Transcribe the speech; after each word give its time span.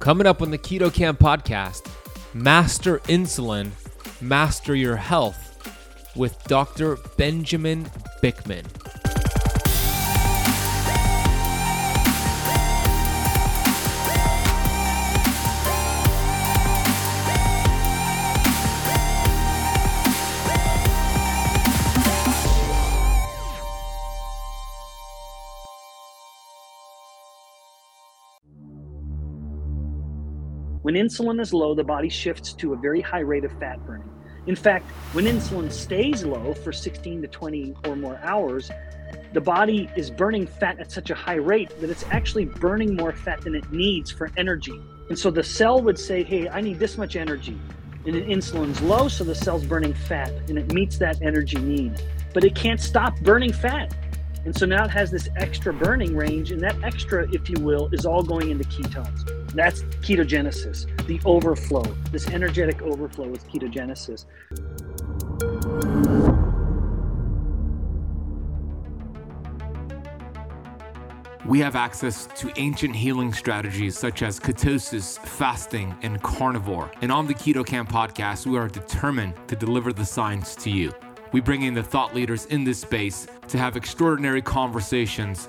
Coming 0.00 0.26
up 0.26 0.40
on 0.40 0.50
the 0.50 0.56
Keto 0.56 0.92
Kamp 0.92 1.18
podcast, 1.18 1.86
Master 2.32 3.00
Insulin, 3.00 3.70
Master 4.22 4.74
Your 4.74 4.96
Health 4.96 6.16
with 6.16 6.42
Dr. 6.44 6.96
Benjamin 7.18 7.84
Bikman. 8.22 8.79
When 30.90 31.06
insulin 31.06 31.40
is 31.40 31.54
low, 31.54 31.72
the 31.72 31.84
body 31.84 32.08
shifts 32.08 32.52
to 32.54 32.72
a 32.72 32.76
very 32.76 33.00
high 33.00 33.20
rate 33.20 33.44
of 33.44 33.52
fat 33.60 33.78
burning. 33.86 34.10
In 34.48 34.56
fact, 34.56 34.90
when 35.12 35.24
insulin 35.24 35.70
stays 35.70 36.24
low 36.24 36.52
for 36.52 36.72
16 36.72 37.22
to 37.22 37.28
20 37.28 37.76
or 37.86 37.94
more 37.94 38.18
hours, 38.24 38.72
the 39.32 39.40
body 39.40 39.88
is 39.94 40.10
burning 40.10 40.48
fat 40.48 40.80
at 40.80 40.90
such 40.90 41.10
a 41.10 41.14
high 41.14 41.36
rate 41.36 41.80
that 41.80 41.90
it's 41.90 42.04
actually 42.10 42.46
burning 42.46 42.96
more 42.96 43.12
fat 43.12 43.40
than 43.42 43.54
it 43.54 43.70
needs 43.70 44.10
for 44.10 44.32
energy. 44.36 44.82
And 45.08 45.16
so 45.16 45.30
the 45.30 45.44
cell 45.44 45.80
would 45.80 45.96
say, 45.96 46.24
hey, 46.24 46.48
I 46.48 46.60
need 46.60 46.80
this 46.80 46.98
much 46.98 47.14
energy. 47.14 47.56
And 48.04 48.16
insulin's 48.16 48.82
low, 48.82 49.06
so 49.06 49.22
the 49.22 49.36
cell's 49.36 49.64
burning 49.64 49.94
fat 49.94 50.32
and 50.48 50.58
it 50.58 50.72
meets 50.72 50.98
that 50.98 51.22
energy 51.22 51.58
need. 51.58 52.02
But 52.34 52.42
it 52.42 52.56
can't 52.56 52.80
stop 52.80 53.16
burning 53.20 53.52
fat. 53.52 53.94
And 54.44 54.56
so 54.56 54.66
now 54.66 54.86
it 54.86 54.90
has 54.90 55.12
this 55.12 55.28
extra 55.36 55.72
burning 55.72 56.16
range, 56.16 56.50
and 56.50 56.60
that 56.62 56.82
extra, 56.82 57.30
if 57.30 57.48
you 57.48 57.60
will, 57.60 57.90
is 57.92 58.06
all 58.06 58.24
going 58.24 58.50
into 58.50 58.64
ketones. 58.64 59.39
That's 59.54 59.82
ketogenesis, 59.82 60.86
the 61.06 61.20
overflow. 61.24 61.82
This 62.12 62.28
energetic 62.28 62.82
overflow 62.82 63.32
is 63.32 63.42
ketogenesis. 63.44 64.26
We 71.46 71.58
have 71.60 71.74
access 71.74 72.28
to 72.36 72.52
ancient 72.56 72.94
healing 72.94 73.32
strategies 73.32 73.98
such 73.98 74.22
as 74.22 74.38
ketosis, 74.38 75.18
fasting, 75.18 75.96
and 76.02 76.22
carnivore. 76.22 76.92
And 77.02 77.10
on 77.10 77.26
the 77.26 77.34
Keto 77.34 77.66
Kamp 77.66 77.90
podcast, 77.90 78.46
we 78.46 78.56
are 78.56 78.68
determined 78.68 79.34
to 79.48 79.56
deliver 79.56 79.92
the 79.92 80.04
science 80.04 80.54
to 80.56 80.70
you. 80.70 80.92
We 81.32 81.40
bring 81.40 81.62
in 81.62 81.74
the 81.74 81.82
thought 81.82 82.14
leaders 82.14 82.46
in 82.46 82.62
this 82.62 82.80
space 82.80 83.26
to 83.48 83.58
have 83.58 83.76
extraordinary 83.76 84.42
conversations 84.42 85.48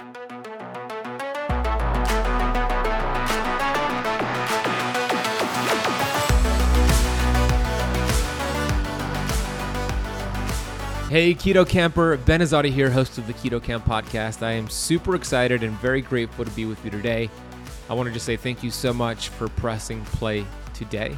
Hey, 11.11 11.35
Keto 11.35 11.67
Kamper, 11.67 12.15
Ben 12.15 12.39
Azadi 12.39 12.71
here, 12.71 12.89
host 12.89 13.17
of 13.17 13.27
the 13.27 13.33
Keto 13.33 13.61
Kamp 13.61 13.83
podcast. 13.83 14.41
I 14.41 14.53
am 14.53 14.69
super 14.69 15.13
excited 15.13 15.61
and 15.61 15.73
very 15.79 16.01
grateful 16.01 16.45
to 16.45 16.51
be 16.51 16.63
with 16.63 16.81
you 16.85 16.89
today. 16.89 17.29
I 17.89 17.93
want 17.95 18.07
to 18.07 18.13
just 18.13 18.25
say 18.25 18.37
thank 18.37 18.63
you 18.63 18.71
so 18.71 18.93
much 18.93 19.27
for 19.27 19.49
pressing 19.49 20.05
play 20.05 20.45
today. 20.73 21.17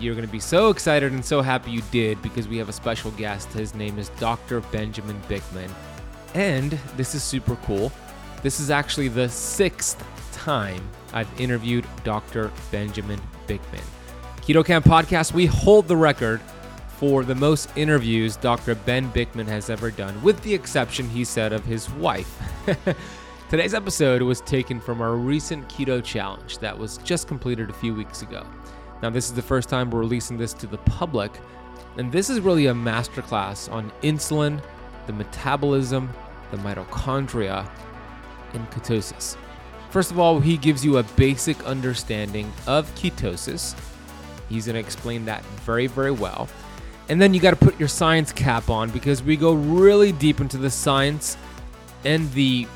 You're 0.00 0.16
going 0.16 0.26
to 0.26 0.32
be 0.32 0.40
so 0.40 0.70
excited 0.70 1.12
and 1.12 1.24
so 1.24 1.40
happy 1.40 1.70
you 1.70 1.82
did 1.92 2.20
because 2.20 2.48
we 2.48 2.58
have 2.58 2.68
a 2.68 2.72
special 2.72 3.12
guest. 3.12 3.52
His 3.52 3.76
name 3.76 3.96
is 3.96 4.08
Dr. 4.18 4.60
Benjamin 4.72 5.22
Bikman. 5.28 5.70
And 6.34 6.72
this 6.96 7.14
is 7.14 7.22
super 7.22 7.54
cool. 7.64 7.92
This 8.42 8.58
is 8.58 8.72
actually 8.72 9.06
the 9.06 9.28
sixth 9.28 10.04
time 10.32 10.82
I've 11.12 11.30
interviewed 11.40 11.86
Dr. 12.02 12.50
Benjamin 12.72 13.20
Bikman. 13.46 13.84
Keto 14.38 14.64
Kamp 14.64 14.84
Podcast, 14.84 15.32
we 15.32 15.46
hold 15.46 15.86
the 15.86 15.96
record 15.96 16.40
for 17.02 17.24
the 17.24 17.34
most 17.34 17.68
interviews 17.74 18.36
Dr. 18.36 18.76
Ben 18.76 19.10
Bikman 19.10 19.48
has 19.48 19.68
ever 19.68 19.90
done, 19.90 20.22
with 20.22 20.40
the 20.42 20.54
exception, 20.54 21.08
he 21.08 21.24
said, 21.24 21.52
of 21.52 21.64
his 21.64 21.90
wife. 21.90 22.40
Today's 23.50 23.74
episode 23.74 24.22
was 24.22 24.40
taken 24.42 24.78
from 24.78 25.02
our 25.02 25.16
recent 25.16 25.68
keto 25.68 26.00
challenge 26.04 26.58
that 26.58 26.78
was 26.78 26.98
just 26.98 27.26
completed 27.26 27.70
a 27.70 27.72
few 27.72 27.92
weeks 27.92 28.22
ago. 28.22 28.46
Now, 29.02 29.10
this 29.10 29.24
is 29.24 29.32
the 29.32 29.42
first 29.42 29.68
time 29.68 29.90
we're 29.90 29.98
releasing 29.98 30.38
this 30.38 30.52
to 30.52 30.68
the 30.68 30.78
public, 30.78 31.32
and 31.96 32.12
this 32.12 32.30
is 32.30 32.38
really 32.38 32.66
a 32.68 32.72
masterclass 32.72 33.68
on 33.68 33.90
insulin, 34.04 34.62
the 35.08 35.12
metabolism, 35.12 36.08
the 36.52 36.56
mitochondria, 36.58 37.68
and 38.52 38.70
ketosis. 38.70 39.36
First 39.90 40.12
of 40.12 40.20
all, 40.20 40.38
he 40.38 40.56
gives 40.56 40.84
you 40.84 40.98
a 40.98 41.02
basic 41.02 41.60
understanding 41.64 42.52
of 42.68 42.94
ketosis. 42.94 43.76
He's 44.48 44.66
going 44.66 44.74
to 44.74 44.80
explain 44.80 45.24
that 45.24 45.44
very, 45.64 45.88
very 45.88 46.12
well. 46.12 46.48
And 47.12 47.20
then 47.20 47.34
you 47.34 47.40
got 47.40 47.50
to 47.50 47.56
put 47.56 47.78
your 47.78 47.90
science 47.90 48.32
cap 48.32 48.70
on 48.70 48.88
because 48.88 49.22
we 49.22 49.36
go 49.36 49.52
really 49.52 50.12
deep 50.12 50.40
into 50.40 50.56
the 50.56 50.70
science 50.70 51.36
and 52.06 52.32
the 52.32 52.66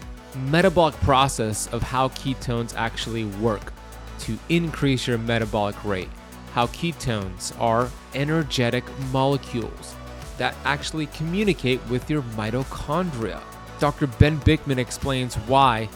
metabolic 0.50 0.94
process 0.96 1.68
of 1.68 1.80
how 1.80 2.10
ketones 2.10 2.74
actually 2.76 3.24
work 3.24 3.72
to 4.18 4.38
increase 4.50 5.06
your 5.06 5.16
metabolic 5.16 5.82
rate. 5.86 6.10
How 6.52 6.66
ketones 6.66 7.58
are 7.58 7.88
energetic 8.12 8.84
molecules 9.10 9.94
that 10.36 10.54
actually 10.66 11.06
communicate 11.06 11.80
with 11.88 12.10
your 12.10 12.20
mitochondria. 12.20 13.40
Dr. 13.78 14.06
Ben 14.06 14.38
Bikman 14.40 14.76
explains 14.76 15.36
why 15.46 15.88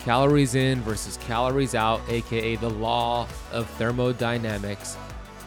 calories 0.00 0.54
in 0.54 0.80
versus 0.80 1.18
calories 1.18 1.74
out, 1.74 2.00
aka 2.08 2.56
the 2.56 2.70
law 2.70 3.28
of 3.52 3.68
thermodynamics, 3.72 4.96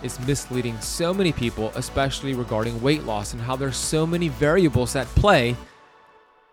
is 0.04 0.20
misleading 0.22 0.80
so 0.80 1.14
many 1.14 1.32
people, 1.32 1.72
especially 1.76 2.34
regarding 2.34 2.82
weight 2.82 3.04
loss, 3.04 3.34
and 3.34 3.42
how 3.42 3.56
there's 3.56 3.78
so 3.78 4.06
many 4.06 4.28
variables 4.30 4.96
at 4.96 5.08
play 5.08 5.56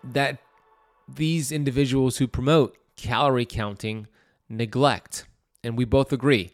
that 0.03 0.39
these 1.07 1.51
individuals 1.51 2.17
who 2.17 2.27
promote 2.27 2.77
calorie 2.95 3.45
counting 3.45 4.07
neglect. 4.49 5.25
And 5.63 5.77
we 5.77 5.85
both 5.85 6.11
agree. 6.11 6.51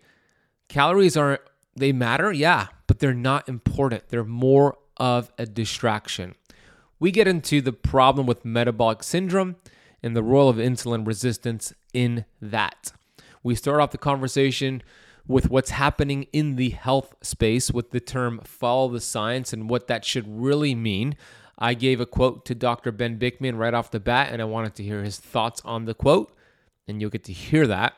Calories 0.68 1.18
are 1.18 1.40
they 1.76 1.92
matter, 1.92 2.32
yeah, 2.32 2.68
but 2.88 3.00
they're 3.00 3.14
not 3.14 3.48
important. 3.48 4.10
They're 4.10 4.24
more 4.24 4.78
of 4.98 5.32
a 5.38 5.46
distraction. 5.46 6.36
We 7.00 7.12
get 7.12 7.28
into 7.28 7.62
the 7.62 7.74
problem 7.74 8.28
with 8.28 8.46
metabolic 8.46 9.04
syndrome 9.04 9.56
and 10.04 10.16
the 10.16 10.24
role 10.24 10.50
of 10.50 10.58
insulin 10.58 11.06
resistance 11.06 11.74
in 11.94 12.26
that. 12.42 12.92
We 13.44 13.56
start 13.56 13.82
off 13.82 13.92
the 13.92 13.98
conversation 13.98 14.84
with 15.32 15.50
what's 15.50 15.72
happening 15.72 16.28
in 16.34 16.56
the 16.56 16.70
health 16.70 17.16
space 17.22 17.72
with 17.72 17.92
the 17.92 18.00
term 18.00 18.42
follow 18.44 18.90
the 18.90 19.02
science 19.02 19.54
and 19.54 19.70
what 19.70 19.88
that 19.88 20.06
should 20.06 20.26
really 20.28 20.76
mean. 20.76 21.16
I 21.58 21.74
gave 21.74 22.02
a 22.02 22.06
quote 22.06 22.46
to 22.46 22.56
Dr. 22.56 22.92
Ben 22.92 23.20
Bikman 23.20 23.58
right 23.58 23.74
off 23.74 23.92
the 23.92 24.00
bat, 24.00 24.30
and 24.32 24.42
I 24.42 24.46
wanted 24.46 24.76
to 24.76 24.84
hear 24.84 25.04
his 25.04 25.20
thoughts 25.20 25.62
on 25.64 25.86
the 25.86 25.94
quote, 25.94 26.36
and 26.88 27.00
you'll 27.00 27.12
get 27.12 27.24
to 27.26 27.34
hear 27.34 27.68
that. 27.68 27.94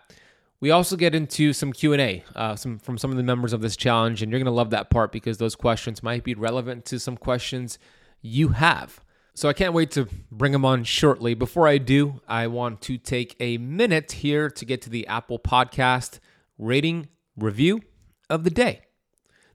We 0.59 0.71
also 0.71 0.95
get 0.95 1.15
into 1.15 1.53
some 1.53 1.73
Q 1.73 1.93
and 1.93 2.01
A, 2.01 2.23
uh, 2.35 2.55
some 2.55 2.79
from 2.79 2.97
some 2.97 3.11
of 3.11 3.17
the 3.17 3.23
members 3.23 3.51
of 3.51 3.61
this 3.61 3.75
challenge, 3.75 4.21
and 4.21 4.31
you're 4.31 4.39
gonna 4.39 4.51
love 4.51 4.69
that 4.69 4.89
part 4.89 5.11
because 5.11 5.37
those 5.37 5.55
questions 5.55 6.03
might 6.03 6.23
be 6.23 6.35
relevant 6.35 6.85
to 6.85 6.99
some 6.99 7.17
questions 7.17 7.79
you 8.21 8.49
have. 8.49 9.01
So 9.35 9.49
I 9.49 9.53
can't 9.53 9.73
wait 9.73 9.91
to 9.91 10.07
bring 10.31 10.51
them 10.51 10.63
on 10.63 10.83
shortly. 10.83 11.33
Before 11.33 11.67
I 11.67 11.79
do, 11.79 12.21
I 12.27 12.47
want 12.47 12.81
to 12.81 12.97
take 12.97 13.35
a 13.39 13.57
minute 13.57 14.11
here 14.11 14.49
to 14.49 14.65
get 14.65 14.81
to 14.83 14.89
the 14.89 15.07
Apple 15.07 15.39
Podcast 15.39 16.19
rating 16.57 17.07
review 17.37 17.81
of 18.29 18.43
the 18.43 18.49
day. 18.49 18.81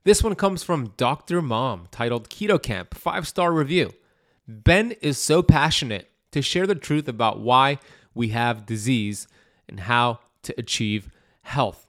This 0.03 0.23
one 0.23 0.35
comes 0.35 0.63
from 0.63 0.93
Dr. 0.97 1.41
Mom, 1.41 1.87
titled 1.91 2.29
Keto 2.29 2.61
Kamp, 2.61 2.95
five 2.95 3.27
star 3.27 3.51
review. 3.51 3.91
Ben 4.47 4.91
is 5.01 5.17
so 5.17 5.43
passionate 5.43 6.09
to 6.31 6.41
share 6.41 6.65
the 6.65 6.75
truth 6.75 7.07
about 7.07 7.39
why 7.39 7.79
we 8.13 8.29
have 8.29 8.65
disease 8.65 9.27
and 9.67 9.81
how 9.81 10.19
to 10.43 10.53
achieve 10.57 11.09
health. 11.43 11.85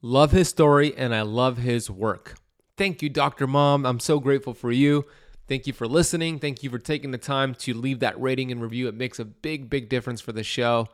Love 0.00 0.32
his 0.32 0.48
story 0.48 0.96
and 0.96 1.14
I 1.14 1.22
love 1.22 1.58
his 1.58 1.90
work. 1.90 2.36
Thank 2.76 3.02
you, 3.02 3.08
Dr. 3.08 3.46
Mom. 3.46 3.84
I'm 3.84 4.00
so 4.00 4.18
grateful 4.18 4.54
for 4.54 4.72
you. 4.72 5.04
Thank 5.48 5.66
you 5.66 5.72
for 5.72 5.86
listening. 5.86 6.38
Thank 6.38 6.62
you 6.62 6.70
for 6.70 6.78
taking 6.78 7.10
the 7.10 7.18
time 7.18 7.54
to 7.56 7.74
leave 7.74 8.00
that 8.00 8.20
rating 8.20 8.50
and 8.50 8.62
review. 8.62 8.88
It 8.88 8.94
makes 8.94 9.18
a 9.18 9.24
big, 9.24 9.68
big 9.68 9.88
difference 9.88 10.20
for 10.20 10.32
the 10.32 10.42
show. 10.42 10.88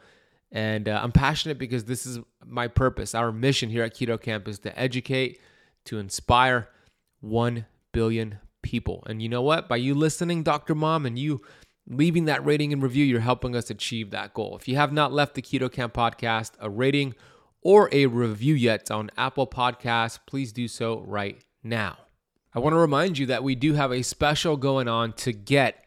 And 0.51 0.89
uh, 0.89 1.01
I'm 1.03 1.13
passionate 1.13 1.59
because 1.59 1.85
this 1.85 2.07
is 2.07 2.19
my 2.49 2.69
purpose. 2.69 3.15
Our 3.15 3.33
mission 3.33 3.71
here 3.71 3.85
at 3.85 3.95
Keto 3.95 4.21
Kamp 4.21 4.49
is 4.49 4.59
to 4.61 4.79
educate, 4.79 5.41
to 5.87 5.99
inspire 5.99 6.69
1 7.21 7.67
billion 7.93 8.39
people. 8.63 9.03
And 9.07 9.23
you 9.23 9.29
know 9.29 9.43
what? 9.43 9.69
By 9.69 9.77
you 9.77 9.95
listening, 9.95 10.43
Dr. 10.43 10.75
Mom, 10.75 11.07
and 11.07 11.19
you 11.19 11.41
leaving 11.89 12.27
that 12.27 12.45
rating 12.45 12.73
and 12.73 12.83
review, 12.83 13.05
you're 13.05 13.21
helping 13.21 13.57
us 13.57 13.71
achieve 13.71 14.11
that 14.11 14.35
goal. 14.35 14.57
If 14.57 14.69
you 14.69 14.77
have 14.77 14.93
not 14.93 15.13
left 15.13 15.35
the 15.35 15.43
Keto 15.43 15.71
Kamp 15.71 15.95
podcast 15.95 16.53
a 16.59 16.69
rating 16.69 17.15
or 17.63 17.89
a 17.93 18.07
review 18.07 18.55
yet 18.55 18.91
on 18.91 19.11
Apple 19.17 19.47
Podcasts, 19.47 20.19
please 20.27 20.53
do 20.53 20.69
so 20.69 21.01
right 21.01 21.43
now. 21.63 21.97
I 22.55 22.61
want 22.61 22.73
to 22.73 22.79
remind 22.79 23.19
you 23.19 23.27
that 23.27 23.45
we 23.45 23.55
do 23.55 23.75
have 23.75 23.93
a 23.93 24.03
special 24.03 24.57
going 24.57 24.89
on 24.89 25.13
to 25.15 25.33
get 25.33 25.85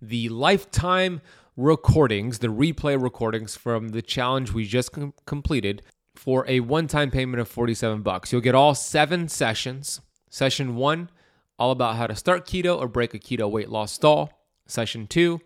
the 0.00 0.28
lifetime 0.28 1.20
recordings, 1.56 2.38
the 2.38 2.48
replay 2.48 3.00
recordings 3.00 3.56
from 3.56 3.90
the 3.90 4.02
challenge 4.02 4.52
we 4.52 4.64
just 4.64 4.92
com- 4.92 5.14
completed 5.26 5.82
for 6.14 6.44
a 6.48 6.60
one-time 6.60 7.10
payment 7.10 7.40
of 7.40 7.48
47 7.48 8.02
bucks. 8.02 8.32
You'll 8.32 8.40
get 8.40 8.54
all 8.54 8.74
7 8.74 9.28
sessions. 9.28 10.00
Session 10.30 10.76
1 10.76 11.10
all 11.58 11.70
about 11.70 11.96
how 11.96 12.06
to 12.06 12.16
start 12.16 12.46
keto 12.46 12.78
or 12.78 12.88
break 12.88 13.14
a 13.14 13.18
keto 13.18 13.50
weight 13.50 13.68
loss 13.68 13.92
stall. 13.92 14.46
Session 14.66 15.06
2 15.06 15.40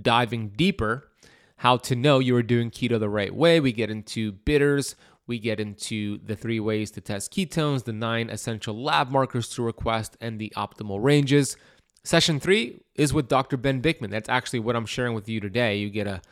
diving 0.00 0.50
deeper, 0.50 1.08
how 1.56 1.76
to 1.76 1.96
know 1.96 2.18
you 2.18 2.36
are 2.36 2.42
doing 2.42 2.70
keto 2.70 3.00
the 3.00 3.08
right 3.08 3.34
way. 3.34 3.60
We 3.60 3.72
get 3.72 3.90
into 3.90 4.32
bitters, 4.32 4.94
we 5.26 5.38
get 5.38 5.58
into 5.58 6.18
the 6.18 6.36
three 6.36 6.60
ways 6.60 6.90
to 6.92 7.00
test 7.00 7.32
ketones, 7.32 7.84
the 7.84 7.92
nine 7.92 8.30
essential 8.30 8.80
lab 8.80 9.10
markers 9.10 9.48
to 9.50 9.62
request, 9.62 10.16
and 10.20 10.38
the 10.38 10.52
optimal 10.56 11.02
ranges. 11.02 11.56
Session 12.06 12.38
three 12.38 12.78
is 12.94 13.12
with 13.12 13.26
Dr. 13.26 13.56
Ben 13.56 13.82
Bikman. 13.82 14.10
That's 14.10 14.28
actually 14.28 14.60
what 14.60 14.76
I'm 14.76 14.86
sharing 14.86 15.12
with 15.12 15.28
you 15.28 15.40
today. 15.40 15.78
You 15.78 15.90
get 15.90 16.06
a 16.06 16.22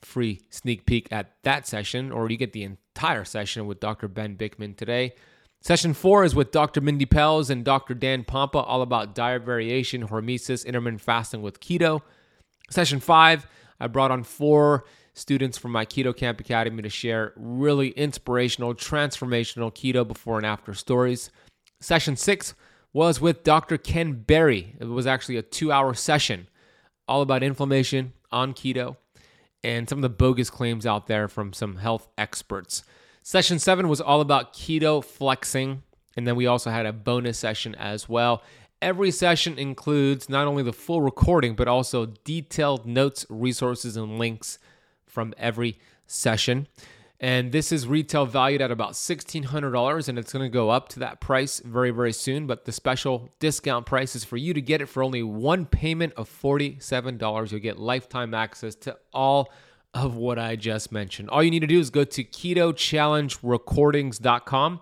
free 0.00 0.42
sneak 0.48 0.86
peek 0.86 1.08
at 1.10 1.32
that 1.42 1.66
session, 1.66 2.12
or 2.12 2.30
you 2.30 2.36
get 2.36 2.52
the 2.52 2.62
entire 2.62 3.24
session 3.24 3.66
with 3.66 3.80
Dr. 3.80 4.06
Ben 4.06 4.36
Bikman 4.36 4.76
today. 4.76 5.14
Session 5.60 5.92
four 5.92 6.22
is 6.22 6.36
with 6.36 6.52
Dr. 6.52 6.80
Mindy 6.80 7.04
Pelz 7.04 7.50
and 7.50 7.64
Dr. 7.64 7.94
Dan 7.94 8.22
Pompa, 8.22 8.62
all 8.64 8.80
about 8.80 9.16
diet 9.16 9.42
variation, 9.42 10.06
hormesis, 10.06 10.64
intermittent 10.64 11.02
fasting 11.02 11.42
with 11.42 11.58
keto. 11.58 12.00
Session 12.70 13.00
five, 13.00 13.44
I 13.80 13.88
brought 13.88 14.12
on 14.12 14.22
four 14.22 14.84
students 15.14 15.58
from 15.58 15.72
my 15.72 15.84
Keto 15.84 16.16
Kamp 16.16 16.38
Academy 16.38 16.80
to 16.82 16.88
share 16.88 17.32
really 17.34 17.88
inspirational, 17.88 18.72
transformational 18.72 19.74
keto 19.74 20.06
before 20.06 20.36
and 20.36 20.46
after 20.46 20.74
stories. 20.74 21.32
Session 21.80 22.14
six 22.14 22.54
was 22.92 23.20
with 23.20 23.44
Dr. 23.44 23.78
Ken 23.78 24.12
Berry. 24.14 24.74
It 24.80 24.86
was 24.86 25.06
actually 25.06 25.36
a 25.36 25.42
two 25.42 25.70
hour 25.72 25.94
session 25.94 26.48
all 27.06 27.22
about 27.22 27.42
inflammation 27.42 28.12
on 28.30 28.52
keto 28.52 28.96
and 29.64 29.88
some 29.88 29.98
of 29.98 30.02
the 30.02 30.08
bogus 30.08 30.50
claims 30.50 30.86
out 30.86 31.06
there 31.06 31.28
from 31.28 31.52
some 31.52 31.76
health 31.76 32.08
experts. 32.16 32.82
Session 33.22 33.58
seven 33.58 33.88
was 33.88 34.00
all 34.00 34.20
about 34.20 34.54
keto 34.54 35.04
flexing. 35.04 35.82
And 36.16 36.26
then 36.26 36.34
we 36.34 36.46
also 36.46 36.70
had 36.70 36.84
a 36.84 36.92
bonus 36.92 37.38
session 37.38 37.76
as 37.76 38.08
well. 38.08 38.42
Every 38.82 39.12
session 39.12 39.58
includes 39.58 40.28
not 40.28 40.46
only 40.46 40.64
the 40.64 40.72
full 40.72 41.00
recording, 41.00 41.54
but 41.54 41.68
also 41.68 42.06
detailed 42.24 42.86
notes, 42.86 43.24
resources, 43.28 43.96
and 43.96 44.18
links 44.18 44.58
from 45.06 45.32
every 45.38 45.78
session. 46.08 46.66
And 47.20 47.50
this 47.50 47.72
is 47.72 47.88
retail 47.88 48.26
valued 48.26 48.62
at 48.62 48.70
about 48.70 48.92
$1,600, 48.92 50.08
and 50.08 50.18
it's 50.18 50.32
going 50.32 50.44
to 50.44 50.48
go 50.48 50.70
up 50.70 50.88
to 50.90 51.00
that 51.00 51.20
price 51.20 51.60
very, 51.64 51.90
very 51.90 52.12
soon. 52.12 52.46
But 52.46 52.64
the 52.64 52.70
special 52.70 53.28
discount 53.40 53.86
price 53.86 54.14
is 54.14 54.22
for 54.22 54.36
you 54.36 54.54
to 54.54 54.60
get 54.60 54.80
it 54.80 54.86
for 54.86 55.02
only 55.02 55.24
one 55.24 55.66
payment 55.66 56.12
of 56.16 56.30
$47. 56.30 57.50
You'll 57.50 57.60
get 57.60 57.76
lifetime 57.78 58.34
access 58.34 58.76
to 58.76 58.96
all 59.12 59.50
of 59.94 60.14
what 60.14 60.38
I 60.38 60.54
just 60.54 60.92
mentioned. 60.92 61.28
All 61.30 61.42
you 61.42 61.50
need 61.50 61.58
to 61.60 61.66
do 61.66 61.80
is 61.80 61.88
go 61.90 62.04
to 62.04 62.22
ketochallengerecordings.com 62.22 64.80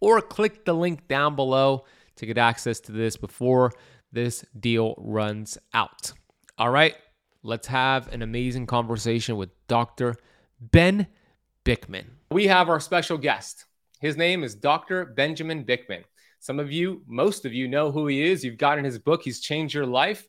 or 0.00 0.20
click 0.20 0.66
the 0.66 0.74
link 0.74 1.08
down 1.08 1.34
below 1.34 1.86
to 2.16 2.26
get 2.26 2.36
access 2.36 2.78
to 2.80 2.92
this 2.92 3.16
before 3.16 3.72
this 4.12 4.44
deal 4.58 4.94
runs 4.98 5.56
out. 5.72 6.12
All 6.58 6.70
right, 6.70 6.94
let's 7.42 7.68
have 7.68 8.12
an 8.12 8.20
amazing 8.20 8.66
conversation 8.66 9.36
with 9.36 9.48
Dr. 9.66 10.16
Ben 10.60 11.06
Bikman. 11.70 12.06
We 12.32 12.48
have 12.48 12.68
our 12.68 12.80
special 12.80 13.16
guest. 13.16 13.66
His 14.00 14.16
name 14.16 14.42
is 14.42 14.56
Dr. 14.56 15.04
Benjamin 15.04 15.64
Bikman. 15.64 16.02
Some 16.40 16.58
of 16.58 16.72
you, 16.72 17.02
most 17.06 17.44
of 17.44 17.54
you 17.54 17.68
know 17.68 17.92
who 17.92 18.08
he 18.08 18.24
is. 18.24 18.44
You've 18.44 18.58
gotten 18.58 18.84
his 18.84 18.98
book, 18.98 19.22
He's 19.22 19.38
Changed 19.38 19.72
Your 19.72 19.86
Life. 19.86 20.26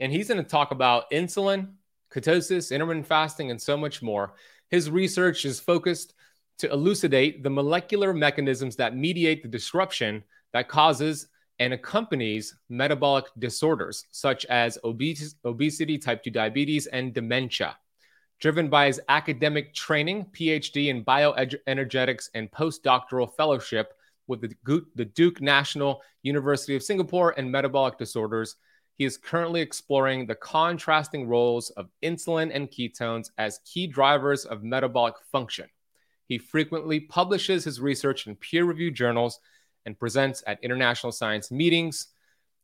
And 0.00 0.10
he's 0.10 0.28
going 0.28 0.42
to 0.42 0.48
talk 0.48 0.70
about 0.70 1.10
insulin, 1.10 1.72
ketosis, 2.10 2.72
intermittent 2.72 3.06
fasting, 3.06 3.50
and 3.50 3.60
so 3.60 3.76
much 3.76 4.00
more. 4.00 4.32
His 4.70 4.90
research 4.90 5.44
is 5.44 5.60
focused 5.60 6.14
to 6.56 6.72
elucidate 6.72 7.42
the 7.42 7.50
molecular 7.50 8.14
mechanisms 8.14 8.74
that 8.76 8.96
mediate 8.96 9.42
the 9.42 9.50
disruption 9.50 10.24
that 10.54 10.68
causes 10.68 11.26
and 11.58 11.74
accompanies 11.74 12.56
metabolic 12.70 13.26
disorders 13.38 14.06
such 14.10 14.46
as 14.46 14.78
obesity, 14.84 15.98
type 15.98 16.22
2 16.22 16.30
diabetes, 16.30 16.86
and 16.86 17.12
dementia. 17.12 17.76
Driven 18.42 18.68
by 18.68 18.88
his 18.88 19.00
academic 19.08 19.72
training, 19.72 20.26
PhD 20.32 20.88
in 20.88 21.04
bioenergetics, 21.04 22.28
and 22.34 22.50
postdoctoral 22.50 23.32
fellowship 23.36 23.94
with 24.26 24.40
the, 24.40 25.04
Duke 25.04 25.40
National 25.40 26.02
University 26.24 26.74
of 26.74 26.82
Singapore 26.82 27.34
and 27.38 27.52
metabolic 27.52 27.98
disorders, 27.98 28.56
he 28.98 29.04
is 29.04 29.16
currently 29.16 29.60
exploring 29.60 30.26
the 30.26 30.34
contrasting 30.34 31.28
roles 31.28 31.70
of 31.70 31.88
insulin 32.02 32.50
and 32.52 32.68
ketones 32.68 33.30
as 33.38 33.60
key 33.64 33.86
drivers 33.86 34.44
of 34.44 34.64
metabolic 34.64 35.14
function. 35.30 35.68
He 36.26 36.36
frequently 36.36 36.98
publishes 36.98 37.62
his 37.62 37.80
research 37.80 38.26
in 38.26 38.34
peer 38.34 38.64
reviewed 38.64 38.96
journals 38.96 39.38
and 39.86 39.96
presents 39.96 40.42
at 40.48 40.58
international 40.64 41.12
science 41.12 41.52
meetings. 41.52 42.08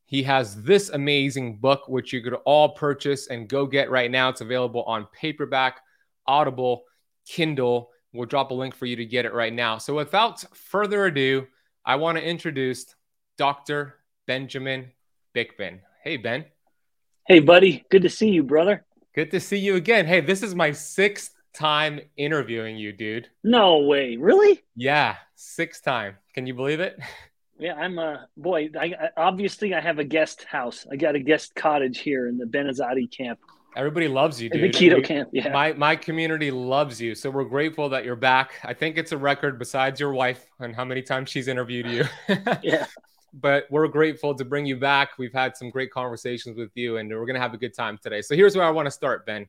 He 0.08 0.22
has 0.22 0.62
this 0.62 0.88
amazing 0.88 1.58
book, 1.58 1.86
which 1.86 2.14
you 2.14 2.22
could 2.22 2.32
all 2.46 2.70
purchase 2.70 3.26
and 3.26 3.46
go 3.46 3.66
get 3.66 3.90
right 3.90 4.10
now. 4.10 4.30
It's 4.30 4.40
available 4.40 4.82
on 4.84 5.06
paperback, 5.12 5.82
Audible, 6.26 6.84
Kindle. 7.26 7.90
We'll 8.14 8.24
drop 8.24 8.50
a 8.50 8.54
link 8.54 8.74
for 8.74 8.86
you 8.86 8.96
to 8.96 9.04
get 9.04 9.26
it 9.26 9.34
right 9.34 9.52
now. 9.52 9.76
So, 9.76 9.94
without 9.94 10.42
further 10.56 11.04
ado, 11.04 11.46
I 11.84 11.96
want 11.96 12.16
to 12.16 12.24
introduce 12.24 12.86
Dr. 13.36 13.96
Benjamin 14.26 14.92
Bikman. 15.36 15.80
Hey, 16.02 16.16
Ben. 16.16 16.46
Hey, 17.26 17.40
buddy. 17.40 17.84
Good 17.90 18.00
to 18.00 18.08
see 18.08 18.30
you, 18.30 18.42
brother. 18.42 18.86
Good 19.14 19.30
to 19.32 19.40
see 19.40 19.58
you 19.58 19.76
again. 19.76 20.06
Hey, 20.06 20.22
this 20.22 20.42
is 20.42 20.54
my 20.54 20.72
sixth 20.72 21.34
time 21.52 22.00
interviewing 22.16 22.78
you, 22.78 22.92
dude. 22.94 23.28
No 23.44 23.80
way. 23.80 24.16
Really? 24.16 24.62
Yeah, 24.74 25.16
sixth 25.34 25.84
time. 25.84 26.16
Can 26.32 26.46
you 26.46 26.54
believe 26.54 26.80
it? 26.80 26.98
Yeah, 27.58 27.74
I'm 27.74 27.98
a 27.98 28.28
boy. 28.36 28.70
I, 28.78 28.84
I, 28.84 29.08
obviously 29.16 29.74
I 29.74 29.80
have 29.80 29.98
a 29.98 30.04
guest 30.04 30.44
house. 30.44 30.86
I 30.90 30.96
got 30.96 31.16
a 31.16 31.20
guest 31.20 31.54
cottage 31.54 31.98
here 31.98 32.28
in 32.28 32.38
the 32.38 32.46
Ben 32.46 32.66
Azadi 32.66 33.10
camp. 33.10 33.40
Everybody 33.76 34.08
loves 34.08 34.40
you, 34.40 34.48
dude. 34.48 34.62
The 34.62 34.70
keto 34.70 34.96
we, 34.96 35.02
camp, 35.02 35.28
yeah. 35.32 35.50
My 35.50 35.72
my 35.72 35.94
community 35.94 36.50
loves 36.50 37.00
you, 37.00 37.14
so 37.14 37.30
we're 37.30 37.44
grateful 37.44 37.88
that 37.90 38.04
you're 38.04 38.16
back. 38.16 38.52
I 38.64 38.74
think 38.74 38.96
it's 38.96 39.12
a 39.12 39.18
record 39.18 39.58
besides 39.58 40.00
your 40.00 40.12
wife 40.12 40.46
and 40.58 40.74
how 40.74 40.84
many 40.84 41.02
times 41.02 41.30
she's 41.30 41.48
interviewed 41.48 41.86
you. 41.86 42.04
yeah. 42.62 42.86
But 43.34 43.66
we're 43.70 43.88
grateful 43.88 44.34
to 44.34 44.44
bring 44.44 44.64
you 44.64 44.76
back. 44.76 45.18
We've 45.18 45.32
had 45.32 45.56
some 45.56 45.70
great 45.70 45.90
conversations 45.90 46.56
with 46.56 46.70
you, 46.74 46.96
and 46.96 47.10
we're 47.10 47.26
gonna 47.26 47.40
have 47.40 47.54
a 47.54 47.58
good 47.58 47.74
time 47.74 47.98
today. 48.02 48.22
So 48.22 48.34
here's 48.34 48.56
where 48.56 48.64
I 48.64 48.70
want 48.70 48.86
to 48.86 48.90
start, 48.90 49.26
Ben. 49.26 49.46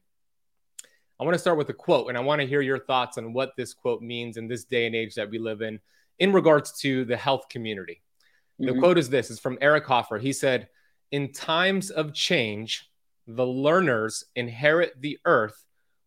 I 1.20 1.24
want 1.24 1.34
to 1.34 1.39
start 1.39 1.58
with 1.58 1.70
a 1.70 1.74
quote, 1.74 2.10
and 2.10 2.18
I 2.18 2.22
want 2.22 2.42
to 2.42 2.48
hear 2.48 2.62
your 2.62 2.80
thoughts 2.80 3.18
on 3.18 3.34
what 3.34 3.54
this 3.58 3.74
quote 3.74 4.01
means 4.01 4.38
in 4.38 4.48
this 4.48 4.63
day 4.63 4.86
and 4.86 4.96
age 4.96 5.16
that 5.16 5.30
we 5.30 5.38
live 5.38 5.62
in, 5.62 5.80
in 6.20 6.34
regards 6.34 6.80
to 6.82 7.06
the 7.06 7.18
health 7.18 7.50
community. 7.50 8.02
Mm-hmm. 8.62 8.74
The 8.74 8.80
quote 8.80 8.98
is 8.98 9.10
this: 9.10 9.30
"Is 9.30 9.40
from 9.40 9.58
Eric 9.62 9.86
Hoffer." 9.86 10.18
He 10.18 10.34
said, 10.34 10.70
"In 11.12 11.32
times 11.32 11.90
of 11.90 12.14
change, 12.14 12.90
the 13.28 13.46
learners 13.46 14.24
inherit 14.36 14.94
the 15.00 15.18
earth, 15.26 15.66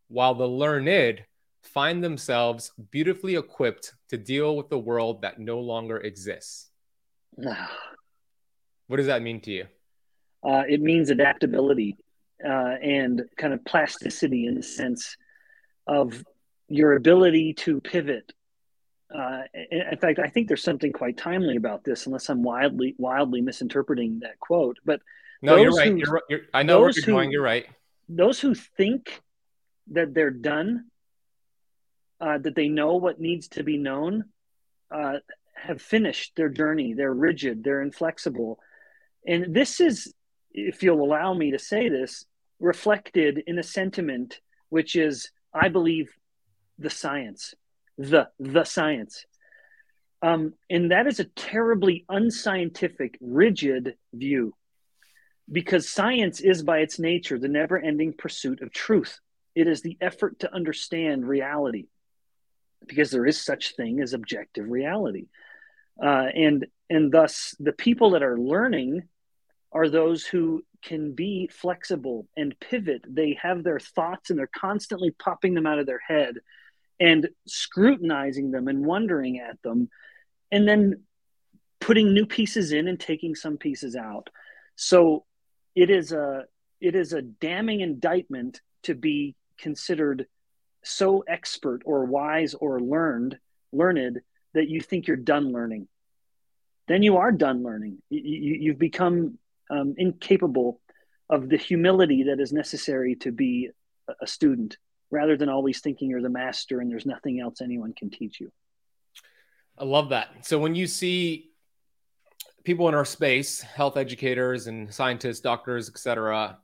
while 0.09 0.35
the 0.35 0.49
learned 0.49 1.25
find 1.63 2.03
themselves 2.03 2.73
beautifully 2.91 3.37
equipped 3.37 3.95
to 4.09 4.19
deal 4.19 4.57
with 4.57 4.69
the 4.69 4.79
world 4.79 5.23
that 5.23 5.39
no 5.39 5.61
longer 5.61 5.99
exists." 5.99 6.71
what 7.37 8.97
does 8.97 9.07
that 9.07 9.23
mean 9.23 9.41
to 9.41 9.51
you? 9.51 9.67
Uh, 10.45 10.65
it 10.69 10.81
means 10.81 11.11
adaptability 11.11 11.97
uh, 12.45 12.75
and 12.83 13.23
kind 13.37 13.55
of 13.55 13.65
plasticity 13.65 14.47
in 14.47 14.57
the 14.57 14.63
sense 14.63 15.17
of 15.87 16.25
your 16.69 16.95
ability 16.95 17.55
to 17.55 17.81
pivot. 17.81 18.33
Uh, 19.15 19.43
in 19.71 19.99
fact, 19.99 20.19
I 20.19 20.29
think 20.29 20.49
there's 20.49 20.63
something 20.63 20.93
quite 20.93 21.17
timely 21.17 21.57
about 21.57 21.85
this, 21.85 22.07
unless 22.07 22.29
I'm 22.31 22.43
wildly 22.43 22.95
wildly 22.99 23.41
misinterpreting 23.41 24.21
that 24.21 24.41
quote. 24.41 24.79
But 24.85 25.01
no, 25.43 25.57
you're 25.57 25.73
right. 25.73 25.89
Who, 25.89 25.97
you're, 25.97 26.23
you're, 26.29 26.41
I 26.55 26.63
know 26.63 26.81
where 26.81 26.91
you're 26.91 27.05
who, 27.05 27.13
going. 27.13 27.31
You're 27.31 27.43
right. 27.43 27.67
Those 28.09 28.41
who 28.41 28.55
think 28.55 29.21
that 29.91 30.15
they're 30.15 30.31
done, 30.31 30.87
uh, 32.21 32.39
that 32.39 32.55
they 32.55 32.69
know 32.69 32.97
what 32.97 33.21
needs 33.21 33.49
to 33.49 33.63
be 33.63 33.77
known, 33.77 34.25
uh, 34.91 35.19
have 35.55 35.83
finished 35.83 36.33
their 36.37 36.49
journey. 36.49 36.95
They're 36.95 37.13
rigid. 37.13 37.63
They're 37.63 37.83
inflexible, 37.83 38.59
and 39.27 39.55
this 39.55 39.81
is, 39.81 40.15
if 40.53 40.83
you'll 40.83 41.05
allow 41.05 41.35
me 41.35 41.51
to 41.51 41.59
say 41.59 41.89
this, 41.89 42.25
reflected 42.61 43.43
in 43.47 43.59
a 43.59 43.63
sentiment 43.63 44.41
which 44.71 44.97
is, 44.97 45.31
I 45.53 45.69
believe, 45.69 46.11
the 46.79 46.89
science, 46.89 47.55
the 48.11 48.29
the 48.39 48.65
science, 48.65 49.27
um, 50.23 50.55
and 50.71 50.91
that 50.93 51.07
is 51.07 51.21
a 51.21 51.25
terribly 51.25 52.05
unscientific, 52.09 53.19
rigid 53.21 53.97
view. 54.13 54.55
because 55.51 55.89
science 55.89 56.41
is 56.41 56.63
by 56.63 56.79
its 56.79 56.99
nature 56.99 57.39
the 57.39 57.49
never 57.49 57.79
ending 57.79 58.13
pursuit 58.13 58.63
of 58.63 58.73
truth. 58.73 59.21
It 59.55 59.67
is 59.67 59.83
the 59.83 59.99
effort 60.01 60.41
to 60.41 60.55
understand 60.55 61.27
reality 61.27 61.87
because 62.87 63.11
there 63.11 63.27
is 63.27 63.41
such 63.41 63.77
thing 63.77 64.01
as 64.01 64.13
objective 64.15 64.69
reality. 64.69 65.27
Uh, 66.03 66.27
and 66.35 66.67
and 66.89 67.13
thus 67.13 67.55
the 67.61 67.73
people 67.73 68.11
that 68.11 68.23
are 68.23 68.39
learning 68.39 69.03
are 69.73 69.89
those 69.89 70.25
who 70.25 70.63
can 70.83 71.15
be 71.15 71.49
flexible 71.53 72.27
and 72.37 72.59
pivot. 72.61 73.05
They 73.09 73.39
have 73.43 73.63
their 73.63 73.81
thoughts 73.81 74.31
and 74.31 74.39
they're 74.39 74.49
constantly 74.55 75.11
popping 75.11 75.55
them 75.55 75.67
out 75.67 75.79
of 75.79 75.87
their 75.87 76.03
head 76.07 76.37
and 77.01 77.29
scrutinizing 77.47 78.51
them 78.51 78.69
and 78.69 78.85
wondering 78.85 79.39
at 79.39 79.61
them 79.63 79.89
and 80.51 80.69
then 80.69 81.03
putting 81.81 82.15
new 82.15 82.27
pieces 82.27 82.73
in 82.73 82.87
and 82.87 83.01
taking 83.01 83.35
some 83.35 83.57
pieces 83.57 83.97
out. 83.97 84.31
So 84.77 85.25
it 85.75 85.91
is 85.91 86.13
a 86.13 86.45
it 86.81 86.95
is 86.95 87.13
a 87.13 87.23
damning 87.23 87.81
indictment 87.81 88.61
to 88.85 88.95
be 88.95 89.35
considered 89.59 90.27
so 90.85 91.21
expert 91.29 91.83
or 91.85 92.05
wise 92.05 92.55
or 92.55 92.81
learned 92.81 93.39
learned 93.73 94.21
that 94.55 94.69
you 94.69 94.81
think 94.81 95.07
you're 95.07 95.17
done 95.17 95.53
learning. 95.53 95.89
Then 96.89 97.03
you 97.03 97.17
are 97.19 97.33
done 97.33 97.63
learning. 97.63 98.03
You, 98.11 98.73
have 98.73 98.79
become 98.79 99.39
um, 99.71 99.95
incapable 99.97 100.81
of 101.31 101.49
the 101.49 101.57
humility 101.57 102.25
that 102.25 102.41
is 102.41 102.53
necessary 102.53 103.15
to 103.17 103.33
be 103.33 103.71
a 104.21 104.27
student 104.27 104.77
rather 105.13 105.37
than 105.37 105.49
always 105.49 105.81
thinking 105.81 106.11
you're 106.11 106.23
the 106.23 106.29
master 106.29 106.81
and 106.81 106.91
there's 106.91 107.07
nothing 107.07 107.39
else 107.39 107.61
anyone 107.61 107.93
can 107.93 108.11
teach 108.11 108.41
you. 108.41 108.51
I 109.79 109.85
love 109.85 110.09
that. 110.09 110.45
So 110.45 110.59
when 110.59 110.75
you 110.75 110.87
see 110.87 111.51
people 112.65 112.89
in 112.89 112.95
our 112.95 113.05
space 113.05 113.61
health 113.61 113.97
educators 113.97 114.67
and 114.67 114.93
scientists 114.93 115.41
doctors 115.41 115.89
etc 115.89 116.59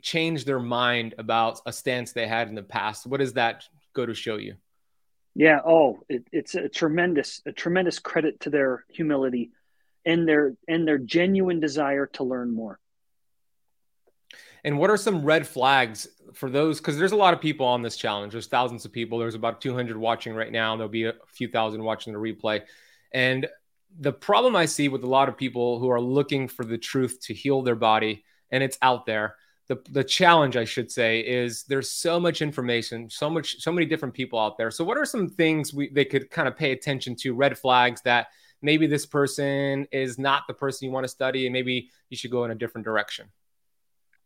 change 0.00 0.44
their 0.44 0.60
mind 0.60 1.16
about 1.18 1.60
a 1.66 1.72
stance 1.72 2.12
they 2.12 2.28
had 2.28 2.48
in 2.48 2.54
the 2.54 2.62
past 2.62 3.08
what 3.08 3.18
does 3.18 3.32
that 3.32 3.64
go 3.92 4.06
to 4.06 4.14
show 4.14 4.36
you? 4.36 4.54
Yeah. 5.34 5.60
Oh 5.64 6.00
it, 6.08 6.26
it's 6.32 6.54
a 6.54 6.68
tremendous 6.68 7.42
a 7.44 7.52
tremendous 7.52 7.98
credit 7.98 8.40
to 8.40 8.50
their 8.50 8.84
humility 8.90 9.50
and 10.04 10.28
their 10.28 10.54
and 10.68 10.86
their 10.86 10.98
genuine 10.98 11.60
desire 11.60 12.06
to 12.14 12.24
learn 12.24 12.54
more. 12.54 12.78
And 14.64 14.78
what 14.78 14.90
are 14.90 14.96
some 14.96 15.24
red 15.24 15.46
flags 15.46 16.08
for 16.34 16.50
those 16.50 16.78
because 16.78 16.98
there's 16.98 17.12
a 17.12 17.16
lot 17.16 17.34
of 17.34 17.40
people 17.40 17.66
on 17.66 17.82
this 17.82 17.96
challenge. 17.96 18.32
There's 18.32 18.46
thousands 18.46 18.84
of 18.84 18.92
people. 18.92 19.18
There's 19.18 19.34
about 19.34 19.60
200 19.60 19.96
watching 19.96 20.34
right 20.34 20.52
now. 20.52 20.76
There'll 20.76 20.88
be 20.88 21.04
a 21.04 21.14
few 21.28 21.48
thousand 21.48 21.82
watching 21.82 22.12
the 22.12 22.18
replay. 22.18 22.62
And 23.12 23.46
the 23.98 24.12
problem 24.12 24.56
i 24.56 24.64
see 24.64 24.88
with 24.88 25.04
a 25.04 25.08
lot 25.08 25.28
of 25.28 25.36
people 25.36 25.78
who 25.78 25.90
are 25.90 26.00
looking 26.00 26.48
for 26.48 26.64
the 26.64 26.78
truth 26.78 27.20
to 27.20 27.34
heal 27.34 27.62
their 27.62 27.74
body 27.74 28.24
and 28.50 28.62
it's 28.62 28.78
out 28.82 29.06
there 29.06 29.36
the, 29.68 29.78
the 29.90 30.04
challenge 30.04 30.56
i 30.56 30.64
should 30.64 30.90
say 30.90 31.20
is 31.20 31.64
there's 31.64 31.90
so 31.90 32.18
much 32.18 32.42
information 32.42 33.08
so 33.08 33.28
much 33.28 33.60
so 33.60 33.70
many 33.70 33.86
different 33.86 34.14
people 34.14 34.38
out 34.38 34.58
there. 34.58 34.70
So 34.70 34.84
what 34.84 34.98
are 34.98 35.04
some 35.04 35.28
things 35.28 35.72
we 35.72 35.88
they 35.90 36.04
could 36.04 36.30
kind 36.30 36.48
of 36.48 36.56
pay 36.56 36.72
attention 36.72 37.14
to 37.16 37.34
red 37.34 37.56
flags 37.56 38.02
that 38.02 38.28
maybe 38.60 38.86
this 38.86 39.06
person 39.06 39.86
is 39.92 40.18
not 40.18 40.44
the 40.46 40.54
person 40.54 40.86
you 40.86 40.92
want 40.92 41.04
to 41.04 41.08
study 41.08 41.46
and 41.46 41.52
maybe 41.52 41.90
you 42.10 42.16
should 42.16 42.30
go 42.30 42.44
in 42.44 42.50
a 42.50 42.54
different 42.54 42.84
direction 42.84 43.28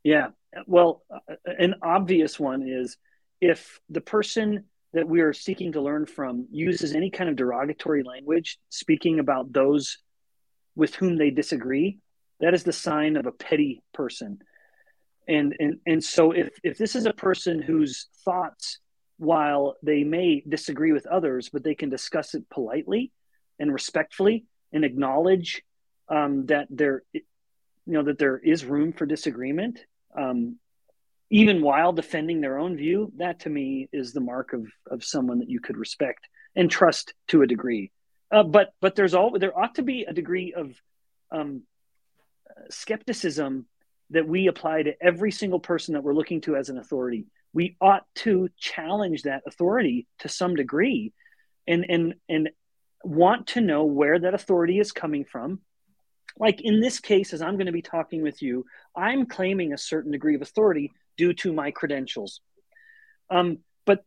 yeah. 0.07 0.29
Well 0.67 1.03
an 1.45 1.75
obvious 1.83 2.39
one 2.39 2.63
is 2.69 2.97
if 3.41 3.81
the 3.91 4.01
person 4.01 4.65
that 4.93 5.09
we 5.09 5.21
are 5.21 5.33
seeking 5.33 5.73
to 5.73 5.81
learn 5.81 6.07
from 6.07 6.47
uses 6.53 6.95
any 6.95 7.11
kind 7.11 7.29
of 7.29 7.35
derogatory 7.35 8.05
language 8.05 8.59
speaking 8.69 9.19
about 9.19 9.53
those 9.53 9.99
with 10.77 10.95
whom 10.95 11.17
they 11.17 11.31
disagree 11.31 11.99
that 12.39 12.55
is 12.55 12.63
the 12.63 12.73
sign 12.73 13.17
of 13.17 13.27
a 13.27 13.33
petty 13.33 13.83
person. 13.93 14.39
And 15.27 15.57
and 15.59 15.81
and 15.87 16.05
so 16.05 16.31
if 16.31 16.51
if 16.63 16.79
this 16.79 16.95
is 16.95 17.07
a 17.07 17.13
person 17.13 17.61
whose 17.61 18.07
thoughts 18.25 18.79
while 19.19 19.75
they 19.83 20.05
may 20.05 20.45
disagree 20.49 20.93
with 20.93 21.07
others 21.07 21.49
but 21.53 21.65
they 21.65 21.75
can 21.75 21.91
discuss 21.91 22.35
it 22.35 22.49
politely 22.49 23.11
and 23.59 23.73
respectfully 23.73 24.45
and 24.73 24.85
acknowledge 24.85 25.63
um, 26.09 26.47
that 26.47 26.69
there 26.71 27.03
you 27.13 27.23
know 27.87 28.05
that 28.05 28.19
there 28.19 28.39
is 28.39 28.65
room 28.65 28.93
for 28.93 29.05
disagreement 29.05 29.81
um, 30.17 30.59
even 31.31 31.61
while 31.61 31.93
defending 31.93 32.41
their 32.41 32.59
own 32.59 32.77
view 32.77 33.13
that 33.17 33.41
to 33.41 33.51
me 33.51 33.89
is 33.93 34.13
the 34.13 34.21
mark 34.21 34.53
of 34.53 34.67
of 34.91 35.05
someone 35.05 35.39
that 35.41 35.51
you 35.51 35.61
could 35.61 35.77
respect 35.77 36.29
and 36.55 36.71
trust 36.71 37.15
to 37.29 37.43
a 37.43 37.47
degree 37.47 37.91
uh, 38.31 38.43
but 38.43 38.73
but 38.81 38.95
there's 38.95 39.15
all 39.15 39.39
there 39.39 39.57
ought 39.57 39.75
to 39.77 39.83
be 39.83 40.05
a 40.05 40.13
degree 40.13 40.53
of 40.53 40.75
um, 41.31 41.63
skepticism 42.71 43.67
that 44.11 44.27
we 44.27 44.47
apply 44.47 44.83
to 44.83 44.95
every 45.03 45.33
single 45.33 45.61
person 45.61 45.95
that 45.95 46.03
we're 46.03 46.15
looking 46.15 46.41
to 46.43 46.57
as 46.57 46.69
an 46.69 46.79
authority. 46.79 47.27
We 47.53 47.77
ought 47.81 48.05
to 48.17 48.49
challenge 48.59 49.23
that 49.23 49.43
authority 49.47 50.07
to 50.21 50.29
some 50.29 50.55
degree 50.55 51.13
and 51.67 51.87
and 51.89 52.15
and 52.29 52.51
want 53.05 53.49
to 53.49 53.61
know 53.61 53.85
where 53.85 54.19
that 54.19 54.35
authority 54.35 54.79
is 54.79 54.93
coming 54.93 55.25
from. 55.25 55.61
Like 56.39 56.61
in 56.61 56.81
this 56.81 57.01
case, 57.01 57.33
as 57.33 57.43
I'm 57.43 57.55
going 57.55 57.67
to 57.67 57.73
be 57.73 57.83
talking 57.83 58.23
with 58.23 58.43
you, 58.43 58.67
I'm 58.95 59.27
claiming 59.27 59.73
a 59.73 59.79
certain 59.79 60.13
degree 60.13 60.35
of 60.35 60.43
authority 60.43 60.93
due 61.17 61.33
to 61.35 61.53
my 61.53 61.71
credentials. 61.71 62.41
Um, 63.31 63.59
but 63.87 64.05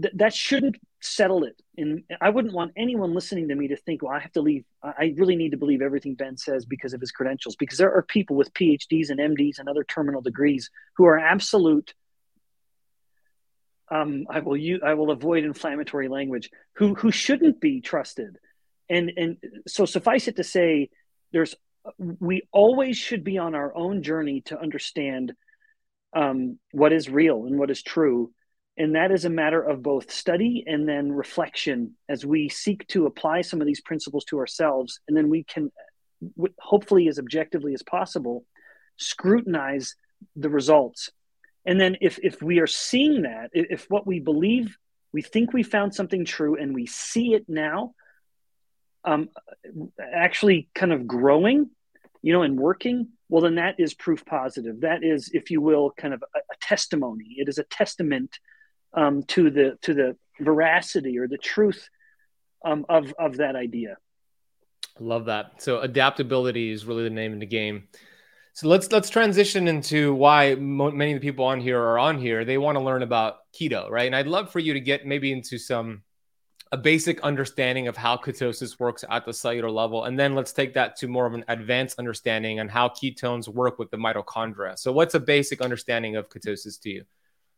th- 0.00 0.14
that 0.16 0.34
shouldn't 0.34 0.76
settle 1.00 1.44
it. 1.44 1.60
And 1.76 2.02
I 2.20 2.30
wouldn't 2.30 2.54
want 2.54 2.72
anyone 2.76 3.14
listening 3.14 3.48
to 3.48 3.54
me 3.54 3.68
to 3.68 3.76
think, 3.76 4.02
well, 4.02 4.12
I 4.12 4.20
have 4.20 4.32
to 4.32 4.40
leave. 4.40 4.64
I 4.82 5.14
really 5.16 5.36
need 5.36 5.50
to 5.50 5.56
believe 5.56 5.82
everything 5.82 6.14
Ben 6.14 6.36
says 6.36 6.64
because 6.64 6.94
of 6.94 7.00
his 7.00 7.12
credentials. 7.12 7.56
Because 7.56 7.78
there 7.78 7.92
are 7.92 8.02
people 8.02 8.36
with 8.36 8.54
PhDs 8.54 9.10
and 9.10 9.20
MDs 9.20 9.58
and 9.58 9.68
other 9.68 9.84
terminal 9.84 10.22
degrees 10.22 10.70
who 10.96 11.04
are 11.04 11.18
absolute. 11.18 11.94
Um, 13.90 14.26
I 14.30 14.40
will 14.40 14.56
use, 14.56 14.80
I 14.84 14.94
will 14.94 15.10
avoid 15.10 15.44
inflammatory 15.44 16.08
language. 16.08 16.50
Who 16.76 16.94
who 16.94 17.12
shouldn't 17.12 17.60
be 17.60 17.80
trusted, 17.80 18.36
and 18.90 19.12
and 19.16 19.36
so 19.68 19.84
suffice 19.84 20.26
it 20.26 20.36
to 20.36 20.44
say, 20.44 20.90
there's 21.32 21.54
we 21.98 22.42
always 22.52 22.96
should 22.96 23.24
be 23.24 23.38
on 23.38 23.54
our 23.54 23.74
own 23.76 24.02
journey 24.02 24.42
to 24.42 24.60
understand 24.60 25.32
um, 26.14 26.58
what 26.72 26.92
is 26.92 27.08
real 27.08 27.46
and 27.46 27.58
what 27.58 27.70
is 27.70 27.82
true 27.82 28.32
and 28.78 28.94
that 28.94 29.10
is 29.10 29.24
a 29.24 29.30
matter 29.30 29.62
of 29.62 29.82
both 29.82 30.10
study 30.12 30.64
and 30.66 30.88
then 30.88 31.10
reflection 31.10 31.94
as 32.08 32.26
we 32.26 32.48
seek 32.48 32.86
to 32.88 33.06
apply 33.06 33.40
some 33.40 33.60
of 33.60 33.66
these 33.66 33.80
principles 33.80 34.24
to 34.26 34.38
ourselves. 34.38 35.00
And 35.08 35.16
then 35.16 35.30
we 35.30 35.44
can, 35.44 35.72
hopefully, 36.58 37.08
as 37.08 37.18
objectively 37.18 37.72
as 37.72 37.82
possible, 37.82 38.44
scrutinize 38.98 39.94
the 40.34 40.50
results. 40.50 41.10
And 41.64 41.80
then 41.80 41.96
if, 42.02 42.18
if 42.22 42.42
we 42.42 42.58
are 42.58 42.66
seeing 42.66 43.22
that, 43.22 43.50
if 43.54 43.86
what 43.88 44.06
we 44.06 44.20
believe, 44.20 44.76
we 45.10 45.22
think 45.22 45.52
we 45.52 45.62
found 45.62 45.94
something 45.94 46.26
true 46.26 46.56
and 46.56 46.74
we 46.74 46.84
see 46.84 47.32
it 47.32 47.46
now, 47.48 47.94
um, 49.04 49.30
actually 50.00 50.68
kind 50.74 50.92
of 50.92 51.06
growing, 51.06 51.70
you 52.26 52.32
know, 52.32 52.42
and 52.42 52.58
working, 52.58 53.06
well, 53.28 53.40
then 53.40 53.54
that 53.54 53.76
is 53.78 53.94
proof 53.94 54.26
positive. 54.26 54.80
That 54.80 55.04
is, 55.04 55.30
if 55.32 55.48
you 55.52 55.60
will, 55.60 55.92
kind 55.96 56.12
of 56.12 56.24
a, 56.34 56.38
a 56.38 56.56
testimony. 56.60 57.36
It 57.38 57.48
is 57.48 57.58
a 57.58 57.62
testament 57.62 58.40
um, 58.94 59.22
to 59.28 59.48
the 59.48 59.78
to 59.82 59.94
the 59.94 60.16
veracity 60.40 61.18
or 61.18 61.28
the 61.28 61.38
truth 61.38 61.88
um, 62.64 62.84
of 62.88 63.14
of 63.16 63.36
that 63.36 63.54
idea. 63.54 63.96
I 64.98 65.04
love 65.04 65.26
that. 65.26 65.62
So 65.62 65.78
adaptability 65.78 66.72
is 66.72 66.84
really 66.84 67.04
the 67.04 67.10
name 67.10 67.32
of 67.32 67.38
the 67.38 67.46
game. 67.46 67.86
So 68.54 68.66
let's 68.66 68.90
let's 68.90 69.08
transition 69.08 69.68
into 69.68 70.12
why 70.12 70.56
mo- 70.56 70.90
many 70.90 71.12
of 71.12 71.20
the 71.20 71.28
people 71.28 71.44
on 71.44 71.60
here 71.60 71.80
are 71.80 71.96
on 71.96 72.18
here. 72.18 72.44
They 72.44 72.58
want 72.58 72.76
to 72.76 72.82
learn 72.82 73.04
about 73.04 73.36
keto, 73.54 73.88
right? 73.88 74.06
And 74.06 74.16
I'd 74.16 74.26
love 74.26 74.50
for 74.50 74.58
you 74.58 74.72
to 74.72 74.80
get 74.80 75.06
maybe 75.06 75.30
into 75.30 75.58
some 75.58 76.02
a 76.72 76.76
basic 76.76 77.20
understanding 77.20 77.88
of 77.88 77.96
how 77.96 78.16
ketosis 78.16 78.78
works 78.80 79.04
at 79.08 79.24
the 79.24 79.32
cellular 79.32 79.70
level, 79.70 80.04
and 80.04 80.18
then 80.18 80.34
let's 80.34 80.52
take 80.52 80.74
that 80.74 80.96
to 80.96 81.08
more 81.08 81.26
of 81.26 81.34
an 81.34 81.44
advanced 81.48 81.98
understanding 81.98 82.58
on 82.60 82.68
how 82.68 82.88
ketones 82.88 83.48
work 83.48 83.78
with 83.78 83.90
the 83.90 83.96
mitochondria. 83.96 84.78
So, 84.78 84.92
what's 84.92 85.14
a 85.14 85.20
basic 85.20 85.60
understanding 85.60 86.16
of 86.16 86.28
ketosis 86.28 86.80
to 86.82 86.90
you? 86.90 87.04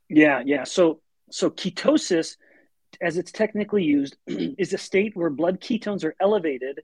Yeah, 0.08 0.42
yeah. 0.44 0.64
So 0.64 1.00
so 1.30 1.50
ketosis, 1.50 2.36
as 3.00 3.18
it's 3.18 3.32
technically 3.32 3.84
used, 3.84 4.16
is 4.26 4.72
a 4.72 4.78
state 4.78 5.16
where 5.16 5.30
blood 5.30 5.60
ketones 5.60 6.04
are 6.04 6.14
elevated, 6.20 6.80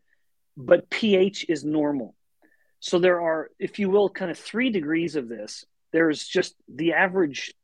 but 0.57 0.91
pH 0.91 1.47
is 1.49 1.65
normal. 1.65 2.15
So 2.81 2.99
there 2.99 3.21
are, 3.21 3.51
if 3.59 3.79
you 3.79 3.89
will, 3.89 4.11
kind 4.11 4.31
of 4.31 4.39
three 4.39 4.71
degrees 4.71 5.17
of 5.17 5.29
this. 5.29 5.65
There's 5.93 6.27
just 6.27 6.55
the 6.69 6.93
average, 6.93 7.55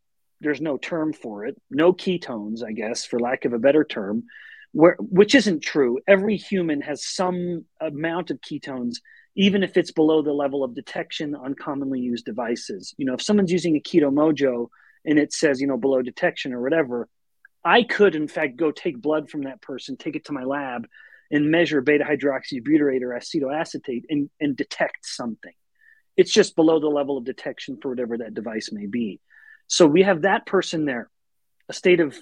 there's 0.41 0.61
no 0.61 0.79
term 0.79 1.13
for 1.13 1.45
it, 1.45 1.61
no 1.71 1.93
ketones, 1.93 2.65
I 2.65 2.73
guess, 2.73 3.05
for 3.05 3.21
lack 3.21 3.45
of 3.45 3.53
a 3.53 3.59
better 3.59 3.85
term, 3.85 4.25
where 4.73 4.97
which 5.01 5.35
isn't 5.35 5.61
true. 5.61 5.99
Every 6.07 6.37
human 6.37 6.81
has 6.83 7.05
some 7.05 7.65
amount 7.81 8.31
of 8.31 8.41
ketones, 8.41 8.97
even 9.35 9.63
if 9.63 9.77
it's 9.77 9.91
below 9.91 10.23
the 10.23 10.33
level 10.33 10.63
of 10.63 10.75
detection 10.75 11.35
on 11.35 11.55
commonly 11.55 12.01
used 12.01 12.25
devices. 12.25 12.95
You 12.97 13.07
know, 13.07 13.15
if 13.15 13.23
someone's 13.23 13.53
using 13.53 13.77
a 13.77 13.81
keto 13.81 14.13
mojo, 14.13 14.69
and 15.05 15.19
it 15.19 15.33
says, 15.33 15.61
you 15.61 15.67
know, 15.67 15.79
below 15.79 16.03
detection 16.03 16.53
or 16.53 16.61
whatever, 16.61 17.09
I 17.65 17.83
could, 17.83 18.15
in 18.15 18.29
fact, 18.29 18.57
go 18.57 18.71
take 18.71 19.01
blood 19.01 19.31
from 19.31 19.43
that 19.43 19.61
person, 19.61 19.97
take 19.97 20.17
it 20.17 20.27
to 20.27 20.33
my 20.33 20.45
lab, 20.45 20.87
and 21.31 21.51
measure 21.51 21.81
beta 21.81 22.05
hydroxybutyrate 22.05 23.03
or 23.03 23.11
acetoacetate 23.11 24.05
and, 24.09 24.31
and 24.41 24.57
detect 24.57 25.05
something. 25.07 25.53
It's 26.17 26.33
just 26.33 26.57
below 26.57 26.81
the 26.81 26.89
level 26.89 27.17
of 27.17 27.25
detection 27.25 27.79
for 27.81 27.89
whatever 27.91 28.19
that 28.19 28.35
device 28.35 28.71
may 28.73 28.87
be. 28.87 29.21
So 29.69 29.87
we 29.87 30.03
have 30.03 30.23
that 30.23 30.47
person 30.47 30.85
there, 30.85 31.09
a 31.69 31.73
state 31.73 32.01
of 32.01 32.19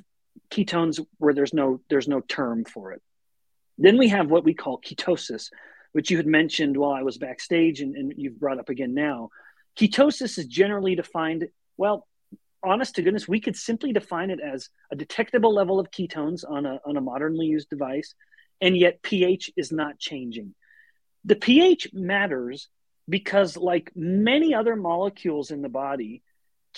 ketones 0.50 1.04
where 1.18 1.34
there's 1.34 1.54
no 1.54 1.80
there's 1.88 2.08
no 2.08 2.20
term 2.20 2.64
for 2.64 2.92
it. 2.92 3.02
Then 3.78 3.96
we 3.96 4.08
have 4.08 4.30
what 4.30 4.44
we 4.44 4.54
call 4.54 4.80
ketosis, 4.80 5.50
which 5.92 6.10
you 6.10 6.16
had 6.16 6.26
mentioned 6.26 6.76
while 6.76 6.92
I 6.92 7.02
was 7.02 7.18
backstage 7.18 7.80
and, 7.80 7.96
and 7.96 8.12
you've 8.16 8.40
brought 8.40 8.58
up 8.58 8.68
again 8.68 8.94
now. 8.94 9.30
Ketosis 9.78 10.38
is 10.38 10.46
generally 10.46 10.96
defined, 10.96 11.48
well, 11.76 12.06
honest 12.62 12.96
to 12.96 13.02
goodness, 13.02 13.28
we 13.28 13.40
could 13.40 13.56
simply 13.56 13.92
define 13.92 14.30
it 14.30 14.40
as 14.40 14.68
a 14.90 14.96
detectable 14.96 15.54
level 15.54 15.78
of 15.78 15.90
ketones 15.90 16.42
on 16.48 16.66
a, 16.66 16.80
on 16.84 16.96
a 16.96 17.00
modernly 17.00 17.46
used 17.46 17.70
device, 17.70 18.14
and 18.60 18.76
yet 18.76 19.02
pH 19.02 19.52
is 19.56 19.70
not 19.70 19.98
changing. 19.98 20.54
The 21.24 21.36
pH 21.36 21.90
matters 21.92 22.68
because, 23.08 23.56
like 23.56 23.92
many 23.94 24.54
other 24.54 24.74
molecules 24.76 25.50
in 25.50 25.62
the 25.62 25.68
body, 25.68 26.22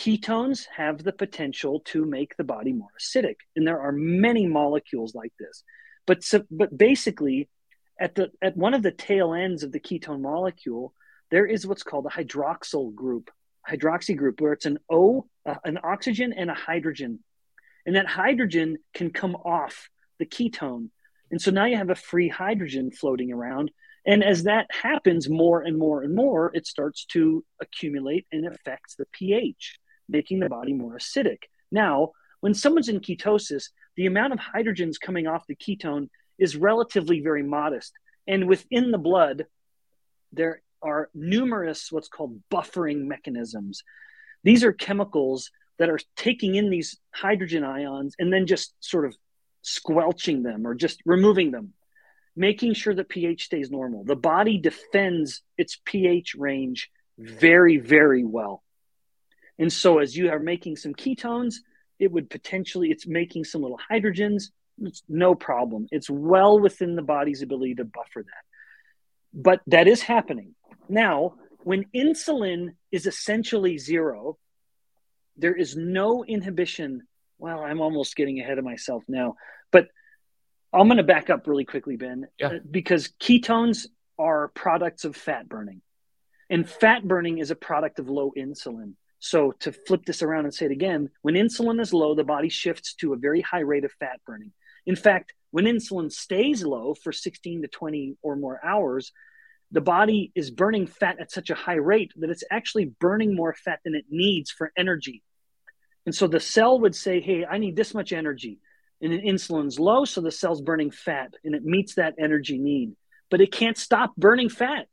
ketones 0.01 0.67
have 0.75 1.05
the 1.05 1.13
potential 1.13 1.81
to 1.87 2.07
make 2.07 2.37
the 2.37 2.45
body 2.45 2.73
more 2.73 2.89
acidic. 2.99 3.37
And 3.55 3.67
there 3.67 3.81
are 3.81 3.93
many 3.93 4.47
molecules 4.47 5.15
like 5.15 5.33
this. 5.39 5.63
But, 6.07 6.25
so, 6.25 6.45
but 6.51 6.77
basically, 6.77 7.49
at, 8.01 8.15
the, 8.15 8.31
at 8.41 8.57
one 8.57 8.73
of 8.73 8.83
the 8.83 8.93
tail 8.93 9.35
ends 9.35 9.63
of 9.63 9.73
the 9.73 9.81
ketone 9.81 10.23
molecule, 10.23 10.95
there 11.31 11.47
is 11.47 11.67
what's 11.67 11.83
called 11.83 12.07
a 12.07 12.09
hydroxyl 12.09 12.95
group 12.95 13.31
hydroxy 13.69 14.17
group 14.17 14.41
where 14.41 14.53
it's 14.53 14.67
an 14.67 14.79
O, 14.91 15.27
uh, 15.47 15.57
an 15.65 15.79
oxygen, 15.83 16.33
and 16.33 16.51
a 16.51 16.55
hydrogen. 16.55 17.21
And 17.87 17.97
that 17.97 18.07
hydrogen 18.07 18.79
can 18.95 19.11
come 19.11 19.35
off 19.35 19.89
the 20.19 20.27
ketone. 20.27 20.89
And 21.31 21.41
so 21.41 21.51
now 21.51 21.67
you 21.67 21.77
have 21.77 21.91
a 21.91 21.95
free 21.95 22.29
hydrogen 22.29 22.91
floating 22.91 23.33
around. 23.33 23.71
And 24.07 24.25
as 24.25 24.45
that 24.45 24.67
happens 24.71 25.29
more 25.29 25.63
and 25.63 25.79
more 25.79 26.03
and 26.03 26.15
more, 26.15 26.51
it 26.55 26.67
starts 26.67 27.05
to 27.07 27.45
accumulate 27.61 28.27
and 28.33 28.47
affects 28.47 28.97
the 28.97 29.07
pH, 29.13 29.79
making 30.11 30.41
the 30.41 30.49
body 30.49 30.73
more 30.73 30.97
acidic. 30.97 31.45
Now, 31.71 32.13
when 32.41 32.55
someone's 32.55 32.89
in 32.89 33.01
ketosis, 33.01 33.71
the 33.97 34.07
amount 34.07 34.33
of 34.33 34.39
hydrogens 34.39 35.01
coming 35.01 35.27
off 35.27 35.47
the 35.47 35.57
ketone 35.57 36.09
is 36.39 36.57
relatively 36.57 37.21
very 37.21 37.43
modest. 37.43 37.93
And 38.27 38.49
within 38.49 38.91
the 38.91 38.99
blood, 38.99 39.47
there 40.33 40.63
are 40.83 41.11
numerous 41.15 41.93
what's 41.93 42.09
called 42.09 42.41
buffering 42.51 43.05
mechanisms. 43.05 43.83
These 44.43 44.65
are 44.65 44.73
chemicals 44.73 45.51
that 45.79 45.91
are 45.91 45.99
taking 46.17 46.55
in 46.55 46.71
these 46.71 46.99
hydrogen 47.15 47.65
ions 47.65 48.15
and 48.19 48.33
then 48.33 48.47
just 48.47 48.75
sort 48.81 49.05
of 49.05 49.17
squelching 49.63 50.43
them 50.43 50.67
or 50.67 50.75
just 50.75 51.01
removing 51.05 51.51
them, 51.51 51.75
making 52.37 52.75
sure 52.75 52.95
that 52.95 53.09
pH 53.09 53.45
stays 53.45 53.71
normal. 53.71 54.05
The 54.05 54.17
body 54.17 54.59
defends 54.59 55.43
its 55.59 55.79
pH 55.85 56.35
range 56.35 56.91
very, 57.19 57.77
very 57.77 58.25
well. 58.25 58.63
And 59.61 59.73
so 59.73 59.99
as 59.99 60.17
you 60.17 60.31
are 60.31 60.41
making 60.41 60.77
some 60.77 60.95
ketones, 60.95 61.57
it 61.99 62.11
would 62.11 62.31
potentially, 62.31 62.91
it's 62.91 63.07
making 63.07 63.45
some 63.45 63.61
little 63.61 63.79
hydrogens. 63.91 64.51
It's 64.83 65.03
no 65.07 65.35
problem. 65.35 65.87
It's 65.93 66.09
well 66.09 66.59
within 66.59 66.97
the 66.97 67.03
body's 67.03 67.43
ability 67.43 67.75
to 67.77 67.85
buffer 67.85 68.23
that. 68.23 68.45
But 69.35 69.61
that 69.67 69.87
is 69.87 70.01
happening. 70.01 70.55
Now, 70.89 71.35
when 71.59 71.85
insulin 71.95 72.71
is 72.91 73.07
essentially 73.07 73.77
zero, 73.77 74.39
there 75.37 75.55
is 75.55 75.77
no 75.77 76.25
inhibition. 76.25 77.03
Well, 77.39 77.61
I'm 77.61 77.83
almost 77.83 78.17
getting 78.17 78.41
ahead 78.41 78.59
of 78.59 78.65
myself 78.65 79.05
now, 79.09 79.37
but 79.71 79.89
I'm 80.73 80.89
going 80.89 80.97
to 80.97 81.03
back 81.03 81.29
up 81.29 81.47
really 81.47 81.67
quickly, 81.67 81.97
Ben, 81.97 82.27
yeah. 82.39 82.47
Uh, 82.47 82.59
because 82.71 83.13
ketones 83.21 83.87
are 84.19 84.49
products 84.49 85.05
of 85.05 85.17
fat 85.17 85.49
burning. 85.49 85.83
And 86.49 86.69
fat 86.69 87.07
burning 87.07 87.39
is 87.39 87.51
a 87.51 87.57
product 87.57 87.99
of 87.99 88.09
low 88.09 88.33
insulin. 88.37 88.95
So, 89.21 89.53
to 89.61 89.73
flip 89.73 90.05
this 90.07 90.23
around 90.23 90.47
and 90.47 90.55
say 90.55 90.67
it 90.67 90.73
again, 90.73 91.11
when 91.23 91.35
insulin 91.35 91.81
is 91.81 91.93
low, 91.93 92.15
the 92.15 92.25
body 92.25 92.49
shifts 92.49 92.95
to 92.95 93.13
a 93.13 93.19
very 93.19 93.43
high 93.43 93.61
rate 93.61 93.85
of 93.85 93.93
fat 93.93 94.21
burning. 94.27 94.53
In 94.87 94.97
fact, 94.97 95.35
when 95.51 95.67
insulin 95.67 96.11
stays 96.11 96.65
low 96.65 96.95
for 96.95 97.13
16 97.13 97.63
to 97.63 97.69
20 97.69 98.17
or 98.23 98.37
more 98.37 98.61
hours, 98.65 99.13
the 99.71 99.83
body 99.83 100.33
is 100.35 100.51
burning 100.51 100.87
fat 100.87 101.21
at 101.21 101.31
such 101.31 101.51
a 101.51 101.55
high 101.55 101.75
rate 101.75 102.13
that 102.17 102.31
it's 102.31 102.45
actually 102.51 102.87
burning 102.99 103.37
more 103.37 103.55
fat 103.55 103.81
than 103.85 103.95
it 103.95 104.07
needs 104.11 104.51
for 104.51 104.73
energy. 104.77 105.23
And 106.07 106.15
so 106.15 106.27
the 106.27 106.41
cell 106.41 106.81
would 106.81 106.95
say, 106.95 107.21
Hey, 107.21 107.45
I 107.45 107.59
need 107.59 107.77
this 107.77 107.95
much 107.95 108.13
energy. 108.13 108.59
And 109.03 109.13
then 109.13 109.21
insulin's 109.21 109.79
low, 109.79 110.05
so 110.05 110.21
the 110.21 110.31
cell's 110.31 110.61
burning 110.61 110.91
fat 110.91 111.35
and 111.45 111.55
it 111.55 111.65
meets 111.65 111.95
that 111.95 112.15
energy 112.19 112.59
need. 112.59 112.97
But 113.31 113.41
it 113.41 113.53
can't 113.53 113.79
stop 113.79 114.17
burning 114.17 114.49
fat. 114.49 114.87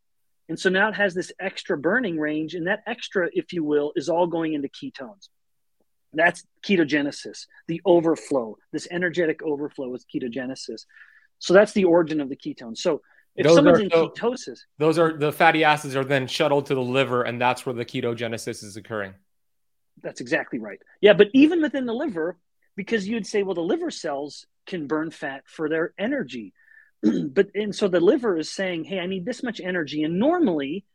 And 0.49 0.60
so 0.60 0.69
now 0.69 0.89
it 0.89 0.95
has 0.95 1.13
this 1.13 1.31
extra 1.39 1.77
burning 1.77 2.19
range, 2.19 2.53
and 2.53 2.67
that 2.67 2.83
extra, 2.88 3.29
if 3.33 3.51
you 3.53 3.63
will, 3.63 3.91
is 3.95 4.10
all 4.10 4.27
going 4.27 4.53
into 4.53 4.69
ketones. 4.69 5.29
That's 6.13 6.45
ketogenesis, 6.65 7.47
the 7.67 7.81
overflow. 7.86 8.57
This 8.71 8.88
energetic 8.89 9.43
overflow 9.43 9.93
is 9.93 10.05
ketogenesis. 10.13 10.86
So 11.39 11.53
that's 11.53 11.73
the 11.73 11.83
origin 11.83 12.21
of 12.21 12.29
the 12.29 12.38
ketones. 12.38 12.77
So 12.77 13.01
if 13.36 13.45
those 13.45 13.55
someone's 13.55 13.79
are, 13.79 13.83
in 13.83 13.89
so, 13.91 14.10
ketosis, 14.10 14.60
those 14.77 14.97
are 14.97 15.17
the 15.17 15.31
fatty 15.31 15.63
acids 15.63 15.95
are 15.95 16.05
then 16.05 16.27
shuttled 16.27 16.67
to 16.67 16.75
the 16.75 16.81
liver, 16.81 17.23
and 17.23 17.39
that's 17.39 17.65
where 17.65 17.75
the 17.75 17.86
ketogenesis 17.86 18.63
is 18.63 18.77
occurring. 18.77 19.13
That's 20.01 20.21
exactly 20.21 20.60
right. 20.60 20.79
Yeah, 21.01 21.13
but 21.13 21.27
even 21.33 21.62
within 21.62 21.86
the 21.86 21.93
liver, 21.93 22.38
because 22.75 23.07
you'd 23.07 23.27
say, 23.27 23.43
well, 23.43 23.55
the 23.55 23.62
liver 23.62 23.91
cells 23.91 24.45
can 24.65 24.88
burn 24.88 25.12
fat 25.12 25.43
for 25.45 25.69
their 25.69 25.93
energy, 25.97 26.53
but 27.03 27.49
and 27.55 27.75
so 27.75 27.88
the 27.88 27.99
liver 27.99 28.38
is 28.38 28.49
saying, 28.49 28.86
hey, 28.86 28.99
I 28.99 29.05
need 29.05 29.25
this 29.25 29.43
much 29.43 29.60
energy, 29.60 30.03
and 30.03 30.19
normally 30.19 30.86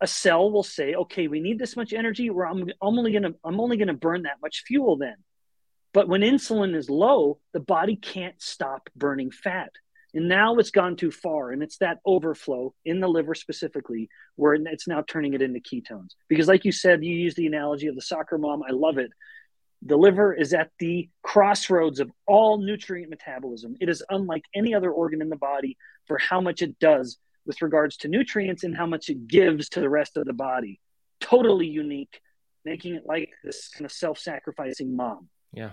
a 0.00 0.06
cell 0.06 0.50
will 0.50 0.62
say, 0.62 0.94
okay, 0.94 1.28
we 1.28 1.40
need 1.40 1.58
this 1.58 1.76
much 1.76 1.92
energy, 1.92 2.30
where 2.30 2.46
I'm, 2.46 2.62
I'm 2.82 2.98
only 2.98 3.12
gonna 3.12 3.34
I'm 3.44 3.60
only 3.60 3.76
gonna 3.76 3.94
burn 3.94 4.22
that 4.22 4.40
much 4.42 4.62
fuel 4.66 4.96
then. 4.96 5.16
But 5.92 6.08
when 6.08 6.20
insulin 6.20 6.74
is 6.74 6.88
low, 6.88 7.40
the 7.52 7.60
body 7.60 7.96
can't 7.96 8.40
stop 8.40 8.88
burning 8.94 9.30
fat. 9.30 9.72
And 10.14 10.28
now 10.28 10.56
it's 10.56 10.70
gone 10.70 10.96
too 10.96 11.10
far, 11.10 11.52
and 11.52 11.62
it's 11.62 11.78
that 11.78 11.98
overflow 12.04 12.74
in 12.84 13.00
the 13.00 13.08
liver 13.08 13.34
specifically 13.34 14.08
where 14.34 14.54
it's 14.54 14.88
now 14.88 15.04
turning 15.06 15.34
it 15.34 15.42
into 15.42 15.60
ketones. 15.60 16.14
Because, 16.28 16.48
like 16.48 16.64
you 16.64 16.72
said, 16.72 17.04
you 17.04 17.14
use 17.14 17.34
the 17.34 17.46
analogy 17.46 17.86
of 17.86 17.94
the 17.94 18.02
soccer 18.02 18.36
mom. 18.36 18.62
I 18.68 18.72
love 18.72 18.98
it. 18.98 19.10
The 19.82 19.96
liver 19.96 20.34
is 20.34 20.52
at 20.52 20.70
the 20.78 21.08
crossroads 21.22 22.00
of 22.00 22.10
all 22.26 22.58
nutrient 22.58 23.10
metabolism. 23.10 23.76
It 23.80 23.88
is 23.88 24.02
unlike 24.10 24.44
any 24.54 24.74
other 24.74 24.90
organ 24.90 25.22
in 25.22 25.30
the 25.30 25.36
body 25.36 25.76
for 26.06 26.18
how 26.18 26.40
much 26.40 26.60
it 26.60 26.78
does 26.78 27.18
with 27.46 27.62
regards 27.62 27.96
to 27.98 28.08
nutrients 28.08 28.64
and 28.64 28.76
how 28.76 28.86
much 28.86 29.08
it 29.08 29.26
gives 29.26 29.70
to 29.70 29.80
the 29.80 29.88
rest 29.88 30.16
of 30.16 30.26
the 30.26 30.32
body. 30.34 30.80
Totally 31.20 31.66
unique, 31.66 32.20
making 32.64 32.94
it 32.94 33.04
like 33.06 33.30
this 33.42 33.68
kind 33.68 33.86
of 33.86 33.92
self 33.92 34.18
sacrificing 34.18 34.94
mom. 34.94 35.28
Yeah. 35.52 35.72